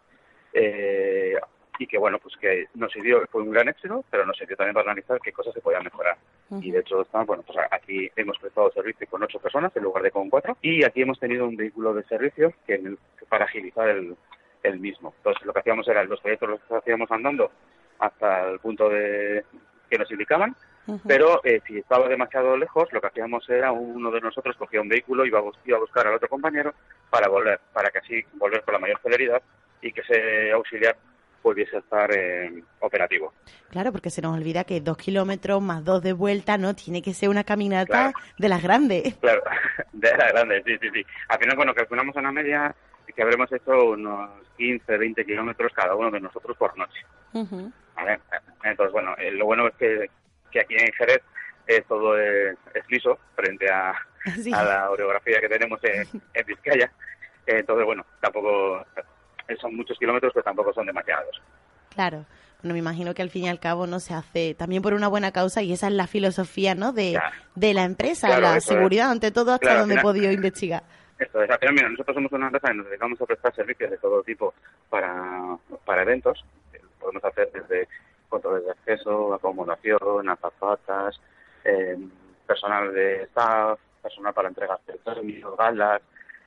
[0.53, 1.35] Eh,
[1.79, 4.73] y que bueno pues que nos sirvió fue un gran éxito pero nos sirvió también
[4.73, 6.17] para analizar qué cosas se podían mejorar
[6.49, 6.63] uh -huh.
[6.63, 10.03] y de hecho está, bueno pues aquí hemos prestado servicio con ocho personas en lugar
[10.03, 13.89] de con cuatro y aquí hemos tenido un vehículo de servicio que, que para agilizar
[13.89, 14.15] el,
[14.63, 17.51] el mismo entonces lo que hacíamos era los proyectos los hacíamos andando
[17.99, 19.43] hasta el punto de
[19.89, 20.55] que nos indicaban
[20.87, 21.01] uh -huh.
[21.07, 24.89] pero eh, si estaba demasiado lejos lo que hacíamos era uno de nosotros cogía un
[24.89, 26.73] vehículo y iba, iba a buscar al otro compañero
[27.09, 29.41] para volver para que así volver con la mayor celeridad
[29.81, 30.95] y que ese auxiliar
[31.47, 33.33] pudiese estar eh, operativo.
[33.69, 36.75] Claro, porque se nos olvida que dos kilómetros más dos de vuelta, ¿no?
[36.75, 38.13] Tiene que ser una caminata claro.
[38.37, 39.15] de las grandes.
[39.15, 39.41] Claro,
[39.93, 41.05] de las grandes, sí, sí, sí.
[41.29, 42.75] Al final, bueno, calculamos una media
[43.15, 46.99] que habremos hecho unos 15, 20 kilómetros cada uno de nosotros por noche.
[47.31, 47.71] Uh -huh.
[47.95, 48.19] ¿Vale?
[48.63, 50.09] Entonces, bueno, eh, lo bueno es que,
[50.51, 51.21] que aquí en Jerez
[51.65, 53.93] eh, todo es, es, liso frente a,
[54.43, 54.51] sí.
[54.53, 56.91] a la orografía que tenemos en, en Vizcaya.
[57.45, 58.85] entonces, bueno, tampoco
[59.55, 61.41] son muchos kilómetros, pero tampoco son demasiados.
[61.93, 62.25] Claro.
[62.61, 65.07] Bueno, me imagino que al fin y al cabo no se hace también por una
[65.07, 66.91] buena causa y esa es la filosofía, ¿no?
[66.91, 67.19] De,
[67.53, 69.11] de la empresa, claro, la seguridad es.
[69.11, 70.83] ante todo hasta claro, donde he podido investigar.
[71.19, 73.91] Esto es, al final, mira, nosotros somos una empresa que nos dedicamos a prestar servicios
[73.91, 74.53] de todo tipo
[74.89, 76.43] para, para eventos.
[76.99, 77.87] Podemos hacer desde
[78.27, 81.19] controles de acceso, acomodación, azafatas,
[81.63, 81.97] eh,
[82.45, 86.01] personal de staff, personal para entregas de premios, galas,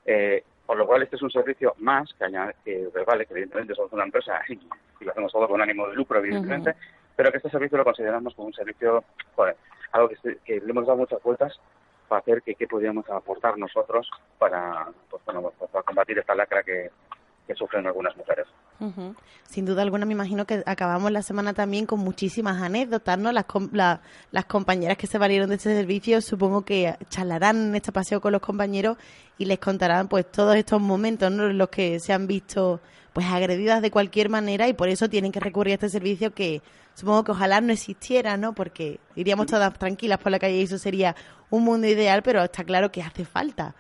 [0.05, 3.75] eh, por lo cual este es un servicio más que, añade, que vale, que evidentemente
[3.75, 7.13] somos una empresa y, y, lo hacemos todo con ánimo de lucro, evidentemente, uh -huh.
[7.17, 9.03] pero que este servicio lo consideramos como un servicio,
[9.35, 9.57] joder,
[9.91, 11.59] algo que, que, le hemos dado muchas vueltas
[12.07, 16.63] para hacer que qué podríamos aportar nosotros para, pues, bueno, pues, para combatir esta lacra
[16.63, 16.93] que,
[17.51, 18.47] que sufren algunas mujeres.
[18.79, 19.17] Uh -huh.
[19.43, 23.33] Sin duda alguna, me imagino que acabamos la semana también con muchísimas anécdotas, ¿no?
[23.33, 24.01] Las, la,
[24.31, 28.31] las compañeras que se valieron de este servicio, supongo que charlarán en este paseo con
[28.31, 28.99] los compañeros
[29.37, 31.51] y les contarán, pues, todos estos momentos, ¿no?
[31.51, 32.81] En los que se han visto,
[33.13, 36.63] pues, agredidas de cualquier manera y por eso tienen que recurrir a este servicio que
[36.95, 38.55] supongo que ojalá no existiera, ¿no?
[38.55, 41.17] Porque iríamos todas tranquilas por la calle y eso sería
[41.51, 43.75] un mundo ideal, pero está claro que hace falta.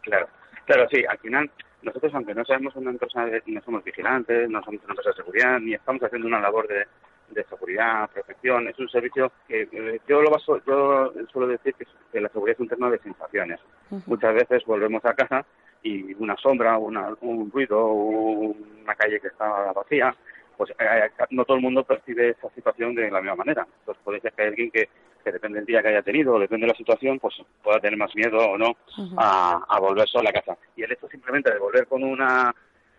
[0.00, 0.26] Claro,
[0.66, 1.48] claro, sí, al final
[1.82, 5.60] nosotros aunque no seamos una empresa, no somos vigilantes, no somos una empresa de seguridad,
[5.60, 6.86] ni estamos haciendo una labor de,
[7.30, 11.86] de seguridad, protección, es un servicio que eh, yo lo baso, yo suelo decir que,
[12.12, 13.60] que la seguridad es un tema de sensaciones.
[14.06, 15.44] Muchas veces volvemos a casa
[15.82, 20.14] y una sombra, una, un ruido, una calle que está vacía,
[20.56, 23.66] pues eh, eh, no todo el mundo percibe esa situación de la misma manera.
[23.80, 24.88] Entonces puede ser que hay alguien que,
[25.22, 28.14] que depende del día que haya tenido, depende de la situación, pues pueda tener más
[28.14, 28.76] miedo o no
[29.16, 30.56] a, a volver solo a casa.
[30.76, 32.54] Y el hecho simplemente de volver con una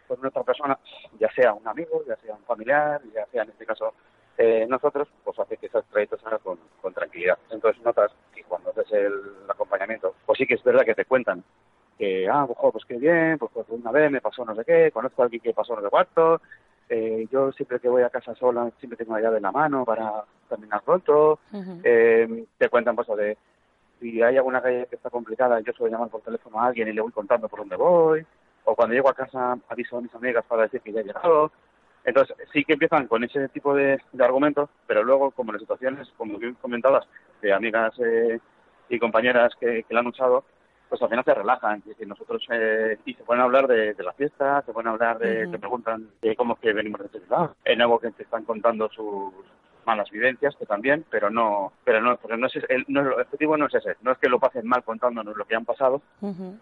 [0.08, 0.78] con una otra persona,
[1.20, 3.94] ya sea un amigo, ya sea un familiar, ya sea en este caso
[4.38, 7.38] eh, nosotros, pues hace que esos trayectos se hagan con, con tranquilidad.
[7.52, 9.14] Entonces notas que cuando haces el
[9.48, 11.44] acompañamiento, pues sí que es verdad que te cuentan
[11.98, 14.92] que, ah, pues, pues qué bien, pues, pues una vez me pasó no sé qué,
[14.92, 16.42] conozco a alguien que pasó no sé cuánto,
[16.94, 19.84] eh, yo siempre que voy a casa sola siempre tengo la llave en la mano
[19.84, 21.40] para terminar pronto,
[21.84, 23.36] eh, te cuentan pues de
[24.00, 26.94] si hay alguna calle que está complicada, yo suelo llamar por teléfono a alguien y
[26.94, 28.24] le voy contando por dónde voy,
[28.66, 31.52] o cuando llego a casa aviso a mis amigas para decir que ya he llegado.
[32.06, 35.62] Entonces, sí que empiezan con ese tipo de, de argumentos, pero luego, como en las
[35.62, 37.08] situaciones, como bien comentadas,
[37.42, 38.40] de amigas eh,
[38.90, 40.44] y compañeras que, que la han luchado,
[40.94, 41.80] pues al final se relajan.
[41.80, 45.18] Es decir, nosotros, eh, y se pueden hablar de, de la fiesta, se pueden hablar
[45.18, 45.52] de, Ujú.
[45.54, 48.44] te preguntan de cómo es que venimos de este lado, en algo que te están
[48.44, 49.34] contando sus
[49.88, 53.58] malas vivencias, que también, pero no, pero no, pero no es, el, no, el objetivo
[53.58, 56.00] no es ese, no es que lo pasen mal contándonos lo que han pasado,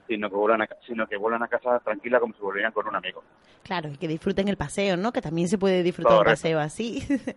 [0.07, 2.95] sino que vuelvan a, sino que vuelvan a casa tranquila como si volvieran con un
[2.95, 3.25] amigo.
[3.63, 5.11] Claro, y que disfruten el paseo, ¿no?
[5.11, 6.41] Que también se puede disfrutar el Correcto.
[6.43, 7.03] paseo así.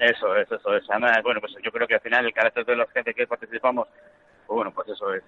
[0.00, 0.84] Eso es, eso es.
[1.22, 3.88] Bueno, pues yo creo que al final el carácter de la gente que participamos,
[4.46, 5.22] pues bueno, pues eso es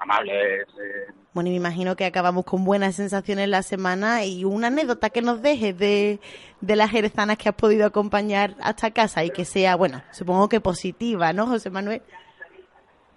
[0.00, 4.68] amables, eh, Bueno, y me imagino que acabamos con buenas sensaciones la semana y una
[4.68, 6.20] anécdota que nos dejes de,
[6.60, 10.60] de las jerezanas que has podido acompañar hasta casa y que sea, bueno, supongo que
[10.60, 12.02] positiva, ¿no, José Manuel?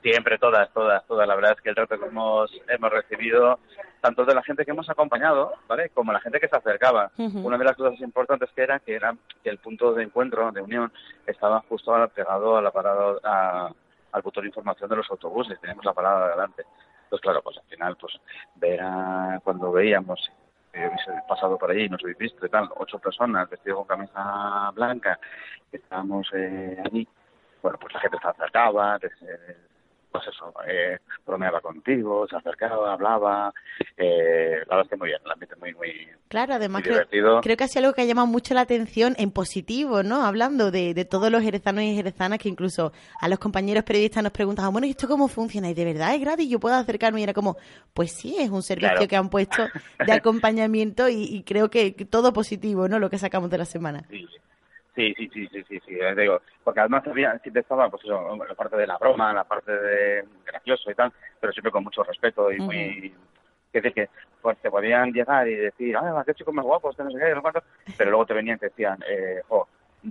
[0.01, 1.27] Siempre, todas, todas, todas.
[1.27, 3.59] La verdad es que el trato que hemos, hemos recibido,
[4.01, 5.89] tanto de la gente que hemos acompañado, ¿vale?
[5.89, 7.11] Como la gente que se acercaba.
[7.17, 10.61] Una de las cosas importantes que era que era que el punto de encuentro, de
[10.61, 10.91] unión,
[11.27, 13.71] estaba justo al- pegado a la parada, a-
[14.11, 15.59] al botón de información de los autobuses.
[15.59, 16.63] Teníamos la parada de adelante.
[17.03, 18.13] Entonces, claro, pues al final, pues
[18.55, 20.31] ver a- cuando veíamos
[20.73, 25.19] habéis pasado por allí, nos habéis visto y tal, ocho personas vestidas con camisa blanca,
[25.69, 27.07] que estábamos eh, allí,
[27.61, 29.57] bueno, pues la gente se acercaba, eh,
[30.11, 33.53] pues eso, eh, bromeaba contigo, se acercaba, hablaba,
[33.97, 36.93] eh, la verdad es que muy bien, el ambiente muy, muy, Claro, además muy creo,
[36.95, 37.41] divertido.
[37.41, 40.25] creo que ha sido algo que ha llamado mucho la atención en positivo, ¿no?
[40.25, 44.31] Hablando de, de todos los jerezanos y jerezanas que incluso a los compañeros periodistas nos
[44.31, 45.69] preguntaban, bueno, ¿y esto cómo funciona?
[45.69, 46.49] ¿Y de verdad es gratis?
[46.49, 47.19] ¿Yo puedo acercarme?
[47.21, 47.57] Y era como,
[47.93, 49.07] pues sí, es un servicio Claro.
[49.07, 49.63] que han puesto
[50.05, 52.99] de acompañamiento y, y creo que que todo positivo, ¿no?
[52.99, 54.03] Lo que sacamos de la semana.
[54.09, 54.25] Sí,
[54.95, 58.35] sí, sí, sí, sí, sí, sí, eh, digo, porque además había, siempre estaba, pues eso,
[58.35, 62.03] la parte de la broma, la parte de gracioso y tal, pero siempre con mucho
[62.03, 63.13] respeto y muy,
[63.71, 64.09] que decir que
[64.41, 67.33] pues, te podían llegar y decir, ah, qué chicos más guapos, que no sé qué,
[67.33, 67.63] no cuánto,
[67.97, 69.67] pero luego te venían y te decían, eh, jo,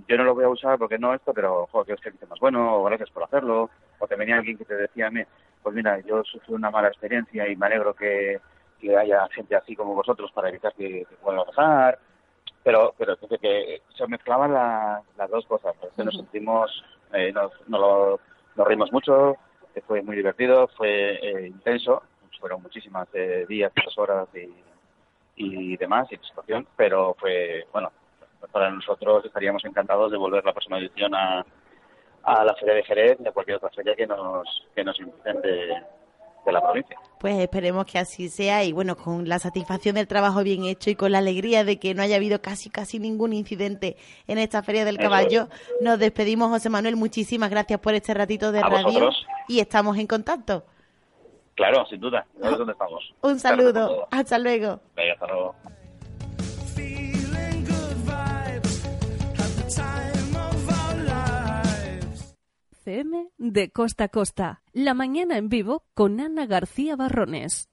[0.07, 2.39] yo no lo voy a usar porque no esto, pero, jo, que es que más
[2.39, 5.21] bueno, o gracias por hacerlo, o te venía alguien que te decía a mí,
[5.61, 8.39] pues mira, yo sufrí una mala experiencia y me alegro que,
[8.79, 11.99] que haya gente así como vosotros para evitar que, que vuelva a pasar,
[12.63, 16.83] pero pero fíjate que se mezclaban la- las dos cosas que nos sentimos
[17.13, 18.19] eh, nos, nos, lo-
[18.55, 19.37] nos reímos mucho
[19.87, 22.03] fue muy divertido fue eh, intenso
[22.39, 24.53] fueron muchísimas eh, días muchas horas y,
[25.35, 27.91] y demás y situación pero fue bueno
[28.51, 31.45] para nosotros estaríamos encantados de volver la próxima edición a,
[32.23, 35.41] a la feria de Jerez y a cualquier otra feria que nos que nos inviten
[35.41, 35.83] de,
[36.45, 36.97] de la provincia.
[37.19, 40.95] Pues esperemos que así sea y bueno, con la satisfacción del trabajo bien hecho y
[40.95, 43.95] con la alegría de que no haya habido casi casi ningún incidente
[44.27, 45.47] en esta Feria del Caballo,
[45.81, 49.25] nos despedimos José Manuel, muchísimas gracias por este ratito de A radio vosotros.
[49.47, 50.65] y estamos en contacto.
[51.55, 52.25] claro sin duda.
[52.41, 53.13] ¿sabes dónde estamos.
[53.21, 54.79] Un saludo, hasta luego.
[54.95, 55.55] Venga, hasta luego
[63.37, 64.63] De Costa a Costa.
[64.73, 67.69] La mañana en vivo con Ana García Barrones.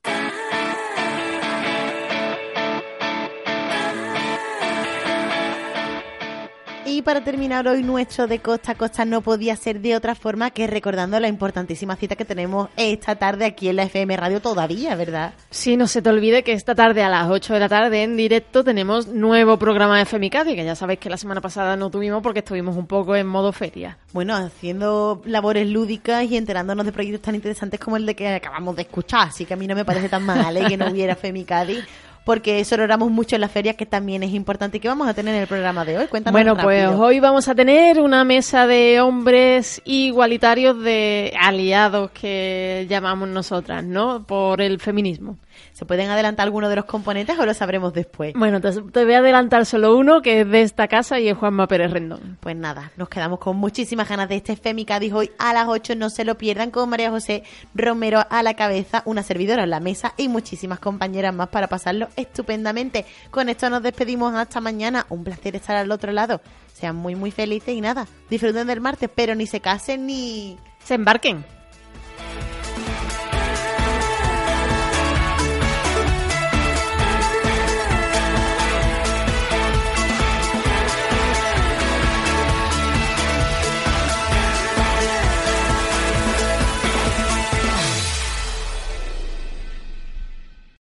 [6.98, 10.50] Y para terminar hoy nuestro de costa a costa no podía ser de otra forma
[10.50, 14.96] que recordando la importantísima cita que tenemos esta tarde aquí en la FM Radio todavía,
[14.96, 15.32] ¿verdad?
[15.48, 18.16] Sí, no se te olvide que esta tarde a las 8 de la tarde en
[18.16, 22.20] directo tenemos nuevo programa de Femicadi, que ya sabéis que la semana pasada no tuvimos
[22.20, 23.96] porque estuvimos un poco en modo feria.
[24.12, 28.74] Bueno, haciendo labores lúdicas y enterándonos de proyectos tan interesantes como el de que acabamos
[28.74, 30.64] de escuchar, así que a mí no me parece tan mal ¿eh?
[30.66, 31.78] que no hubiera Femicadi.
[32.24, 35.34] Porque sororamos mucho en la feria, que también es importante y que vamos a tener
[35.34, 36.06] en el programa de hoy.
[36.06, 42.86] Cuéntanos Bueno, pues hoy vamos a tener una mesa de hombres igualitarios de aliados que
[42.88, 44.24] llamamos nosotras, ¿no?
[44.24, 45.38] Por el feminismo.
[45.72, 48.34] ¿Se pueden adelantar algunos de los componentes o lo sabremos después?
[48.34, 51.36] Bueno, te, te voy a adelantar solo uno, que es de esta casa y es
[51.36, 52.38] Juanma Pérez Rendón.
[52.40, 55.94] Pues nada, nos quedamos con muchísimas ganas de este Femicadis hoy a las 8.
[55.96, 57.42] No se lo pierdan con María José
[57.74, 62.08] Romero a la cabeza, una servidora en la mesa y muchísimas compañeras más para pasarlo
[62.16, 63.04] estupendamente.
[63.30, 65.06] Con esto nos despedimos hasta mañana.
[65.08, 66.40] Un placer estar al otro lado.
[66.72, 70.94] Sean muy, muy felices y nada, disfruten del martes, pero ni se casen ni se
[70.94, 71.57] embarquen.